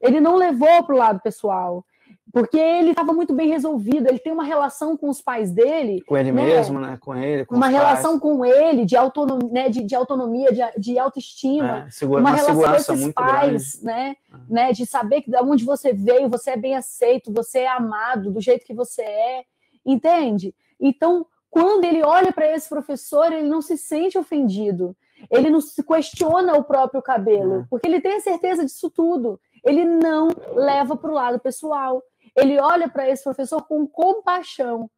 Ele 0.00 0.20
não 0.20 0.36
levou 0.36 0.82
para 0.82 0.94
o 0.94 0.98
lado 0.98 1.20
pessoal 1.20 1.84
porque 2.32 2.56
ele 2.56 2.90
estava 2.90 3.12
muito 3.12 3.34
bem 3.34 3.50
resolvido, 3.50 4.08
ele 4.08 4.18
tem 4.18 4.32
uma 4.32 4.42
relação 4.42 4.96
com 4.96 5.10
os 5.10 5.20
pais 5.20 5.52
dele. 5.52 6.02
Com 6.06 6.16
ele 6.16 6.32
né? 6.32 6.42
mesmo, 6.42 6.80
né? 6.80 6.96
Com 6.98 7.14
ele. 7.14 7.44
Com 7.44 7.56
uma 7.56 7.68
relação 7.68 8.18
pais. 8.18 8.22
com 8.22 8.44
ele 8.44 8.86
de 8.86 8.96
autonomia, 8.96 9.50
né? 9.52 9.68
de, 9.68 9.82
de 9.82 9.94
autonomia, 9.94 10.50
de, 10.50 10.80
de 10.80 10.98
autoestima. 10.98 11.84
É, 11.86 11.90
segura, 11.90 12.22
uma, 12.22 12.30
uma 12.30 12.36
relação 12.36 12.56
com 12.56 12.74
esses 12.74 13.12
pais, 13.12 13.80
grande. 13.82 13.84
né? 13.84 14.16
É. 14.32 14.36
né? 14.48 14.72
De 14.72 14.86
saber 14.86 15.20
que 15.20 15.30
de 15.30 15.36
onde 15.42 15.62
você 15.62 15.92
veio, 15.92 16.30
você 16.30 16.52
é 16.52 16.56
bem 16.56 16.74
aceito, 16.74 17.30
você 17.30 17.60
é 17.60 17.68
amado 17.68 18.30
do 18.30 18.40
jeito 18.40 18.64
que 18.64 18.72
você 18.72 19.02
é. 19.02 19.44
Entende? 19.84 20.54
Então, 20.80 21.26
quando 21.50 21.84
ele 21.84 22.02
olha 22.02 22.32
para 22.32 22.50
esse 22.50 22.66
professor, 22.66 23.30
ele 23.30 23.46
não 23.46 23.60
se 23.60 23.76
sente 23.76 24.16
ofendido. 24.16 24.96
Ele 25.30 25.50
não 25.50 25.60
se 25.60 25.82
questiona 25.82 26.54
o 26.54 26.64
próprio 26.64 27.02
cabelo, 27.02 27.60
é. 27.60 27.64
porque 27.68 27.86
ele 27.86 28.00
tem 28.00 28.16
a 28.16 28.20
certeza 28.20 28.64
disso 28.64 28.88
tudo. 28.88 29.38
Ele 29.62 29.84
não 29.84 30.28
leva 30.54 30.96
para 30.96 31.10
o 31.10 31.14
lado 31.14 31.38
pessoal 31.38 32.02
ele 32.36 32.58
olha 32.58 32.88
para 32.88 33.08
esse 33.08 33.22
professor 33.24 33.62
com 33.62 33.86
compaixão 33.86 34.90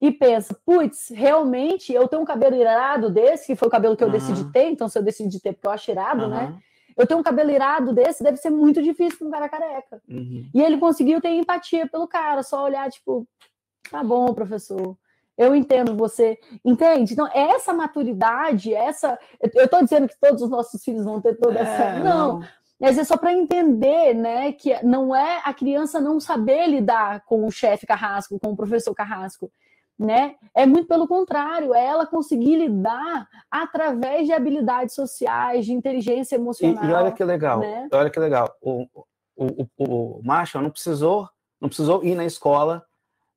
e 0.00 0.10
pensa: 0.10 0.56
putz, 0.64 1.08
realmente 1.10 1.92
eu 1.92 2.08
tenho 2.08 2.22
um 2.22 2.26
cabelo 2.26 2.56
irado 2.56 3.10
desse, 3.10 3.46
que 3.46 3.56
foi 3.56 3.68
o 3.68 3.70
cabelo 3.70 3.96
que 3.96 4.02
eu 4.02 4.08
uhum. 4.08 4.12
decidi 4.12 4.50
ter, 4.50 4.70
então 4.70 4.88
se 4.88 4.98
eu 4.98 5.02
decidi 5.02 5.40
ter 5.40 5.52
porque 5.52 5.66
eu 5.66 5.72
acho 5.72 5.90
irado, 5.90 6.24
uhum. 6.24 6.30
né? 6.30 6.58
Eu 6.96 7.06
tenho 7.06 7.20
um 7.20 7.22
cabelo 7.22 7.50
irado 7.50 7.92
desse, 7.92 8.22
deve 8.22 8.36
ser 8.36 8.50
muito 8.50 8.82
difícil 8.82 9.18
para 9.18 9.28
um 9.28 9.30
cara 9.30 9.48
careca. 9.48 10.02
Uhum. 10.08 10.48
E 10.52 10.60
ele 10.60 10.78
conseguiu 10.78 11.20
ter 11.20 11.30
empatia 11.30 11.88
pelo 11.88 12.06
cara, 12.06 12.42
só 12.42 12.64
olhar, 12.64 12.90
tipo, 12.90 13.26
tá 13.90 14.02
bom, 14.02 14.34
professor. 14.34 14.96
Eu 15.38 15.56
entendo 15.56 15.96
você, 15.96 16.38
entende? 16.62 17.14
Então, 17.14 17.26
essa 17.32 17.72
maturidade, 17.72 18.74
essa. 18.74 19.18
Eu 19.54 19.64
estou 19.64 19.82
dizendo 19.82 20.06
que 20.06 20.20
todos 20.20 20.42
os 20.42 20.50
nossos 20.50 20.84
filhos 20.84 21.04
vão 21.04 21.18
ter 21.18 21.34
toda 21.36 21.58
é, 21.58 21.62
essa. 21.62 21.98
Não, 22.00 22.42
não, 22.80 22.88
mas 22.88 22.98
é 22.98 23.04
só 23.04 23.16
para 23.16 23.34
entender, 23.34 24.14
né, 24.14 24.52
que 24.52 24.82
não 24.82 25.14
é 25.14 25.42
a 25.44 25.52
criança 25.52 26.00
não 26.00 26.18
saber 26.18 26.66
lidar 26.66 27.24
com 27.26 27.46
o 27.46 27.50
chefe 27.50 27.86
carrasco, 27.86 28.40
com 28.40 28.52
o 28.52 28.56
professor 28.56 28.94
carrasco, 28.94 29.52
né? 29.98 30.36
É 30.54 30.64
muito 30.64 30.88
pelo 30.88 31.06
contrário, 31.06 31.74
é 31.74 31.84
ela 31.84 32.06
conseguir 32.06 32.56
lidar 32.56 33.28
através 33.50 34.26
de 34.26 34.32
habilidades 34.32 34.94
sociais, 34.94 35.66
de 35.66 35.74
inteligência 35.74 36.36
emocional. 36.36 36.82
E, 36.82 36.88
e 36.88 36.92
olha 36.92 37.12
que 37.12 37.22
legal, 37.22 37.60
né? 37.60 37.86
olha 37.92 38.08
que 38.08 38.18
legal. 38.18 38.56
O, 38.62 38.86
o, 39.36 39.68
o, 39.76 40.18
o 40.18 40.22
Marshall 40.24 40.62
não 40.62 40.70
precisou, 40.70 41.28
não 41.60 41.68
precisou 41.68 42.02
ir 42.02 42.14
na 42.14 42.24
escola 42.24 42.82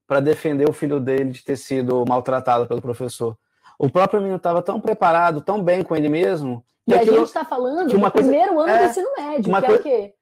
para 0.08 0.22
defender 0.22 0.70
o 0.70 0.74
filho 0.74 1.02
dele 1.02 1.32
de 1.32 1.44
ter 1.44 1.58
sido 1.58 2.06
maltratado 2.08 2.66
pelo 2.66 2.82
professor. 2.82 3.38
O 3.78 3.90
próprio 3.90 4.20
menino 4.20 4.38
estava 4.38 4.62
tão 4.62 4.80
preparado, 4.80 5.42
tão 5.42 5.62
bem 5.62 5.84
com 5.84 5.96
ele 5.96 6.10
mesmo, 6.10 6.64
e 6.86 6.94
a 6.94 7.04
gente 7.04 7.24
está 7.24 7.46
falando 7.46 7.90
do 7.90 8.00
coisa, 8.00 8.12
primeiro 8.12 8.60
ano 8.60 8.70
é, 8.70 8.84
do 8.84 8.90
ensino 8.90 9.10
médio, 9.18 9.44
que 9.44 9.50
coisa, 9.52 9.68
é 9.68 9.72
o 9.72 9.82
quê? 9.82 10.14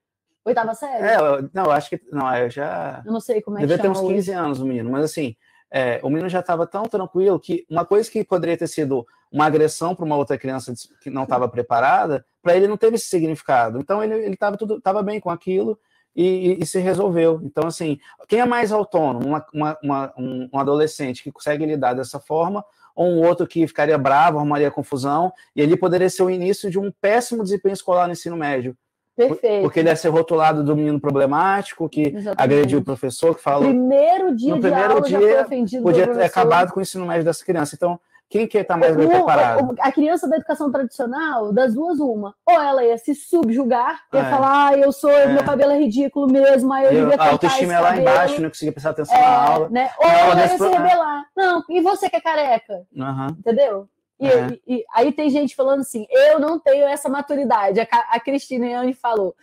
Oitava 0.45 0.73
série? 0.73 1.03
É, 1.03 1.15
eu, 1.17 1.49
não, 1.53 1.65
eu 1.65 1.71
acho 1.71 1.89
que. 1.89 1.99
Não, 2.11 2.35
eu 2.35 2.49
já. 2.49 3.01
Eu 3.05 3.11
não 3.11 3.19
sei 3.19 3.41
como 3.41 3.57
é 3.57 3.61
que 3.61 3.67
Devia 3.67 3.81
ter 3.81 3.89
uns 3.89 3.99
15 3.99 4.13
hoje. 4.13 4.31
anos 4.31 4.59
o 4.59 4.65
menino, 4.65 4.89
mas 4.89 5.05
assim, 5.05 5.35
é, 5.71 5.99
o 6.03 6.09
menino 6.09 6.29
já 6.29 6.39
estava 6.39 6.67
tão 6.67 6.83
tranquilo 6.83 7.39
que 7.39 7.65
uma 7.69 7.85
coisa 7.85 8.09
que 8.09 8.23
poderia 8.23 8.57
ter 8.57 8.67
sido 8.67 9.05
uma 9.31 9.45
agressão 9.45 9.95
para 9.95 10.05
uma 10.05 10.17
outra 10.17 10.37
criança 10.37 10.73
que 11.01 11.09
não 11.09 11.23
estava 11.23 11.47
preparada, 11.47 12.25
para 12.41 12.55
ele 12.55 12.67
não 12.67 12.77
teve 12.77 12.95
esse 12.95 13.07
significado. 13.07 13.79
Então 13.79 14.03
ele 14.03 14.15
estava 14.33 14.57
tudo 14.57 14.79
tava 14.81 15.01
bem 15.01 15.19
com 15.19 15.29
aquilo 15.29 15.79
e, 16.15 16.23
e, 16.23 16.63
e, 16.63 16.65
se 16.65 16.79
resolveu. 16.79 17.39
Então, 17.43 17.67
assim, 17.67 17.97
quem 18.27 18.39
é 18.39 18.45
mais 18.45 18.71
autônomo? 18.71 19.25
Uma, 19.25 19.45
uma, 19.53 19.77
uma, 19.81 20.13
um, 20.17 20.49
um 20.51 20.59
adolescente 20.59 21.23
que 21.23 21.31
consegue 21.31 21.65
lidar 21.65 21.93
dessa 21.93 22.19
forma 22.19 22.63
ou 22.95 23.07
um 23.07 23.25
outro 23.25 23.47
que 23.47 23.67
ficaria 23.67 23.97
bravo, 23.97 24.37
arrumaria 24.37 24.71
confusão, 24.71 25.31
e 25.55 25.61
ali 25.61 25.75
poderia 25.75 26.09
ser 26.09 26.23
o 26.23 26.29
início 26.29 26.69
de 26.69 26.79
um 26.79 26.91
péssimo 27.01 27.43
desempenho 27.43 27.73
escolar 27.73 28.07
no 28.07 28.13
ensino 28.13 28.37
médio. 28.37 28.75
Perfeito. 29.15 29.61
Porque 29.61 29.79
ele 29.79 29.89
ia 29.89 29.95
ser 29.95 30.09
rotulado 30.09 30.63
do 30.63 30.75
menino 30.75 30.99
problemático, 30.99 31.87
que 31.89 32.07
Exatamente. 32.07 32.35
agrediu 32.37 32.79
o 32.79 32.83
professor, 32.83 33.35
que 33.35 33.41
falou. 33.41 33.67
Primeiro 33.67 34.35
dia 34.35 34.55
no 34.55 34.61
primeiro 34.61 35.01
dia, 35.01 35.81
podia 35.81 36.07
ter 36.07 36.23
acabado 36.23 36.71
com 36.71 36.79
o 36.79 36.83
ensino 36.83 37.05
médio 37.05 37.25
dessa 37.25 37.43
criança. 37.43 37.75
Então, 37.75 37.99
quem 38.31 38.47
que 38.47 38.57
está 38.57 38.77
mais 38.77 38.95
bem 38.95 39.09
preparado? 39.09 39.75
A 39.81 39.91
criança 39.91 40.25
da 40.25 40.37
educação 40.37 40.71
tradicional, 40.71 41.51
das 41.51 41.73
duas, 41.73 41.99
uma. 41.99 42.33
Ou 42.45 42.61
ela 42.61 42.81
ia 42.81 42.97
se 42.97 43.13
subjugar, 43.13 43.99
ia 44.13 44.21
é. 44.21 44.29
falar, 44.29 44.69
ah, 44.69 44.77
eu 44.77 44.93
sou, 44.93 45.11
é. 45.11 45.27
meu 45.27 45.43
cabelo 45.43 45.73
é 45.73 45.77
ridículo 45.77 46.31
mesmo, 46.31 46.71
aí 46.71 46.85
eu, 46.85 46.93
eu 46.93 47.09
devia 47.09 47.21
A 47.21 47.31
autoestima 47.31 47.73
é 47.73 47.79
lá 47.81 47.97
embaixo, 47.97 48.41
não 48.41 48.47
conseguia 48.47 48.71
prestar 48.71 48.91
atenção 48.91 49.17
é, 49.17 49.21
na 49.21 49.37
aula. 49.37 49.69
Né? 49.69 49.91
Ou 49.99 50.07
ela, 50.07 50.31
ela 50.31 50.41
ia 50.41 50.57
se 50.57 50.67
rebelar. 50.69 51.25
Não, 51.35 51.63
e 51.69 51.81
você 51.81 52.09
que 52.09 52.15
é 52.15 52.21
careca? 52.21 52.81
Uhum. 52.95 53.27
Entendeu? 53.37 53.89
E, 54.17 54.27
é. 54.27 54.47
e, 54.65 54.75
e, 54.75 54.85
aí 54.93 55.11
tem 55.11 55.29
gente 55.29 55.53
falando 55.53 55.81
assim, 55.81 56.07
eu 56.09 56.39
não 56.39 56.57
tenho 56.57 56.85
essa 56.85 57.09
maturidade. 57.09 57.81
A, 57.81 57.87
a 58.11 58.19
Cristina 58.21 58.65
Yane 58.65 58.93
falou, 58.93 59.35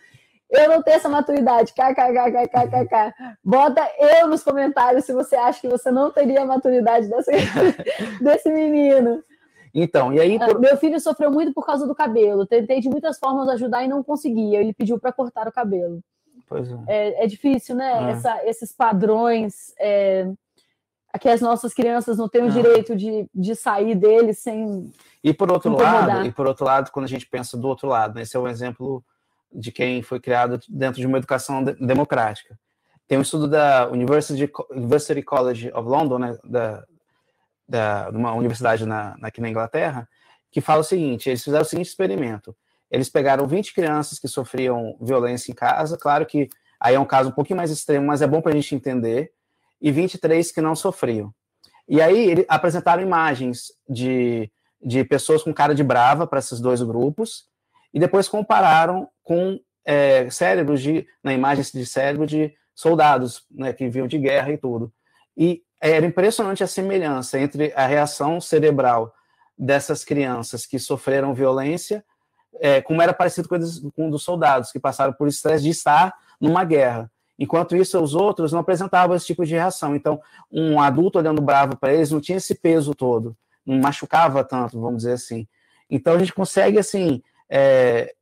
eu 0.49 0.69
não 0.69 0.81
tenho 0.81 0.97
essa 0.97 1.09
maturidade. 1.09 1.73
KKKKKK. 1.73 3.13
Bota 3.43 3.87
eu 3.99 4.27
nos 4.27 4.43
comentários 4.43 5.05
se 5.05 5.13
você 5.13 5.35
acha 5.35 5.61
que 5.61 5.67
você 5.67 5.91
não 5.91 6.11
teria 6.11 6.41
a 6.41 6.45
maturidade 6.45 7.07
desse, 7.07 7.31
desse 8.21 8.51
menino. 8.51 9.23
Então, 9.73 10.11
e 10.11 10.19
aí. 10.19 10.37
Ah, 10.41 10.47
por... 10.47 10.59
Meu 10.59 10.75
filho 10.77 10.99
sofreu 10.99 11.31
muito 11.31 11.53
por 11.53 11.65
causa 11.65 11.85
do 11.85 11.93
cabelo. 11.93 12.47
Tentei 12.47 12.79
de 12.79 12.89
muitas 12.89 13.19
formas 13.19 13.47
ajudar 13.49 13.83
e 13.83 13.87
não 13.87 14.03
conseguia. 14.03 14.59
Ele 14.59 14.73
pediu 14.73 14.99
para 14.99 15.11
cortar 15.11 15.47
o 15.47 15.51
cabelo. 15.51 16.01
Pois 16.47 16.69
é. 16.71 16.77
É, 16.87 17.23
é 17.25 17.27
difícil, 17.27 17.75
né? 17.75 18.09
É. 18.09 18.11
Essa, 18.11 18.45
esses 18.45 18.71
padrões. 18.73 19.73
É, 19.79 20.27
que 21.19 21.29
as 21.29 21.41
nossas 21.41 21.73
crianças 21.73 22.17
não 22.17 22.29
têm 22.29 22.43
o 22.43 22.47
é. 22.47 22.51
direito 22.51 22.95
de, 22.95 23.27
de 23.33 23.55
sair 23.55 23.95
deles 23.95 24.39
sem. 24.39 24.91
E 25.23 25.33
por 25.33 25.51
outro 25.51 25.75
lado, 25.75 26.25
e 26.25 26.31
por 26.31 26.47
outro 26.47 26.65
lado, 26.65 26.91
quando 26.91 27.05
a 27.05 27.09
gente 27.09 27.27
pensa 27.27 27.57
do 27.57 27.67
outro 27.67 27.87
lado, 27.87 28.15
né, 28.15 28.21
esse 28.21 28.37
é 28.37 28.39
um 28.39 28.47
exemplo 28.47 29.03
de 29.51 29.71
quem 29.71 30.01
foi 30.01 30.19
criado 30.19 30.59
dentro 30.69 30.99
de 30.99 31.07
uma 31.07 31.17
educação 31.17 31.63
de 31.63 31.73
democrática. 31.73 32.57
tem 33.07 33.17
um 33.17 33.21
estudo 33.21 33.47
da 33.47 33.87
University, 33.89 34.51
University 34.71 35.21
College 35.23 35.71
of 35.73 35.87
London, 35.87 36.19
né, 36.19 36.37
da, 36.43 36.83
da, 37.67 38.09
uma 38.11 38.33
universidade 38.33 38.85
na, 38.85 39.15
aqui 39.21 39.41
na 39.41 39.49
Inglaterra, 39.49 40.07
que 40.51 40.61
fala 40.61 40.81
o 40.81 40.83
seguinte: 40.83 41.29
eles 41.29 41.43
fizeram 41.43 41.63
o 41.63 41.65
seguinte 41.65 41.87
experimento. 41.87 42.55
Eles 42.89 43.09
pegaram 43.09 43.47
20 43.47 43.73
crianças 43.73 44.17
que 44.19 44.27
sofriam 44.27 44.97
violência 44.99 45.51
em 45.51 45.55
casa, 45.55 45.97
claro 45.97 46.25
que 46.25 46.49
aí 46.79 46.95
é 46.95 46.99
um 46.99 47.05
caso 47.05 47.29
um 47.29 47.33
pouquinho 47.33 47.57
mais 47.57 47.69
extremo, 47.69 48.07
mas 48.07 48.21
é 48.21 48.27
bom 48.27 48.41
para 48.41 48.51
a 48.51 48.55
gente 48.55 48.73
entender, 48.73 49.31
e 49.81 49.91
23 49.91 50.51
que 50.51 50.61
não 50.61 50.75
sofriam. 50.75 51.33
E 51.87 52.01
aí 52.01 52.29
eles 52.29 52.45
apresentaram 52.47 53.01
imagens 53.01 53.71
de, 53.87 54.51
de 54.81 55.03
pessoas 55.03 55.43
com 55.43 55.53
cara 55.53 55.73
de 55.73 55.83
brava 55.83 56.27
para 56.27 56.39
esses 56.39 56.59
dois 56.59 56.81
grupos, 56.81 57.47
e 57.93 57.99
depois 57.99 58.27
compararam 58.27 59.07
com 59.23 59.59
é, 59.85 60.29
cérebros 60.29 60.81
de, 60.81 61.07
na 61.23 61.33
imagem 61.33 61.63
de 61.73 61.85
cérebro 61.85 62.27
de 62.27 62.53
soldados 62.75 63.43
né, 63.51 63.73
que 63.73 63.89
vinham 63.89 64.07
de 64.07 64.17
guerra 64.17 64.51
e 64.51 64.57
tudo. 64.57 64.91
E 65.35 65.63
era 65.81 66.05
impressionante 66.05 66.63
a 66.63 66.67
semelhança 66.67 67.39
entre 67.39 67.73
a 67.75 67.85
reação 67.85 68.39
cerebral 68.39 69.13
dessas 69.57 70.05
crianças 70.05 70.65
que 70.65 70.79
sofreram 70.79 71.33
violência, 71.33 72.03
é, 72.59 72.81
como 72.81 73.01
era 73.01 73.13
parecido 73.13 73.47
com, 73.47 73.55
eles, 73.55 73.81
com 73.95 74.09
dos 74.09 74.23
soldados 74.23 74.71
que 74.71 74.79
passaram 74.79 75.13
por 75.13 75.27
estresse 75.27 75.63
de 75.63 75.69
estar 75.69 76.13
numa 76.39 76.63
guerra. 76.63 77.11
Enquanto 77.37 77.75
isso, 77.75 77.99
os 78.01 78.13
outros 78.13 78.51
não 78.51 78.59
apresentavam 78.59 79.15
esse 79.15 79.25
tipo 79.25 79.45
de 79.45 79.53
reação. 79.53 79.95
Então, 79.95 80.21
um 80.51 80.79
adulto 80.79 81.17
olhando 81.17 81.41
bravo 81.41 81.77
para 81.77 81.93
eles 81.93 82.11
não 82.11 82.19
tinha 82.19 82.37
esse 82.37 82.53
peso 82.55 82.93
todo, 82.93 83.35
não 83.65 83.79
machucava 83.79 84.43
tanto, 84.43 84.79
vamos 84.79 84.97
dizer 84.97 85.13
assim. 85.13 85.47
Então, 85.89 86.13
a 86.13 86.19
gente 86.19 86.33
consegue, 86.33 86.77
assim, 86.77 87.23
é, 87.49 88.13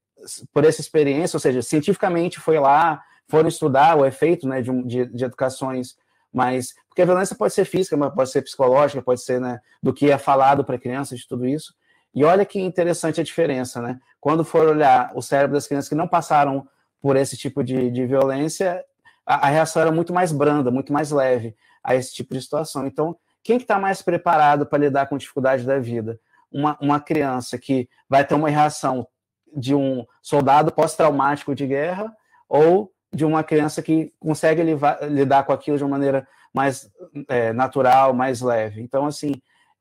por 0.54 0.64
essa 0.66 0.82
experiência, 0.82 1.36
ou 1.38 1.42
seja, 1.42 1.62
cientificamente 1.62 2.40
foi 2.40 2.60
lá, 2.60 3.04
foram 3.28 3.48
estudar 3.48 3.98
o 3.98 4.06
efeito 4.06 4.48
né, 4.48 4.62
de, 4.62 4.84
de, 4.84 5.06
de 5.06 5.26
educações 5.26 5.96
mas 6.38 6.76
porque 6.88 7.02
a 7.02 7.06
violência 7.06 7.36
pode 7.36 7.54
ser 7.54 7.66
física, 7.66 7.96
mas 7.96 8.14
pode 8.14 8.30
ser 8.30 8.42
psicológica, 8.42 9.02
pode 9.02 9.22
ser 9.22 9.40
né, 9.40 9.60
do 9.82 9.94
que 9.94 10.12
é 10.12 10.18
falado 10.18 10.64
para 10.64 10.78
crianças, 10.78 11.20
de 11.20 11.28
tudo 11.28 11.48
isso. 11.48 11.74
E 12.14 12.24
olha 12.24 12.46
que 12.46 12.60
interessante 12.60 13.22
a 13.22 13.24
diferença, 13.24 13.82
né? 13.82 14.00
Quando 14.20 14.44
for 14.44 14.68
olhar 14.68 15.12
o 15.16 15.22
cérebro 15.22 15.56
das 15.56 15.68
crianças 15.68 15.90
que 15.90 15.96
não 15.96 16.08
passaram 16.08 16.68
por 17.02 17.16
esse 17.16 17.38
tipo 17.38 17.64
de, 17.64 17.92
de 17.92 18.06
violência, 18.06 18.84
a, 19.26 19.48
a, 19.48 19.50
reação 19.50 19.82
era 19.82 19.92
muito 19.92 20.14
mais 20.14 20.32
branda, 20.32 20.72
muito 20.72 20.92
mais 20.92 21.12
leve 21.12 21.56
a 21.84 21.96
esse 21.96 22.14
tipo 22.14 22.34
de 22.34 22.42
situação. 22.42 22.88
Então, 22.88 23.16
quem 23.44 23.58
que 23.58 23.64
está 23.64 23.78
mais 23.78 24.02
preparado 24.02 24.66
para 24.66 24.80
lidar 24.80 25.08
com 25.08 25.18
dificuldade 25.18 25.64
da 25.64 25.80
vida? 25.80 26.20
Uma, 26.52 26.78
uma 26.82 27.00
criança 27.00 27.58
que 27.58 27.88
vai 28.10 28.26
ter 28.26 28.34
uma 28.34 28.50
reação 28.50 29.08
de 29.56 29.74
um 29.76 30.06
soldado 30.22 30.72
pós-traumático 30.72 31.56
de 31.56 31.66
guerra 31.66 32.16
ou 32.48 32.92
de 33.14 33.26
uma 33.26 33.44
criança 33.44 33.82
que 33.82 34.14
consegue 34.20 34.62
lidar 35.10 35.44
com 35.44 35.54
aquilo 35.54 35.78
de 35.78 35.84
uma 35.84 35.92
maneira 35.92 36.28
mais 36.54 36.90
é, 37.28 37.54
natural, 37.54 38.14
mais 38.14 38.42
leve. 38.42 38.82
Então, 38.82 39.06
assim, 39.06 39.34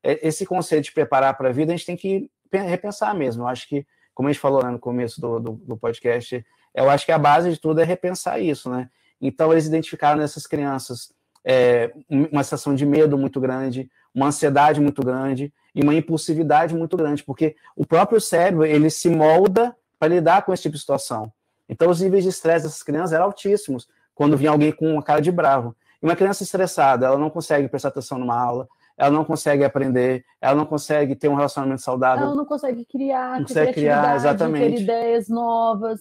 é, 0.03 0.27
esse 0.27 0.45
conceito 0.45 0.85
de 0.85 0.91
preparar 0.91 1.35
para 1.37 1.49
a 1.49 1.51
vida, 1.51 1.73
a 1.73 1.75
gente 1.75 1.85
tem 1.85 1.97
que 1.97 2.29
repensar 2.51 3.13
mesmo. 3.15 3.43
Eu 3.43 3.47
acho 3.47 3.67
que, 3.67 3.85
como 4.13 4.29
a 4.29 4.31
gente 4.31 4.41
falou 4.41 4.63
né, 4.63 4.69
no 4.69 4.79
começo 4.79 5.19
do, 5.19 5.39
do, 5.39 5.51
do, 5.53 5.77
podcast, 5.77 6.45
eu 6.73 6.89
acho 6.89 7.05
que 7.05 7.11
a 7.11 7.17
base 7.17 7.51
de 7.51 7.59
tudo 7.59 7.81
é 7.81 7.83
repensar 7.83 8.39
isso, 8.39 8.69
né? 8.69 8.89
Então, 9.19 9.51
eles 9.51 9.65
identificaram 9.65 10.19
nessas 10.19 10.45
crianças 10.45 11.11
é, 11.43 11.91
uma 12.09 12.43
sensação 12.43 12.75
de 12.75 12.85
medo 12.85 13.17
muito 13.17 13.39
grande, 13.39 13.89
uma 14.13 14.27
ansiedade 14.27 14.79
muito 14.79 15.01
grande 15.01 15.51
e 15.77 15.83
uma 15.83 15.93
impulsividade 15.93 16.75
muito 16.75 16.97
grande, 16.97 17.23
porque 17.23 17.55
o 17.75 17.85
próprio 17.85 18.19
cérebro, 18.19 18.65
ele 18.65 18.89
se 18.89 19.11
molda 19.11 19.77
para 19.99 20.07
lidar 20.07 20.41
com 20.43 20.51
esse 20.51 20.63
tipo 20.63 20.73
de 20.73 20.79
situação. 20.79 21.31
Então, 21.69 21.91
os 21.91 22.01
níveis 22.01 22.23
de 22.23 22.31
estresse 22.31 22.65
dessas 22.65 22.81
crianças 22.81 23.13
eram 23.13 23.25
altíssimos 23.25 23.87
quando 24.15 24.35
vinha 24.35 24.49
alguém 24.49 24.71
com 24.71 24.93
uma 24.93 25.03
cara 25.03 25.21
de 25.21 25.31
bravo. 25.31 25.75
E 26.01 26.05
uma 26.05 26.15
criança 26.15 26.41
estressada, 26.41 27.05
ela 27.05 27.17
não 27.19 27.29
consegue 27.29 27.67
prestar 27.67 27.89
atenção 27.89 28.17
numa 28.17 28.35
aula, 28.35 28.67
ela 28.97 29.11
não 29.11 29.23
consegue 29.23 29.63
aprender, 29.63 30.25
ela 30.41 30.55
não 30.55 30.65
consegue 30.65 31.15
ter 31.15 31.27
um 31.27 31.35
relacionamento 31.35 31.83
saudável. 31.83 32.25
Ela 32.25 32.35
não 32.35 32.45
consegue 32.45 32.83
criar, 32.83 33.39
não 33.39 33.45
consegue 33.45 33.73
criar, 33.73 34.15
exatamente. 34.15 34.77
ter 34.77 34.81
ideias 34.81 35.29
novas, 35.29 35.99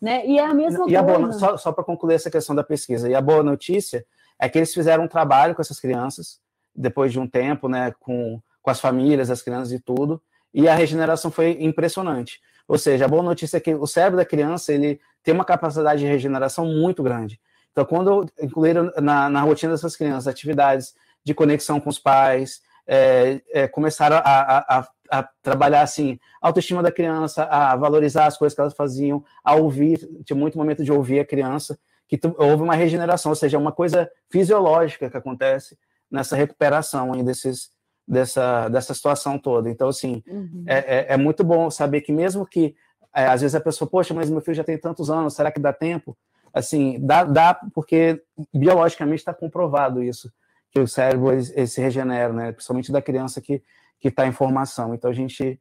né? 0.00 0.26
E 0.26 0.36
é 0.40 0.44
a 0.44 0.52
mesma 0.52 0.80
e 0.88 0.94
coisa. 0.94 0.98
A 0.98 1.02
boa, 1.02 1.32
só 1.32 1.56
só 1.56 1.70
para 1.70 1.84
concluir 1.84 2.14
essa 2.14 2.30
questão 2.30 2.56
da 2.56 2.64
pesquisa, 2.64 3.08
e 3.08 3.14
a 3.14 3.20
boa 3.20 3.44
notícia 3.44 4.04
é 4.36 4.48
que 4.48 4.58
eles 4.58 4.74
fizeram 4.74 5.04
um 5.04 5.08
trabalho 5.08 5.54
com 5.54 5.62
essas 5.62 5.78
crianças, 5.78 6.40
depois 6.74 7.12
de 7.12 7.20
um 7.20 7.28
tempo, 7.28 7.68
né, 7.68 7.92
com, 8.00 8.42
com 8.62 8.70
as 8.70 8.80
famílias, 8.80 9.30
as 9.30 9.42
crianças 9.42 9.72
e 9.72 9.80
tudo, 9.80 10.22
e 10.54 10.68
a 10.68 10.74
regeneração 10.74 11.30
foi 11.30 11.58
impressionante. 11.60 12.40
Ou 12.68 12.78
seja, 12.78 13.04
a 13.04 13.08
boa 13.08 13.22
notícia 13.22 13.56
é 13.56 13.60
que 13.60 13.74
o 13.74 13.86
cérebro 13.86 14.16
da 14.16 14.24
criança 14.24 14.72
ele 14.72 15.00
tem 15.22 15.34
uma 15.34 15.44
capacidade 15.44 16.00
de 16.00 16.06
regeneração 16.06 16.64
muito 16.66 17.02
grande. 17.02 17.40
Então, 17.70 17.84
quando 17.84 18.26
incluíram 18.40 18.92
na, 19.00 19.28
na 19.28 19.40
rotina 19.40 19.72
dessas 19.72 19.96
crianças 19.96 20.28
atividades 20.28 20.94
de 21.24 21.34
conexão 21.34 21.80
com 21.80 21.88
os 21.88 21.98
pais, 21.98 22.60
é, 22.86 23.40
é, 23.50 23.68
começaram 23.68 24.16
a, 24.16 24.78
a, 24.78 24.88
a, 25.10 25.28
trabalhar 25.42 25.82
assim, 25.82 26.18
a 26.40 26.48
autoestima 26.48 26.82
da 26.82 26.92
criança, 26.92 27.44
a 27.44 27.74
valorizar 27.76 28.26
as 28.26 28.36
coisas 28.36 28.54
que 28.54 28.60
elas 28.60 28.74
faziam, 28.74 29.24
a 29.42 29.54
ouvir, 29.54 29.98
tinha 30.24 30.36
muito 30.36 30.58
momento 30.58 30.84
de 30.84 30.92
ouvir 30.92 31.20
a 31.20 31.24
criança, 31.24 31.78
que 32.08 32.18
tu, 32.18 32.34
houve 32.36 32.62
uma 32.62 32.74
regeneração, 32.74 33.30
ou 33.30 33.36
seja, 33.36 33.58
uma 33.58 33.72
coisa 33.72 34.10
fisiológica 34.30 35.08
que 35.08 35.16
acontece 35.16 35.78
nessa 36.10 36.36
recuperação 36.36 37.10
desses, 37.24 37.70
dessa, 38.06 38.68
dessa 38.68 38.94
situação 38.94 39.38
toda. 39.38 39.70
Então, 39.70 39.88
assim, 39.88 40.22
uhum. 40.26 40.64
é, 40.66 40.78
é, 40.78 41.06
é, 41.14 41.16
muito 41.16 41.44
bom 41.44 41.70
saber 41.70 42.00
que 42.00 42.12
mesmo 42.12 42.46
que 42.46 42.74
é, 43.14 43.26
às 43.26 43.40
vezes 43.40 43.54
a 43.54 43.60
pessoa, 43.60 43.88
poxa, 43.88 44.14
mas 44.14 44.30
meu 44.30 44.40
filho 44.40 44.54
já 44.54 44.64
tem 44.64 44.78
tantos 44.78 45.10
anos, 45.10 45.34
será 45.34 45.50
que 45.50 45.60
dá 45.60 45.72
tempo? 45.72 46.16
Assim, 46.52 46.98
dá, 47.00 47.24
dá 47.24 47.58
porque 47.74 48.22
biologicamente 48.52 49.20
está 49.20 49.32
comprovado 49.32 50.02
isso, 50.02 50.30
que 50.70 50.80
o 50.80 50.88
cérebro 50.88 51.32
ele, 51.32 51.44
ele 51.54 51.66
se 51.66 51.80
regenera, 51.80 52.32
né? 52.32 52.52
Principalmente 52.52 52.92
da 52.92 53.00
criança 53.02 53.40
que 53.40 53.62
que 54.02 54.08
está 54.08 54.26
em 54.26 54.32
formação. 54.32 54.92
Então 54.92 55.08
a 55.08 55.14
gente 55.14 55.58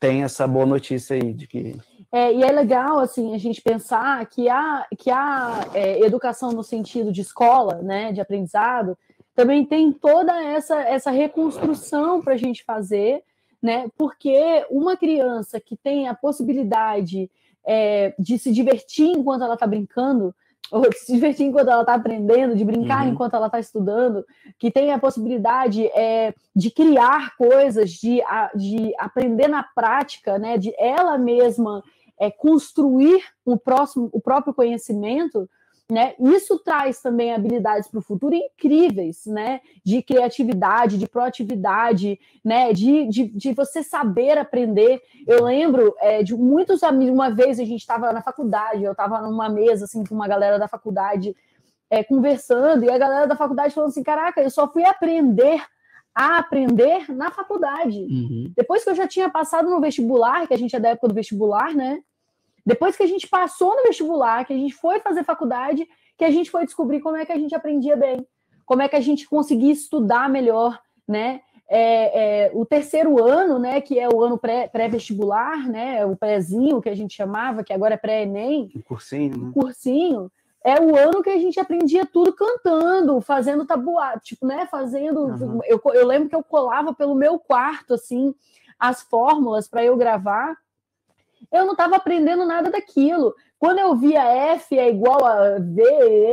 tem 0.00 0.24
essa 0.24 0.46
boa 0.48 0.66
notícia 0.66 1.14
aí 1.14 1.32
de 1.32 1.46
que 1.46 1.76
é, 2.12 2.32
e 2.32 2.42
é 2.42 2.52
legal 2.52 2.98
assim 2.98 3.34
a 3.34 3.38
gente 3.38 3.62
pensar 3.62 4.26
que 4.26 4.48
a 4.48 4.84
que 4.98 5.10
a 5.10 5.70
é, 5.72 6.00
educação 6.00 6.50
no 6.50 6.64
sentido 6.64 7.12
de 7.12 7.20
escola, 7.20 7.80
né, 7.80 8.12
de 8.12 8.20
aprendizado, 8.20 8.98
também 9.34 9.64
tem 9.64 9.92
toda 9.92 10.32
essa, 10.44 10.80
essa 10.82 11.10
reconstrução 11.10 12.22
para 12.22 12.34
a 12.34 12.36
gente 12.36 12.64
fazer, 12.64 13.22
né? 13.60 13.88
Porque 13.96 14.64
uma 14.70 14.96
criança 14.96 15.60
que 15.60 15.76
tem 15.76 16.06
a 16.06 16.14
possibilidade 16.14 17.30
é, 17.66 18.14
de 18.18 18.38
se 18.38 18.52
divertir 18.52 19.08
enquanto 19.08 19.42
ela 19.42 19.54
está 19.54 19.66
brincando, 19.66 20.34
ou 20.70 20.88
de 20.88 20.98
se 20.98 21.12
divertir 21.12 21.46
enquanto 21.46 21.68
ela 21.68 21.82
está 21.82 21.94
aprendendo, 21.94 22.56
de 22.56 22.64
brincar 22.64 23.04
uhum. 23.04 23.12
enquanto 23.12 23.34
ela 23.34 23.46
está 23.46 23.58
estudando, 23.58 24.24
que 24.58 24.70
tem 24.70 24.92
a 24.92 24.98
possibilidade 24.98 25.86
é, 25.88 26.34
de 26.54 26.70
criar 26.70 27.36
coisas, 27.36 27.90
de, 27.90 28.22
de 28.54 28.94
aprender 28.98 29.48
na 29.48 29.62
prática, 29.62 30.38
né? 30.38 30.56
De 30.58 30.74
ela 30.78 31.18
mesma 31.18 31.82
é, 32.18 32.30
construir 32.30 33.22
o 33.44 33.56
próximo, 33.56 34.08
o 34.12 34.20
próprio 34.20 34.54
conhecimento 34.54 35.48
né? 35.90 36.14
Isso 36.18 36.58
traz 36.58 37.00
também 37.00 37.34
habilidades 37.34 37.88
para 37.88 37.98
o 37.98 38.02
futuro 38.02 38.34
incríveis, 38.34 39.26
né? 39.26 39.60
De 39.84 40.02
criatividade, 40.02 40.96
de 40.96 41.06
proatividade, 41.06 42.18
né? 42.42 42.72
De, 42.72 43.06
de, 43.08 43.28
de 43.28 43.52
você 43.52 43.82
saber 43.82 44.38
aprender. 44.38 45.02
Eu 45.26 45.44
lembro 45.44 45.94
é, 46.00 46.22
de 46.22 46.34
muitos 46.34 46.82
amigos, 46.82 47.14
uma 47.14 47.30
vez 47.30 47.60
a 47.60 47.64
gente 47.64 47.80
estava 47.80 48.12
na 48.12 48.22
faculdade, 48.22 48.82
eu 48.82 48.92
estava 48.92 49.20
numa 49.20 49.48
mesa 49.48 49.84
assim 49.84 50.04
com 50.04 50.14
uma 50.14 50.26
galera 50.28 50.58
da 50.58 50.68
faculdade 50.68 51.36
é, 51.90 52.02
conversando, 52.02 52.84
e 52.84 52.90
a 52.90 52.96
galera 52.96 53.26
da 53.26 53.36
faculdade 53.36 53.74
falando 53.74 53.90
assim: 53.90 54.02
caraca, 54.02 54.40
eu 54.40 54.50
só 54.50 54.66
fui 54.72 54.84
aprender 54.84 55.62
a 56.14 56.38
aprender 56.38 57.12
na 57.12 57.30
faculdade. 57.30 57.98
Uhum. 57.98 58.52
Depois 58.56 58.84
que 58.84 58.90
eu 58.90 58.94
já 58.94 59.06
tinha 59.06 59.28
passado 59.28 59.68
no 59.68 59.80
vestibular, 59.80 60.46
que 60.46 60.54
a 60.54 60.58
gente 60.58 60.74
é 60.74 60.80
da 60.80 60.90
época 60.90 61.08
do 61.08 61.14
vestibular, 61.14 61.74
né? 61.74 62.00
Depois 62.64 62.96
que 62.96 63.02
a 63.02 63.06
gente 63.06 63.28
passou 63.28 63.76
no 63.76 63.82
vestibular, 63.82 64.44
que 64.44 64.52
a 64.52 64.56
gente 64.56 64.74
foi 64.74 65.00
fazer 65.00 65.24
faculdade, 65.24 65.86
que 66.16 66.24
a 66.24 66.30
gente 66.30 66.50
foi 66.50 66.64
descobrir 66.64 67.00
como 67.00 67.16
é 67.16 67.26
que 67.26 67.32
a 67.32 67.38
gente 67.38 67.54
aprendia 67.54 67.96
bem, 67.96 68.26
como 68.64 68.82
é 68.82 68.88
que 68.88 68.96
a 68.96 69.00
gente 69.00 69.28
conseguia 69.28 69.72
estudar 69.72 70.28
melhor, 70.28 70.80
né? 71.06 71.42
É, 71.68 72.46
é, 72.46 72.50
o 72.54 72.64
terceiro 72.64 73.22
ano, 73.22 73.58
né, 73.58 73.80
que 73.80 73.98
é 73.98 74.06
o 74.08 74.22
ano 74.22 74.38
pré-vestibular, 74.38 75.62
pré 75.62 75.72
né, 75.72 76.06
o 76.06 76.14
prézinho 76.14 76.80
que 76.80 76.90
a 76.90 76.94
gente 76.94 77.14
chamava, 77.14 77.64
que 77.64 77.72
agora 77.72 77.94
é 77.94 77.98
pré-ENEM. 77.98 78.70
O 78.74 78.82
cursinho, 78.82 79.36
né? 79.36 79.50
cursinho. 79.52 80.30
É 80.62 80.80
o 80.80 80.96
ano 80.96 81.22
que 81.22 81.30
a 81.30 81.38
gente 81.38 81.58
aprendia 81.58 82.06
tudo 82.06 82.32
cantando, 82.32 83.20
fazendo 83.20 83.66
tabuado, 83.66 84.20
tipo, 84.20 84.46
né, 84.46 84.66
fazendo... 84.70 85.20
Uhum. 85.20 85.60
Eu, 85.64 85.80
eu 85.92 86.06
lembro 86.06 86.28
que 86.28 86.36
eu 86.36 86.44
colava 86.44 86.94
pelo 86.94 87.14
meu 87.14 87.38
quarto, 87.38 87.94
assim, 87.94 88.34
as 88.78 89.02
fórmulas 89.02 89.66
para 89.66 89.84
eu 89.84 89.96
gravar, 89.96 90.56
eu 91.52 91.64
não 91.64 91.72
estava 91.72 91.96
aprendendo 91.96 92.44
nada 92.44 92.70
daquilo. 92.70 93.34
Quando 93.58 93.78
eu 93.78 93.94
via 93.96 94.22
F 94.54 94.78
é 94.78 94.90
igual 94.90 95.24
a 95.24 95.58
V, 95.58 95.82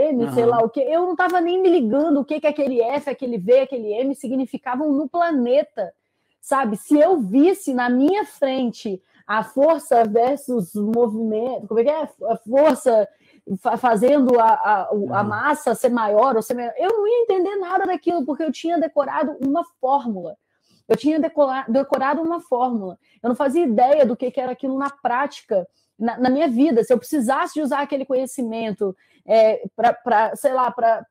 M, 0.10 0.26
uhum. 0.26 0.34
sei 0.34 0.46
lá 0.46 0.60
o 0.60 0.70
que, 0.70 0.82
eu 0.82 1.02
não 1.02 1.12
estava 1.14 1.40
nem 1.40 1.62
me 1.62 1.70
ligando 1.70 2.20
o 2.20 2.26
que, 2.26 2.42
que 2.42 2.48
aquele 2.48 2.82
F, 2.82 3.10
aquele 3.10 3.38
V, 3.38 3.62
aquele 3.62 3.94
M 3.94 4.14
significavam 4.16 4.92
no 4.92 5.08
planeta. 5.08 5.94
Sabe? 6.42 6.76
Se 6.76 7.00
eu 7.00 7.20
visse 7.20 7.74
na 7.74 7.90
minha 7.90 8.26
frente 8.26 9.02
a 9.28 9.44
força 9.44 10.04
versus 10.04 10.74
movimento, 10.74 11.68
como 11.68 11.80
é 11.80 11.84
que 11.84 11.90
é? 11.90 12.10
A 12.30 12.38
força 12.38 13.08
fazendo 13.80 14.40
a, 14.40 14.50
a, 14.50 14.82
a 14.90 14.94
uhum. 14.94 15.08
massa 15.08 15.76
ser 15.76 15.90
maior 15.90 16.36
ou 16.36 16.42
ser 16.42 16.54
menor. 16.54 16.74
Eu 16.78 16.90
não 16.90 17.08
ia 17.08 17.24
entender 17.24 17.56
nada 17.58 17.86
daquilo, 17.86 18.26
porque 18.26 18.44
eu 18.44 18.52
tinha 18.52 18.80
decorado 18.80 19.38
uma 19.46 19.64
fórmula. 19.80 20.36
Eu 20.88 20.98
tinha 20.98 21.20
decorado 21.20 22.22
uma 22.22 22.40
fórmula. 22.40 22.98
Eu 23.22 23.30
não 23.30 23.36
fazia 23.36 23.66
ideia 23.66 24.06
do 24.06 24.16
que, 24.16 24.32
era 24.36 24.52
aquilo 24.52 24.78
na 24.78 24.90
prática, 24.90 25.68
na, 25.98 26.18
na, 26.18 26.30
minha 26.30 26.48
vida. 26.48 26.84
Se 26.84 26.92
eu 26.94 26.98
precisasse 26.98 27.54
de 27.54 27.62
usar 27.62 27.82
aquele 27.82 28.06
conhecimento 28.06 28.96
é, 29.26 29.64
para, 29.76 30.36
sei 30.36 30.54
lá, 30.54 30.72
para 30.72 31.06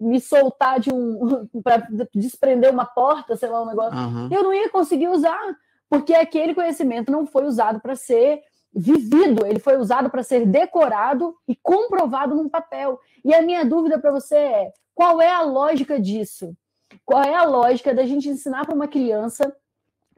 me 0.00 0.20
soltar 0.20 0.80
de 0.80 0.92
um. 0.92 1.48
para 1.62 1.86
desprender 2.14 2.70
uma 2.70 2.84
porta, 2.84 3.36
sei 3.36 3.48
lá, 3.48 3.62
um 3.62 3.66
negócio, 3.66 3.98
uhum. 3.98 4.28
eu 4.30 4.42
não 4.42 4.52
ia 4.52 4.68
conseguir 4.68 5.08
usar, 5.08 5.40
porque 5.88 6.14
aquele 6.14 6.54
conhecimento 6.54 7.10
não 7.10 7.26
foi 7.26 7.44
usado 7.44 7.80
para 7.80 7.94
ser 7.94 8.42
vivido, 8.74 9.46
ele 9.46 9.58
foi 9.58 9.76
usado 9.76 10.08
para 10.08 10.22
ser 10.22 10.46
decorado 10.46 11.36
e 11.46 11.54
comprovado 11.54 12.34
num 12.34 12.48
papel. 12.48 12.98
E 13.24 13.34
a 13.34 13.42
minha 13.42 13.64
dúvida 13.64 13.98
para 13.98 14.10
você 14.10 14.36
é: 14.36 14.72
qual 14.94 15.20
é 15.20 15.30
a 15.30 15.42
lógica 15.42 16.00
disso? 16.00 16.56
Qual 17.04 17.22
é 17.22 17.34
a 17.34 17.44
lógica 17.44 17.94
da 17.94 18.04
gente 18.04 18.28
ensinar 18.28 18.64
para 18.64 18.74
uma 18.74 18.88
criança, 18.88 19.54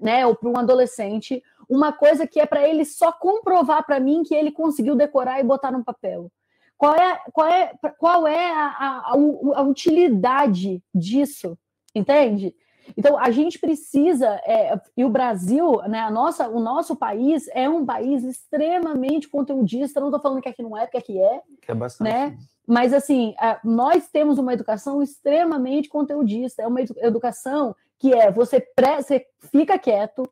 né, 0.00 0.26
ou 0.26 0.34
para 0.34 0.48
um 0.48 0.56
adolescente, 0.56 1.42
uma 1.68 1.92
coisa 1.92 2.26
que 2.26 2.40
é 2.40 2.46
para 2.46 2.68
ele 2.68 2.84
só 2.84 3.12
comprovar 3.12 3.84
para 3.84 4.00
mim 4.00 4.22
que 4.22 4.34
ele 4.34 4.52
conseguiu 4.52 4.94
decorar 4.94 5.40
e 5.40 5.44
botar 5.44 5.70
no 5.70 5.84
papel? 5.84 6.30
Qual 6.76 6.94
é, 6.94 7.20
qual 7.32 7.48
é, 7.48 7.72
qual 7.98 8.26
é 8.26 8.50
a, 8.50 8.66
a, 8.66 9.12
a 9.54 9.62
utilidade 9.62 10.82
disso? 10.94 11.56
Entende? 11.94 12.54
Então, 12.96 13.18
a 13.18 13.30
gente 13.30 13.58
precisa, 13.58 14.28
é, 14.44 14.78
e 14.96 15.04
o 15.04 15.08
Brasil, 15.08 15.80
né, 15.88 16.00
a 16.00 16.10
nossa, 16.10 16.48
o 16.48 16.60
nosso 16.60 16.96
país 16.96 17.48
é 17.52 17.68
um 17.68 17.84
país 17.84 18.22
extremamente 18.24 19.28
conteudista, 19.28 20.00
não 20.00 20.08
estou 20.08 20.20
falando 20.20 20.42
que 20.42 20.48
aqui 20.48 20.62
não 20.62 20.76
é, 20.76 20.82
porque 20.82 20.98
aqui 20.98 21.20
é. 21.20 21.40
Que 21.62 21.72
é 21.72 21.74
bastante. 21.74 22.08
Né? 22.08 22.36
Mas, 22.66 22.94
assim, 22.94 23.34
nós 23.62 24.08
temos 24.08 24.38
uma 24.38 24.52
educação 24.52 25.02
extremamente 25.02 25.88
conteudista, 25.88 26.62
é 26.62 26.66
uma 26.66 26.80
educação 26.80 27.74
que 27.98 28.12
é, 28.12 28.30
você, 28.30 28.60
pré, 28.60 29.02
você 29.02 29.26
fica 29.50 29.78
quieto, 29.78 30.22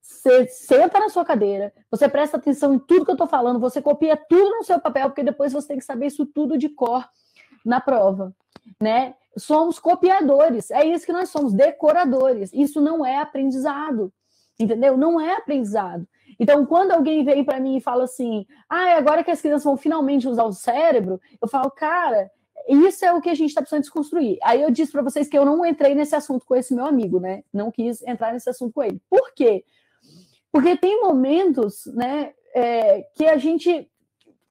você 0.00 0.46
senta 0.48 0.98
na 0.98 1.08
sua 1.08 1.24
cadeira, 1.24 1.72
você 1.90 2.08
presta 2.08 2.36
atenção 2.36 2.74
em 2.74 2.78
tudo 2.78 3.04
que 3.04 3.10
eu 3.10 3.14
estou 3.14 3.26
falando, 3.26 3.60
você 3.60 3.80
copia 3.80 4.16
tudo 4.16 4.56
no 4.56 4.64
seu 4.64 4.80
papel, 4.80 5.08
porque 5.08 5.22
depois 5.22 5.52
você 5.52 5.68
tem 5.68 5.78
que 5.78 5.84
saber 5.84 6.06
isso 6.06 6.26
tudo 6.26 6.58
de 6.58 6.68
cor 6.68 7.06
na 7.64 7.80
prova, 7.80 8.34
né? 8.80 9.14
Somos 9.36 9.78
copiadores, 9.78 10.70
é 10.70 10.84
isso 10.84 11.06
que 11.06 11.12
nós 11.12 11.30
somos, 11.30 11.54
decoradores. 11.54 12.52
Isso 12.52 12.80
não 12.80 13.04
é 13.04 13.16
aprendizado, 13.16 14.12
entendeu? 14.58 14.96
Não 14.96 15.20
é 15.20 15.36
aprendizado. 15.36 16.06
Então, 16.38 16.66
quando 16.66 16.92
alguém 16.92 17.24
vem 17.24 17.44
para 17.44 17.60
mim 17.60 17.76
e 17.76 17.80
fala 17.80 18.04
assim, 18.04 18.46
ah, 18.68 18.96
agora 18.96 19.24
que 19.24 19.30
as 19.30 19.40
crianças 19.40 19.64
vão 19.64 19.76
finalmente 19.76 20.28
usar 20.28 20.44
o 20.44 20.52
cérebro, 20.52 21.20
eu 21.40 21.48
falo, 21.48 21.70
cara, 21.70 22.30
isso 22.68 23.04
é 23.04 23.12
o 23.12 23.20
que 23.20 23.30
a 23.30 23.34
gente 23.34 23.48
está 23.48 23.60
precisando 23.60 23.82
desconstruir. 23.82 24.38
Aí 24.42 24.62
eu 24.62 24.70
disse 24.70 24.92
para 24.92 25.02
vocês 25.02 25.28
que 25.28 25.36
eu 25.36 25.44
não 25.44 25.64
entrei 25.64 25.94
nesse 25.94 26.14
assunto 26.14 26.44
com 26.46 26.54
esse 26.54 26.74
meu 26.74 26.86
amigo, 26.86 27.18
né? 27.18 27.42
Não 27.52 27.70
quis 27.70 28.02
entrar 28.02 28.32
nesse 28.32 28.48
assunto 28.48 28.72
com 28.72 28.82
ele. 28.82 29.00
Por 29.08 29.32
quê? 29.34 29.64
Porque 30.50 30.76
tem 30.76 31.00
momentos, 31.00 31.86
né, 31.86 32.32
é, 32.54 33.02
que 33.14 33.24
a 33.24 33.38
gente 33.38 33.90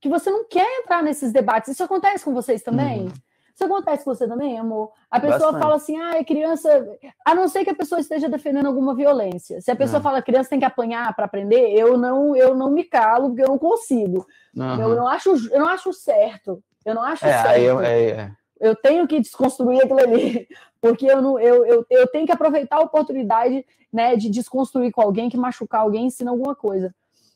que 0.02 0.10
você 0.10 0.32
não 0.32 0.44
quer 0.44 0.68
entrar 0.80 1.04
nesses 1.04 1.32
debates. 1.32 1.70
Isso 1.70 1.84
acontece 1.84 2.26
com 2.26 2.34
vocês 2.34 2.64
também? 2.64 3.04
Uhum. 3.04 3.12
Isso 3.54 3.66
acontece 3.66 4.04
com 4.04 4.16
você 4.16 4.28
também, 4.28 4.58
amor? 4.58 4.92
A 5.10 5.20
pessoa 5.20 5.52
Bastante. 5.52 5.62
fala 5.62 5.76
assim, 5.76 6.02
ah, 6.02 6.24
criança. 6.24 6.88
A 7.24 7.36
não 7.36 7.48
ser 7.48 7.64
que 7.64 7.70
a 7.70 7.76
pessoa 7.76 8.02
esteja 8.02 8.28
defendendo 8.28 8.66
alguma 8.66 8.96
violência. 8.96 9.62
Se 9.62 9.70
a 9.70 9.76
pessoa 9.76 9.98
uhum. 9.98 10.04
fala 10.04 10.22
criança 10.22 10.50
tem 10.50 10.60
que 10.60 10.66
apanhar 10.66 11.16
para 11.16 11.26
aprender, 11.26 11.72
eu 11.78 11.98
não, 11.98 12.36
eu 12.36 12.56
não 12.56 12.72
me 12.72 12.84
calo, 12.84 13.30
porque 13.30 13.44
eu 13.44 13.50
não 13.50 13.60
consigo. 13.60 14.26
Uhum. 14.56 14.82
Eu, 14.82 14.96
não 14.96 15.08
acho, 15.08 15.30
eu 15.52 15.60
não 15.60 15.70
acho 15.70 15.94
certo. 15.94 16.64
Eu 16.84 16.96
não 16.96 17.04
acho 17.04 17.24
é, 17.26 17.44
certo. 17.44 17.60
Eu, 17.60 17.82
é, 17.82 18.04
é. 18.10 18.32
eu 18.60 18.76
tenho 18.76 19.08
que 19.08 19.20
desconstruir 19.20 19.84
aquilo 19.84 20.00
ali, 20.00 20.48
porque 20.82 21.06
eu, 21.06 21.22
não, 21.22 21.40
eu, 21.40 21.64
eu, 21.64 21.86
eu 21.90 22.08
tenho 22.08 22.26
que 22.26 22.32
aproveitar 22.32 22.78
a 22.78 22.82
oportunidade 22.82 23.64
né, 23.94 24.16
de 24.16 24.30
desconstruir 24.30 24.92
com 24.92 25.02
alguém, 25.02 25.30
que 25.30 25.38
machucar 25.38 25.82
alguém 25.82 26.08
ensina 26.08 26.32
alguma 26.32 26.56
coisa. 26.56 26.92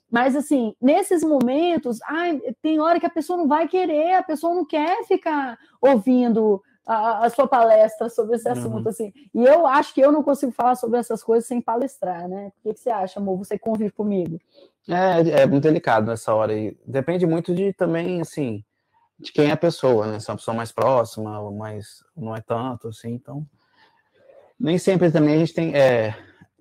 Mas, 0.10 0.36
assim, 0.36 0.76
nesses 0.82 1.24
momentos, 1.24 2.00
ai, 2.08 2.40
tem 2.62 2.80
hora 2.80 3.00
que 3.00 3.06
a 3.06 3.10
pessoa 3.10 3.38
não 3.38 3.48
vai 3.48 3.68
querer, 3.68 4.14
a 4.14 4.24
pessoa 4.24 4.54
não 4.54 4.66
quer 4.66 5.04
ficar 5.06 5.58
ouvindo 5.82 6.62
a, 6.86 7.26
a 7.26 7.30
sua 7.30 7.48
palestra 7.48 8.10
sobre 8.10 8.36
esse 8.36 8.48
uhum. 8.48 8.54
assunto, 8.54 8.90
assim. 8.90 9.12
E 9.34 9.44
eu 9.44 9.66
acho 9.66 9.94
que 9.94 10.02
eu 10.02 10.12
não 10.12 10.22
consigo 10.22 10.52
falar 10.52 10.76
sobre 10.76 11.00
essas 11.00 11.24
coisas 11.24 11.48
sem 11.48 11.60
palestrar, 11.60 12.28
né? 12.28 12.52
O 12.60 12.64
que, 12.64 12.74
que 12.76 12.80
você 12.80 12.90
acha, 12.90 13.20
amor? 13.20 13.38
Você 13.38 13.58
convive 13.58 13.92
comigo? 13.92 14.40
É, 14.88 15.42
é 15.42 15.46
muito 15.48 15.64
delicado 15.64 16.08
nessa 16.08 16.34
hora. 16.34 16.54
E 16.54 16.78
depende 16.86 17.26
muito 17.26 17.56
de 17.56 17.74
também, 17.74 18.22
assim, 18.22 18.64
de 19.20 19.32
quem 19.32 19.50
é 19.50 19.52
a 19.52 19.58
pessoa, 19.58 20.08
né? 20.08 20.20
Se 20.20 20.30
é 20.30 20.32
uma 20.32 20.38
pessoa 20.38 20.56
mais 20.56 20.72
próxima, 20.72 21.40
ou 21.40 21.52
mais 21.52 22.04
não 22.16 22.36
é 22.36 22.42
tanto, 22.42 22.90
assim, 22.90 23.14
então. 23.14 23.46
Nem 24.60 24.78
sempre 24.78 25.12
também 25.12 25.36
a 25.36 25.40
gente 25.40 25.54
tem. 25.54 25.76
É, 25.76 26.16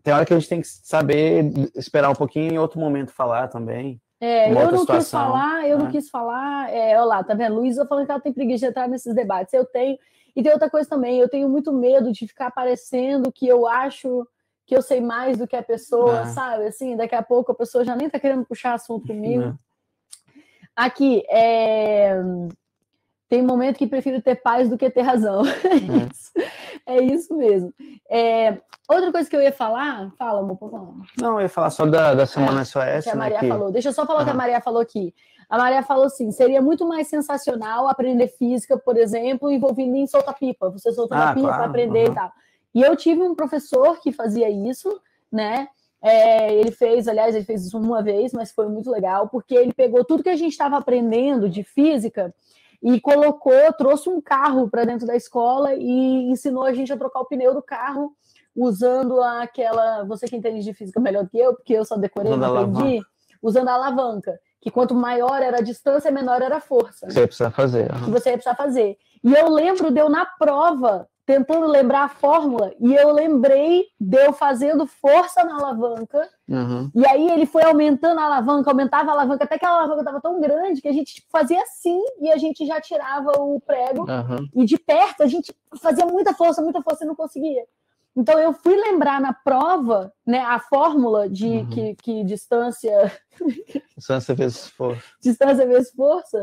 tem 0.05 0.13
hora 0.13 0.27
que 0.27 0.35
a 0.35 0.39
gente 0.39 0.49
tem 0.49 0.61
que 0.61 0.69
saber 0.69 1.51
esperar 1.75 2.11
um 2.11 2.15
pouquinho 2.15 2.53
em 2.53 2.59
outro 2.59 2.79
momento 2.79 3.11
falar 3.11 3.49
também. 3.49 3.99
É, 4.21 4.51
eu 4.51 4.55
não 4.55 4.79
situação, 4.79 4.99
quis 4.99 5.11
falar, 5.11 5.67
eu 5.67 5.79
né? 5.79 5.85
não 5.85 5.91
quis 5.91 6.11
falar. 6.11 6.71
É, 6.71 6.95
olha 6.99 7.05
lá, 7.05 7.25
tá 7.25 7.33
vendo? 7.33 7.55
Luísa 7.55 7.87
falando 7.87 8.05
que 8.05 8.13
ela 8.13 8.21
tem 8.21 8.33
preguiça 8.33 8.67
de 8.67 8.71
entrar 8.71 8.87
nesses 8.87 9.15
debates. 9.15 9.55
Eu 9.55 9.65
tenho. 9.65 9.99
E 10.37 10.43
tem 10.43 10.53
outra 10.53 10.69
coisa 10.69 10.89
também, 10.89 11.19
eu 11.19 11.29
tenho 11.29 11.49
muito 11.49 11.73
medo 11.73 12.13
de 12.13 12.27
ficar 12.27 12.51
parecendo 12.51 13.33
que 13.33 13.49
eu 13.49 13.67
acho 13.67 14.29
que 14.67 14.77
eu 14.77 14.83
sei 14.83 15.01
mais 15.01 15.39
do 15.39 15.47
que 15.47 15.57
a 15.57 15.63
pessoa, 15.63 16.21
é. 16.21 16.27
sabe? 16.27 16.67
Assim, 16.67 16.97
daqui 16.97 17.15
a 17.15 17.23
pouco 17.23 17.53
a 17.53 17.55
pessoa 17.55 17.85
já 17.85 17.97
nem 17.97 18.11
tá 18.11 18.19
querendo 18.19 18.45
puxar 18.45 18.75
assunto 18.75 19.07
comigo. 19.07 19.43
É. 19.43 19.55
Aqui, 20.77 21.23
é... 21.31 22.21
tem 23.29 23.43
momento 23.43 23.79
que 23.79 23.87
prefiro 23.87 24.21
ter 24.21 24.37
paz 24.37 24.69
do 24.69 24.79
que 24.79 24.89
ter 24.91 25.03
razão. 25.03 25.43
É 25.67 26.07
isso, 26.07 26.33
é 26.87 27.03
isso 27.03 27.37
mesmo. 27.37 27.73
É... 28.11 28.59
Outra 28.89 29.11
coisa 29.11 29.29
que 29.29 29.35
eu 29.35 29.41
ia 29.41 29.53
falar, 29.53 30.13
fala, 30.19 30.41
amor, 30.41 30.57
por 30.57 30.71
favor. 30.71 30.95
Não, 31.19 31.35
eu 31.37 31.43
ia 31.43 31.49
falar 31.49 31.71
só 31.71 31.87
da, 31.87 32.15
da 32.15 32.27
Semana 32.27 32.61
é, 32.61 32.65
SOS. 32.65 33.05
Que 33.05 33.11
a 33.11 33.15
né, 33.15 33.19
Maria 33.19 33.37
né, 33.37 33.41
que... 33.41 33.49
falou. 33.49 33.73
Deixa 33.73 33.89
eu 33.89 33.93
só 33.93 34.07
falar 34.07 34.23
o 34.23 34.25
que 34.25 34.31
a 34.31 34.35
Maria 34.35 34.61
falou 34.61 34.83
aqui. 34.83 35.15
A 35.49 35.57
Maria 35.57 35.83
falou 35.83 36.05
assim: 36.05 36.31
seria 36.31 36.61
muito 36.61 36.87
mais 36.87 37.09
sensacional 37.09 37.89
aprender 37.89 38.29
física, 38.29 38.77
por 38.77 38.97
exemplo, 38.97 39.51
envolvendo 39.51 39.97
em 39.97 40.07
solta-pipa. 40.07 40.71
Você 40.71 40.93
soltando 40.93 41.23
ah, 41.23 41.31
a 41.31 41.35
pipa, 41.35 41.49
claro. 41.49 41.65
aprender 41.65 42.07
uhum. 42.07 42.13
e 42.13 42.15
tal. 42.15 42.33
E 42.75 42.83
eu 42.83 42.97
tive 42.97 43.23
um 43.23 43.35
professor 43.35 44.01
que 44.01 44.13
fazia 44.13 44.51
isso, 44.51 45.01
né? 45.33 45.69
É, 46.03 46.53
ele 46.53 46.71
fez, 46.71 47.09
aliás, 47.09 47.35
ele 47.35 47.47
fez 47.47 47.65
isso 47.65 47.79
uma 47.79 48.03
vez, 48.03 48.33
mas 48.33 48.53
foi 48.53 48.69
muito 48.69 48.91
legal, 48.91 49.29
porque 49.29 49.55
ele 49.55 49.73
pegou 49.73 50.05
tudo 50.05 50.23
que 50.23 50.29
a 50.29 50.37
gente 50.37 50.53
estava 50.53 50.77
aprendendo 50.77 51.49
de 51.49 51.63
física 51.63 52.35
e 52.85 53.01
colocou, 53.01 53.73
trouxe 53.79 54.11
um 54.11 54.21
carro 54.21 54.69
para 54.69 54.85
dentro 54.85 55.07
da 55.07 55.17
escola 55.17 55.75
e 55.75 56.31
ensinou 56.31 56.65
a 56.65 56.75
gente 56.75 56.93
a 56.93 56.97
trocar 56.99 57.21
o 57.21 57.25
pneu 57.25 57.55
do 57.55 57.63
carro 57.63 58.13
usando 58.55 59.23
aquela. 59.23 60.05
Você 60.05 60.29
que 60.29 60.37
entende 60.37 60.63
de 60.63 60.75
física 60.75 61.01
melhor 61.01 61.27
que 61.27 61.39
eu, 61.39 61.55
porque 61.55 61.73
eu 61.73 61.85
só 61.87 61.97
decorei, 61.97 62.31
usando 62.31 62.41
não 62.43 62.57
aprendi, 62.59 63.03
usando 63.43 63.69
a 63.69 63.73
alavanca. 63.73 64.39
Que 64.61 64.71
quanto 64.71 64.95
maior 64.95 65.43
era 65.43 65.59
a 65.59 65.63
distância, 65.63 66.11
menor 66.11 66.43
era 66.43 66.59
a 66.59 66.61
força. 66.61 67.11
Você 67.11 67.21
ia 67.21 67.27
precisar 67.27 67.51
fazer. 67.51 67.91
Uhum. 67.91 68.05
Que 68.05 68.11
você 68.11 68.31
ia 68.31 68.37
precisar 68.37 68.55
fazer. 68.55 68.99
E 69.23 69.33
eu 69.33 69.49
lembro 69.49 69.91
de 69.91 70.01
eu 70.01 70.11
na 70.11 70.27
prova, 70.27 71.09
tentando 71.27 71.67
lembrar 71.67 72.05
a 72.05 72.09
fórmula, 72.09 72.73
e 72.79 72.95
eu 72.95 73.11
lembrei 73.13 73.87
de 73.99 74.17
eu 74.19 74.33
fazendo 74.33 74.87
força 74.87 75.43
na 75.43 75.57
alavanca. 75.57 76.29
Uhum. 76.49 76.91
E 76.95 77.07
aí 77.07 77.31
ele 77.31 77.47
foi 77.47 77.63
aumentando 77.63 78.21
a 78.21 78.25
alavanca, 78.25 78.71
aumentava 78.71 79.11
a 79.11 79.15
alavanca, 79.15 79.45
até 79.45 79.59
que 79.59 79.65
a 79.65 79.71
alavanca 79.71 80.01
estava 80.01 80.21
tão 80.21 80.41
grande 80.41 80.83
que 80.83 80.89
a 80.89 80.93
gente 80.93 81.15
tipo, 81.15 81.29
fazia 81.31 81.63
assim 81.63 81.99
e 82.21 82.31
a 82.31 82.37
gente 82.37 82.67
já 82.67 82.81
tirava 82.81 83.33
o 83.39 83.61
prego. 83.61 84.03
Uhum. 84.03 84.49
E 84.55 84.65
de 84.65 84.79
perto 84.79 85.23
a 85.23 85.27
gente 85.27 85.55
fazia 85.81 86.05
muita 86.05 86.35
força, 86.35 86.61
muita 86.61 86.83
força 86.83 87.05
e 87.05 87.09
não 87.09 87.15
conseguia. 87.15 87.65
Então 88.17 88.39
eu 88.39 88.53
fui 88.53 88.77
lembrar 88.77 89.21
na 89.21 89.33
prova, 89.33 90.13
né, 90.25 90.39
a 90.39 90.61
fórmula 90.61 91.29
de 91.29 91.49
uhum. 91.49 91.69
que, 91.69 91.95
que 91.97 92.25
distância 92.25 93.13
distância 93.97 94.35
vezes 94.35 94.69
força. 94.69 95.03
Distância 95.21 95.67
vezes 95.67 95.93
força, 95.93 96.43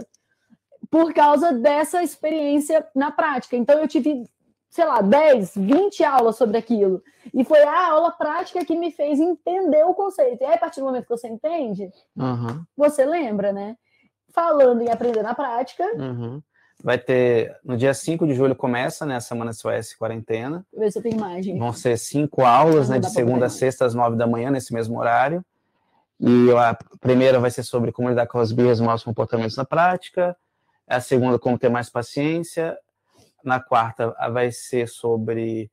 por 0.89 1.13
causa 1.13 1.53
dessa 1.53 2.03
experiência 2.03 2.86
na 2.93 3.11
prática. 3.11 3.55
Então 3.55 3.79
eu 3.79 3.88
tive, 3.88 4.29
sei 4.72 4.86
lá, 4.86 5.01
10, 5.01 5.53
20 5.55 6.03
aulas 6.03 6.38
sobre 6.38 6.57
aquilo. 6.57 7.03
E 7.34 7.43
foi 7.43 7.61
a 7.61 7.91
aula 7.91 8.09
prática 8.11 8.65
que 8.65 8.76
me 8.76 8.89
fez 8.89 9.19
entender 9.19 9.84
o 9.84 9.93
conceito. 9.93 10.41
E 10.41 10.45
aí, 10.45 10.53
a 10.53 10.57
partir 10.57 10.80
do 10.80 10.86
momento 10.86 11.03
que 11.03 11.09
você 11.09 11.28
entende, 11.28 11.91
uhum. 12.15 12.63
você 12.76 13.05
lembra, 13.05 13.51
né? 13.51 13.76
Falando 14.34 14.82
em 14.82 14.89
aprender 14.89 15.22
na 15.22 15.36
prática, 15.36 15.84
uhum. 15.95 16.41
Vai 16.84 16.97
ter, 16.97 17.55
no 17.63 17.78
dia 17.78 17.93
5 17.93 18.26
de 18.26 18.34
julho 18.34 18.55
começa, 18.55 19.05
né, 19.05 19.15
a 19.15 19.19
Semana 19.19 19.53
SOS 19.53 19.93
Quarentena. 19.93 20.65
Ver 20.76 20.91
se 20.91 20.99
tem 20.99 21.13
imagem. 21.13 21.59
Vão 21.59 21.72
ser 21.74 21.95
cinco 21.95 22.41
aulas, 22.41 22.89
né, 22.89 22.97
de 22.97 23.07
segunda 23.11 23.45
a 23.45 23.49
sexta 23.49 23.86
às 23.86 23.93
nove 23.93 24.17
da 24.17 24.26
manhã, 24.26 24.49
nesse 24.49 24.74
mesmo 24.74 24.97
horário. 24.97 25.45
E 26.19 26.51
a 26.53 26.76
primeira 26.99 27.39
vai 27.39 27.51
ser 27.51 27.61
sobre 27.61 27.91
como 27.91 28.09
lidar 28.09 28.26
com 28.26 28.39
as 28.39 28.51
birras 28.51 28.80
e 28.80 28.84
maus 28.84 29.03
comportamentos 29.03 29.55
na 29.55 29.63
prática. 29.63 30.36
A 30.88 30.99
segunda, 30.99 31.38
como 31.38 31.59
ter 31.59 31.69
mais 31.69 31.88
paciência. 31.88 32.76
Na 33.44 33.60
quarta, 33.60 34.16
vai 34.32 34.52
ser 34.52 34.88
sobre 34.88 35.72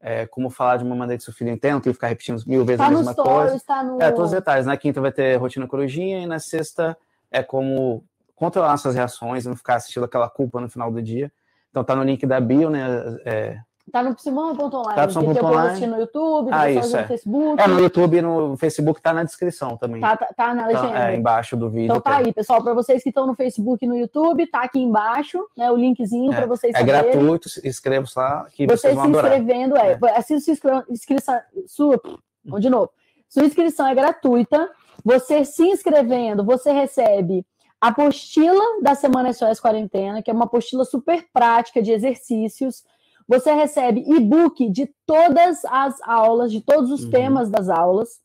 é, 0.00 0.26
como 0.26 0.48
falar 0.48 0.78
de 0.78 0.84
uma 0.84 0.96
maneira 0.96 1.18
que 1.18 1.24
seu 1.24 1.32
filho 1.32 1.50
entenda, 1.50 1.80
que 1.80 1.92
ficar 1.92 2.08
repetindo 2.08 2.42
mil 2.46 2.64
vezes 2.64 2.78
tá 2.78 2.86
a 2.86 2.90
mesma 2.90 3.12
stories, 3.12 3.50
coisa. 3.50 3.64
Tá 3.66 3.82
no... 3.82 4.00
É, 4.00 4.10
todos 4.10 4.30
os 4.30 4.36
detalhes. 4.36 4.66
Na 4.66 4.76
quinta 4.76 5.00
vai 5.00 5.12
ter 5.12 5.36
rotina 5.36 5.66
corujinha 5.66 6.22
e 6.22 6.26
na 6.26 6.38
sexta 6.38 6.96
é 7.30 7.42
como 7.42 8.04
controlar 8.34 8.76
suas 8.78 8.94
reações, 8.94 9.44
não 9.44 9.54
ficar 9.54 9.74
assistindo 9.74 10.04
aquela 10.04 10.28
culpa 10.28 10.60
no 10.60 10.68
final 10.68 10.90
do 10.90 11.02
dia. 11.02 11.30
Então 11.70 11.84
tá 11.84 11.94
no 11.94 12.02
link 12.02 12.24
da 12.26 12.40
bio, 12.40 12.70
né? 12.70 12.86
É, 13.24 13.60
Tá 13.92 14.02
no 14.02 14.14
Psimão.online. 14.14 14.94
Tá 14.94 15.02
no 15.02 15.08
Psimão.online. 15.08 15.86
no 15.86 15.98
YouTube, 15.98 16.48
ah, 16.52 16.70
isso, 16.70 16.96
é. 16.96 17.02
no 17.02 17.08
Facebook. 17.08 17.62
É, 17.62 17.66
no 17.66 17.80
YouTube 17.80 18.16
e 18.16 18.22
no 18.22 18.56
Facebook 18.56 19.02
tá 19.02 19.12
na 19.12 19.24
descrição 19.24 19.76
também. 19.76 20.00
Tá, 20.00 20.16
tá, 20.16 20.26
tá 20.36 20.54
na 20.54 20.66
legenda. 20.66 20.88
Tá, 20.88 21.10
é, 21.10 21.16
embaixo 21.16 21.56
do 21.56 21.68
vídeo. 21.68 21.86
Então 21.86 22.00
tá 22.00 22.18
aí, 22.18 22.32
pessoal, 22.32 22.62
para 22.62 22.74
vocês 22.74 23.02
que 23.02 23.08
estão 23.08 23.26
no 23.26 23.34
Facebook 23.34 23.84
e 23.84 23.88
no 23.88 23.96
YouTube, 23.96 24.46
tá 24.46 24.62
aqui 24.62 24.80
embaixo, 24.80 25.38
né, 25.56 25.70
o 25.70 25.76
linkzinho 25.76 26.32
é, 26.32 26.36
para 26.36 26.46
vocês 26.46 26.74
É 26.74 26.78
saberem. 26.78 27.02
gratuito, 27.12 27.48
inscreva-se 27.64 28.18
lá 28.18 28.46
que 28.50 28.66
vocês, 28.66 28.80
vocês 28.80 28.94
vão 28.94 29.04
se 29.04 29.10
adorar. 29.10 29.38
inscrevendo, 29.38 29.76
é. 29.76 29.98
é. 30.02 30.16
Assista 30.16 30.54
sua 30.54 30.84
inscrição, 30.88 31.40
sua, 31.66 32.00
vamos 32.44 32.60
de 32.60 32.70
novo. 32.70 32.90
Sua 33.28 33.44
inscrição 33.44 33.86
é 33.86 33.94
gratuita, 33.94 34.68
você 35.04 35.44
se 35.44 35.62
inscrevendo, 35.62 36.44
você 36.44 36.72
recebe 36.72 37.44
a 37.80 37.88
apostila 37.88 38.62
da 38.82 38.94
Semana 38.94 39.32
SOS 39.32 39.58
Quarentena, 39.58 40.22
que 40.22 40.30
é 40.30 40.34
uma 40.34 40.44
apostila 40.44 40.84
super 40.84 41.26
prática 41.32 41.80
de 41.80 41.92
exercícios, 41.92 42.84
você 43.30 43.52
recebe 43.54 44.02
e-book 44.08 44.68
de 44.70 44.92
todas 45.06 45.64
as 45.66 46.02
aulas, 46.02 46.50
de 46.50 46.60
todos 46.60 46.90
os 46.90 47.04
uhum. 47.04 47.10
temas 47.10 47.48
das 47.48 47.68
aulas, 47.68 48.18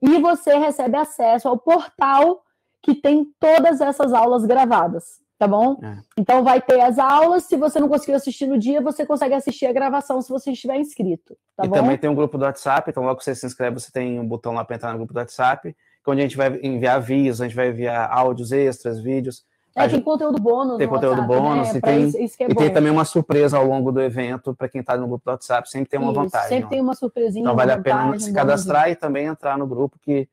e 0.00 0.16
você 0.20 0.56
recebe 0.56 0.96
acesso 0.96 1.48
ao 1.48 1.58
portal 1.58 2.40
que 2.80 2.94
tem 2.94 3.26
todas 3.40 3.80
essas 3.80 4.12
aulas 4.12 4.44
gravadas, 4.44 5.18
tá 5.36 5.48
bom? 5.48 5.80
É. 5.82 5.96
Então 6.16 6.44
vai 6.44 6.62
ter 6.62 6.80
as 6.80 7.00
aulas, 7.00 7.42
se 7.46 7.56
você 7.56 7.80
não 7.80 7.88
conseguiu 7.88 8.14
assistir 8.14 8.46
no 8.46 8.56
dia, 8.56 8.80
você 8.80 9.04
consegue 9.04 9.34
assistir 9.34 9.66
a 9.66 9.72
gravação 9.72 10.22
se 10.22 10.30
você 10.30 10.52
estiver 10.52 10.76
inscrito, 10.76 11.36
tá 11.56 11.64
e 11.64 11.68
bom? 11.68 11.74
também 11.74 11.98
tem 11.98 12.08
um 12.08 12.14
grupo 12.14 12.38
do 12.38 12.44
WhatsApp, 12.44 12.88
então 12.88 13.02
logo 13.02 13.18
que 13.18 13.24
você 13.24 13.34
se 13.34 13.44
inscreve, 13.44 13.80
você 13.80 13.90
tem 13.90 14.20
um 14.20 14.28
botão 14.28 14.52
lá 14.52 14.64
para 14.64 14.76
entrar 14.76 14.92
no 14.92 14.98
grupo 14.98 15.12
do 15.12 15.18
WhatsApp, 15.18 15.74
onde 16.06 16.20
a 16.20 16.22
gente 16.22 16.36
vai 16.36 16.60
enviar 16.62 16.94
avisos, 16.98 17.40
a 17.40 17.44
gente 17.44 17.56
vai 17.56 17.70
enviar 17.70 18.08
áudios 18.08 18.52
extras, 18.52 19.00
vídeos, 19.00 19.44
é, 19.74 19.88
tem 19.88 20.00
conteúdo 20.00 20.40
bônus. 20.40 20.78
Tem 20.78 20.86
conteúdo 20.86 21.20
WhatsApp, 21.20 21.40
bônus 21.40 21.72
né? 21.72 21.78
e, 21.78 21.80
tem, 21.80 22.08
isso, 22.08 22.18
isso 22.18 22.36
é 22.40 22.46
e 22.46 22.54
tem 22.54 22.72
também 22.72 22.92
uma 22.92 23.04
surpresa 23.04 23.56
ao 23.56 23.66
longo 23.66 23.90
do 23.90 24.00
evento 24.00 24.54
para 24.54 24.68
quem 24.68 24.80
está 24.80 24.96
no 24.96 25.08
grupo 25.08 25.24
do 25.24 25.30
WhatsApp. 25.32 25.68
Sempre 25.68 25.88
tem 25.88 25.98
uma 25.98 26.12
isso, 26.12 26.20
vantagem. 26.20 26.48
Sempre 26.48 26.70
tem 26.70 26.80
uma 26.80 26.94
surpresinha. 26.94 27.42
Então 27.42 27.56
vale 27.56 27.72
a 27.72 27.78
pena 27.78 28.18
se 28.18 28.32
cadastrar 28.32 28.88
e 28.90 28.94
também 28.94 29.26
entrar 29.26 29.58
no 29.58 29.66
grupo, 29.66 29.98
que 30.00 30.28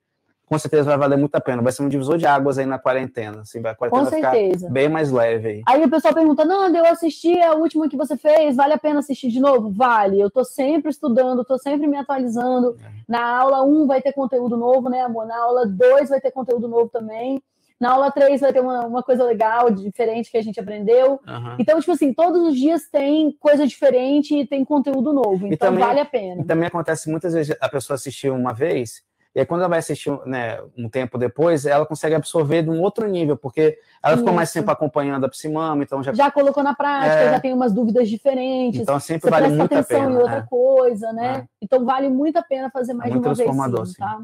com 0.52 0.60
certeza 0.60 0.84
vai 0.84 0.98
valer 0.98 1.18
muito 1.18 1.34
a 1.34 1.40
pena. 1.40 1.62
Vai 1.62 1.72
ser 1.72 1.82
um 1.82 1.88
divisor 1.88 2.18
de 2.18 2.28
águas 2.28 2.60
aí 2.60 2.66
na 2.66 2.78
quarentena. 2.78 3.42
Assim, 3.42 3.62
vai, 3.62 3.72
a 3.72 3.76
quarentena 3.76 4.04
com 4.04 4.12
certeza. 4.12 4.70
bem 4.70 4.90
mais 4.90 5.10
leve 5.10 5.48
aí. 5.48 5.62
Aí 5.66 5.84
o 5.84 5.90
pessoal 5.90 6.14
pergunta: 6.14 6.46
Nanda, 6.46 6.78
eu 6.78 6.86
assisti 6.86 7.42
a 7.42 7.54
última 7.54 7.90
que 7.90 7.98
você 7.98 8.16
fez, 8.18 8.56
vale 8.56 8.74
a 8.74 8.78
pena 8.78 9.00
assistir 9.00 9.30
de 9.30 9.40
novo? 9.40 9.72
Vale. 9.72 10.20
Eu 10.20 10.28
estou 10.28 10.46
sempre 10.46 10.92
estudando, 10.92 11.42
estou 11.42 11.58
sempre 11.58 11.88
me 11.88 11.98
atualizando. 11.98 12.78
É. 12.80 12.92
Na 13.08 13.40
aula 13.40 13.64
1 13.64 13.88
vai 13.88 14.02
ter 14.02 14.14
conteúdo 14.14 14.56
novo, 14.56 14.88
né, 14.88 15.02
amor? 15.02 15.26
Na 15.26 15.42
aula 15.42 15.66
2 15.66 16.10
vai 16.10 16.22
ter 16.22 16.32
conteúdo 16.32 16.68
novo 16.68 16.90
também. 16.90 17.42
Na 17.82 17.94
aula 17.94 18.12
3 18.12 18.40
vai 18.40 18.54
ter 18.54 18.60
uma, 18.60 18.86
uma 18.86 19.02
coisa 19.02 19.24
legal, 19.24 19.72
diferente 19.72 20.30
que 20.30 20.38
a 20.38 20.44
gente 20.44 20.60
aprendeu. 20.60 21.20
Uhum. 21.28 21.56
Então, 21.58 21.80
tipo 21.80 21.92
assim, 21.92 22.14
todos 22.14 22.50
os 22.50 22.56
dias 22.56 22.88
tem 22.92 23.36
coisa 23.40 23.66
diferente 23.66 24.38
e 24.38 24.46
tem 24.46 24.64
conteúdo 24.64 25.12
novo. 25.12 25.48
Então, 25.48 25.70
também, 25.70 25.84
vale 25.84 26.00
a 26.00 26.06
pena. 26.06 26.44
E 26.44 26.46
também 26.46 26.68
acontece 26.68 27.10
muitas 27.10 27.34
vezes 27.34 27.58
a 27.60 27.68
pessoa 27.68 27.96
assistiu 27.96 28.36
uma 28.36 28.54
vez, 28.54 29.02
e 29.34 29.40
aí 29.40 29.46
quando 29.48 29.62
ela 29.62 29.70
vai 29.70 29.80
assistir 29.80 30.12
né, 30.28 30.60
um 30.78 30.88
tempo 30.88 31.18
depois, 31.18 31.66
ela 31.66 31.84
consegue 31.84 32.14
absorver 32.14 32.62
de 32.62 32.70
um 32.70 32.82
outro 32.82 33.08
nível, 33.08 33.36
porque 33.36 33.80
ela 34.04 34.16
ficou 34.16 34.30
Isso. 34.30 34.36
mais 34.36 34.52
tempo 34.52 34.70
acompanhando 34.70 35.26
a 35.26 35.30
Psimama, 35.30 35.82
então 35.82 36.04
já... 36.04 36.14
Já 36.14 36.30
colocou 36.30 36.62
na 36.62 36.76
prática, 36.76 37.16
é... 37.16 37.32
já 37.32 37.40
tem 37.40 37.52
umas 37.52 37.74
dúvidas 37.74 38.08
diferentes. 38.08 38.82
Então 38.82 39.00
sempre 39.00 39.32
vale 39.32 39.48
muito 39.48 39.74
a 39.74 39.82
pena. 39.82 40.12
em 40.12 40.18
outra 40.18 40.38
é. 40.38 40.46
coisa, 40.48 41.12
né? 41.14 41.38
É. 41.38 41.46
Então 41.60 41.84
vale 41.84 42.10
muito 42.10 42.38
a 42.38 42.44
pena 42.44 42.70
fazer 42.70 42.94
mais 42.94 43.10
é 43.10 43.14
de 43.14 43.20
uma 43.20 43.34
vez 43.34 43.90
sim, 43.90 43.98
tá? 43.98 44.20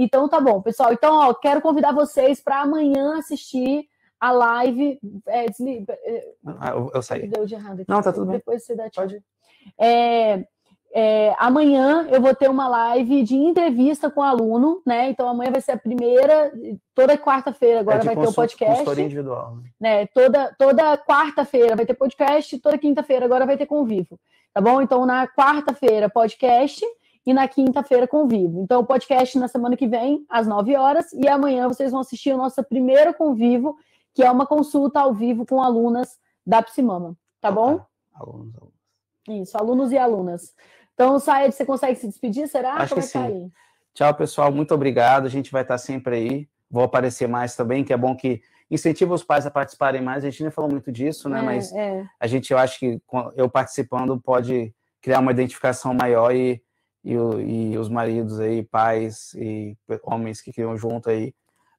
Então 0.00 0.28
tá 0.28 0.40
bom, 0.40 0.62
pessoal. 0.62 0.92
Então, 0.92 1.16
ó, 1.16 1.34
quero 1.34 1.60
convidar 1.60 1.92
vocês 1.92 2.40
para 2.40 2.60
amanhã 2.60 3.18
assistir 3.18 3.84
a 4.20 4.30
live. 4.30 5.00
É, 5.26 5.46
desliga, 5.46 5.92
é, 6.04 6.28
ah, 6.60 6.70
eu, 6.70 6.90
eu 6.94 7.02
saí. 7.02 7.26
Deu 7.26 7.44
de 7.44 7.54
errado 7.54 7.80
aqui. 7.80 7.90
Não, 7.90 8.00
tá 8.00 8.12
tudo 8.12 8.26
bem. 8.26 8.36
Depois 8.36 8.64
você 8.64 8.76
dá 8.76 8.88
tchau. 8.88 9.02
Pode. 9.02 9.20
É, 9.76 10.44
é, 10.94 11.34
amanhã 11.36 12.06
eu 12.12 12.20
vou 12.20 12.32
ter 12.32 12.48
uma 12.48 12.68
live 12.68 13.24
de 13.24 13.34
entrevista 13.34 14.08
com 14.08 14.22
aluno, 14.22 14.80
né? 14.86 15.10
Então 15.10 15.28
amanhã 15.28 15.50
vai 15.50 15.60
ser 15.60 15.72
a 15.72 15.76
primeira, 15.76 16.52
toda 16.94 17.18
quarta-feira 17.18 17.80
agora 17.80 17.98
é 17.98 18.04
vai 18.04 18.16
ter 18.16 18.28
o 18.28 18.32
podcast. 18.32 19.00
individual. 19.00 19.58
Né? 19.80 20.06
Toda, 20.06 20.54
toda 20.56 20.96
quarta-feira 20.96 21.74
vai 21.74 21.84
ter 21.84 21.94
podcast, 21.94 22.56
toda 22.60 22.78
quinta-feira 22.78 23.26
agora 23.26 23.44
vai 23.44 23.58
ter 23.58 23.66
convívio, 23.66 24.18
tá 24.54 24.60
bom? 24.60 24.80
Então 24.80 25.04
na 25.04 25.26
quarta-feira 25.26 26.08
podcast 26.08 26.84
e 27.28 27.34
na 27.34 27.46
quinta-feira 27.46 28.08
convivo. 28.08 28.62
Então, 28.62 28.80
o 28.80 28.86
podcast 28.86 29.38
na 29.38 29.48
semana 29.48 29.76
que 29.76 29.86
vem, 29.86 30.24
às 30.30 30.46
9 30.46 30.74
horas, 30.76 31.12
e 31.12 31.28
amanhã 31.28 31.68
vocês 31.68 31.92
vão 31.92 32.00
assistir 32.00 32.32
o 32.32 32.38
nosso 32.38 32.64
primeiro 32.64 33.12
convivo, 33.12 33.76
que 34.14 34.22
é 34.22 34.30
uma 34.30 34.46
consulta 34.46 35.00
ao 35.00 35.12
vivo 35.12 35.44
com 35.44 35.62
alunas 35.62 36.18
da 36.46 36.62
Psimama, 36.62 37.14
tá 37.38 37.52
bom? 37.52 37.84
Alunos, 38.14 38.54
alunos. 38.56 38.74
Isso, 39.28 39.58
alunos 39.58 39.92
e 39.92 39.98
alunas. 39.98 40.54
Então, 40.94 41.18
Saed, 41.18 41.54
você 41.54 41.66
consegue 41.66 41.96
se 41.96 42.08
despedir, 42.08 42.48
será? 42.48 42.76
Acho 42.76 42.94
Como 42.94 43.06
que 43.06 43.18
é 43.18 43.20
tá 43.20 43.28
sim. 43.28 43.52
Tchau, 43.92 44.14
pessoal, 44.14 44.50
muito 44.50 44.72
obrigado, 44.72 45.26
a 45.26 45.28
gente 45.28 45.52
vai 45.52 45.60
estar 45.60 45.76
sempre 45.76 46.16
aí, 46.16 46.48
vou 46.70 46.82
aparecer 46.82 47.28
mais 47.28 47.54
também, 47.54 47.84
que 47.84 47.92
é 47.92 47.96
bom 47.98 48.16
que 48.16 48.40
incentiva 48.70 49.12
os 49.12 49.22
pais 49.22 49.44
a 49.44 49.50
participarem 49.50 50.00
mais, 50.00 50.24
a 50.24 50.30
gente 50.30 50.44
nem 50.44 50.50
falou 50.50 50.70
muito 50.70 50.90
disso, 50.90 51.28
né, 51.28 51.40
é, 51.40 51.42
mas 51.42 51.72
é. 51.74 52.06
a 52.18 52.26
gente, 52.26 52.50
eu 52.54 52.58
acho 52.58 52.78
que 52.78 53.02
eu 53.36 53.50
participando 53.50 54.18
pode 54.18 54.74
criar 55.02 55.20
uma 55.20 55.30
identificação 55.30 55.92
maior 55.92 56.34
e 56.34 56.62
e, 57.14 57.72
e 57.72 57.78
os 57.78 57.88
maridos 57.88 58.38
aí, 58.40 58.62
pais 58.62 59.34
e 59.34 59.76
homens 60.02 60.40
que 60.40 60.52
criam 60.52 60.76
junto 60.76 61.10
aí, 61.10 61.34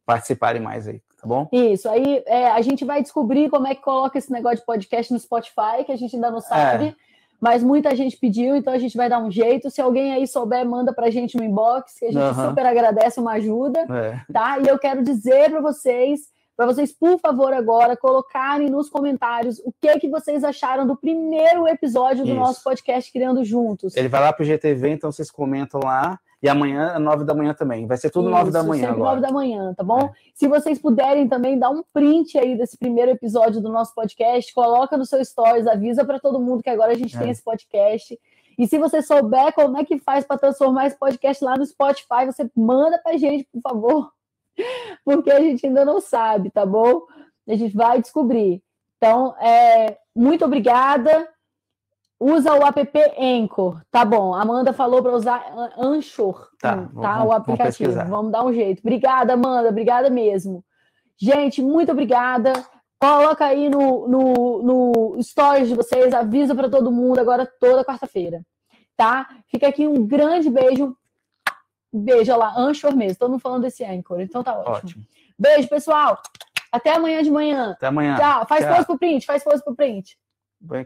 participarem 0.06 0.62
mais 0.62 0.88
aí, 0.88 1.02
tá 1.22 1.28
bom? 1.28 1.48
Isso, 1.52 1.88
aí 1.90 2.24
é, 2.26 2.50
a 2.50 2.62
gente 2.62 2.84
vai 2.84 3.02
descobrir 3.02 3.50
como 3.50 3.68
é 3.68 3.76
que 3.76 3.82
coloca 3.82 4.18
esse 4.18 4.32
negócio 4.32 4.60
de 4.60 4.66
podcast 4.66 5.14
no 5.14 5.20
Spotify, 5.20 5.84
que 5.86 5.92
a 5.92 5.98
gente 5.98 6.16
ainda 6.16 6.32
não 6.32 6.42
sabe. 6.42 6.88
É. 6.88 7.10
Mas 7.40 7.64
muita 7.64 7.96
gente 7.96 8.18
pediu, 8.18 8.56
então 8.56 8.74
a 8.74 8.78
gente 8.78 8.98
vai 8.98 9.08
dar 9.08 9.20
um 9.20 9.32
jeito. 9.32 9.70
Se 9.70 9.80
alguém 9.80 10.12
aí 10.12 10.28
souber, 10.28 10.66
manda 10.66 10.92
pra 10.92 11.10
gente 11.10 11.38
no 11.38 11.44
inbox, 11.44 11.98
que 11.98 12.06
a 12.06 12.12
gente 12.12 12.38
uhum. 12.38 12.50
super 12.50 12.66
agradece 12.66 13.20
uma 13.20 13.34
ajuda, 13.34 13.80
é. 13.90 14.22
tá? 14.34 14.60
E 14.60 14.68
eu 14.68 14.78
quero 14.78 15.02
dizer 15.02 15.50
para 15.50 15.62
vocês 15.62 16.28
para 16.60 16.66
vocês, 16.66 16.92
por 16.92 17.18
favor, 17.22 17.54
agora 17.54 17.96
colocarem 17.96 18.70
nos 18.70 18.90
comentários 18.90 19.60
o 19.60 19.74
que 19.80 19.98
que 19.98 20.10
vocês 20.10 20.44
acharam 20.44 20.86
do 20.86 20.94
primeiro 20.94 21.66
episódio 21.66 22.26
do 22.26 22.32
Isso. 22.32 22.38
nosso 22.38 22.62
podcast 22.62 23.10
Criando 23.14 23.46
Juntos. 23.46 23.96
Ele 23.96 24.10
vai 24.10 24.20
lá 24.20 24.34
para 24.34 24.44
o 24.44 24.46
GTV, 24.46 24.90
então 24.90 25.10
vocês 25.10 25.32
comentam 25.32 25.80
lá. 25.82 26.20
E 26.44 26.50
amanhã, 26.50 27.00
nove 27.00 27.24
da 27.24 27.34
manhã 27.34 27.54
também. 27.54 27.88
Vai 27.88 27.96
ser 27.96 28.10
tudo 28.10 28.28
Isso, 28.28 28.38
nove 28.38 28.52
da 28.52 28.62
manhã 28.62 28.88
sempre 28.88 29.02
agora. 29.02 29.16
nove 29.16 29.22
da 29.26 29.32
manhã, 29.32 29.74
tá 29.74 29.86
bom? 29.86 30.02
É. 30.02 30.12
Se 30.36 30.50
vocês 30.50 30.78
puderem 30.78 31.30
também 31.30 31.58
dar 31.58 31.70
um 31.70 31.82
print 31.94 32.38
aí 32.38 32.58
desse 32.58 32.78
primeiro 32.78 33.12
episódio 33.12 33.62
do 33.62 33.70
nosso 33.70 33.96
podcast, 33.96 34.54
coloca 34.54 34.98
no 34.98 35.06
seu 35.06 35.24
stories, 35.24 35.66
avisa 35.66 36.04
para 36.04 36.20
todo 36.20 36.42
mundo 36.42 36.62
que 36.62 36.70
agora 36.70 36.92
a 36.92 36.96
gente 36.96 37.16
é. 37.16 37.20
tem 37.22 37.30
esse 37.30 37.42
podcast. 37.42 38.20
E 38.58 38.68
se 38.68 38.78
você 38.78 39.02
souber 39.02 39.54
como 39.54 39.78
é 39.78 39.86
que 39.86 39.98
faz 39.98 40.26
para 40.26 40.38
transformar 40.38 40.88
esse 40.88 41.00
podcast 41.00 41.42
lá 41.42 41.58
no 41.58 41.66
Spotify, 41.66 42.26
você 42.26 42.52
manda 42.54 43.00
para 43.02 43.16
gente, 43.16 43.48
por 43.50 43.62
favor 43.62 44.12
porque 45.04 45.32
a 45.32 45.40
gente 45.40 45.66
ainda 45.66 45.86
não 45.86 46.00
sabe, 46.00 46.50
tá 46.50 46.66
bom? 46.66 47.02
A 47.48 47.56
gente 47.56 47.76
vai 47.76 48.02
descobrir. 48.02 48.62
Então, 48.98 49.36
é, 49.40 49.98
muito 50.16 50.44
obrigada. 50.46 51.28
Usa 52.20 52.54
o 52.54 52.66
app 52.66 53.00
Anchor, 53.18 53.82
tá 53.90 54.04
bom? 54.04 54.34
Amanda 54.34 54.74
falou 54.74 55.02
para 55.02 55.14
usar 55.14 55.72
Anchor, 55.78 56.50
tá, 56.60 56.76
tá? 56.76 57.18
Vamos, 57.18 57.28
o 57.28 57.32
aplicativo. 57.32 57.94
Vamos, 57.94 58.10
vamos 58.10 58.32
dar 58.32 58.46
um 58.46 58.54
jeito. 58.54 58.80
Obrigada, 58.80 59.34
Amanda, 59.34 59.70
obrigada 59.70 60.10
mesmo. 60.10 60.64
Gente, 61.18 61.62
muito 61.62 61.94
obrigada. 61.94 62.52
Coloca 63.00 63.46
aí 63.46 63.70
no, 63.70 64.06
no, 64.10 64.62
no 64.62 65.24
stories 65.24 65.70
de 65.70 65.76
vocês, 65.76 66.14
avisa 66.14 66.54
para 66.54 66.70
todo 66.70 66.92
mundo 66.92 67.20
agora 67.20 67.50
toda 67.60 67.86
quarta-feira, 67.86 68.42
tá? 68.98 69.26
Fica 69.48 69.70
aqui 69.70 69.88
um 69.88 70.06
grande 70.06 70.50
beijo. 70.50 70.94
Beijo, 71.92 72.32
olha 72.32 72.38
lá, 72.38 72.54
Anchor 72.58 72.96
mesmo. 72.96 73.18
Todo 73.18 73.32
mundo 73.32 73.42
falando 73.42 73.64
desse 73.64 73.84
Anchor, 73.84 74.22
então 74.22 74.44
tá 74.44 74.58
ótimo. 74.58 74.76
ótimo. 74.76 75.06
Beijo, 75.38 75.68
pessoal. 75.68 76.22
Até 76.72 76.94
amanhã 76.94 77.24
de 77.24 77.32
manhã. 77.32 77.72
Até 77.72 77.88
amanhã. 77.88 78.16
Tchau. 78.16 78.48
Faz 78.48 78.64
Tchau. 78.64 78.76
pose 78.76 78.86
pro 78.86 79.00
print, 79.00 79.26
faz 79.26 79.44
pose 79.44 79.64
pro 79.64 79.76
print. 79.76 80.18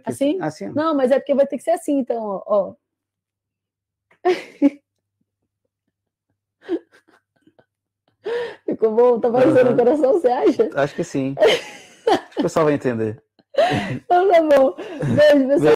Assim? 0.05 0.39
Assim. 0.41 0.69
Não, 0.69 0.95
mas 0.95 1.11
é 1.11 1.19
porque 1.19 1.33
vai 1.33 1.47
ter 1.47 1.57
que 1.57 1.63
ser 1.63 1.71
assim, 1.71 1.99
então, 1.99 2.41
ó. 2.45 2.73
Ficou 8.65 8.95
bom? 8.95 9.19
Tá 9.19 9.29
parecendo 9.29 9.67
uhum. 9.67 9.73
o 9.73 9.77
coração, 9.77 10.13
você 10.13 10.29
acha? 10.29 10.69
Acho 10.75 10.95
que 10.95 11.03
sim. 11.03 11.35
o 12.37 12.43
pessoal 12.43 12.65
vai 12.65 12.75
entender. 12.75 13.21
Então 13.91 14.31
tá 14.31 14.41
bom. 14.41 14.75
Beijo, 14.75 15.47
pessoal. 15.47 15.59
Beijo. 15.59 15.75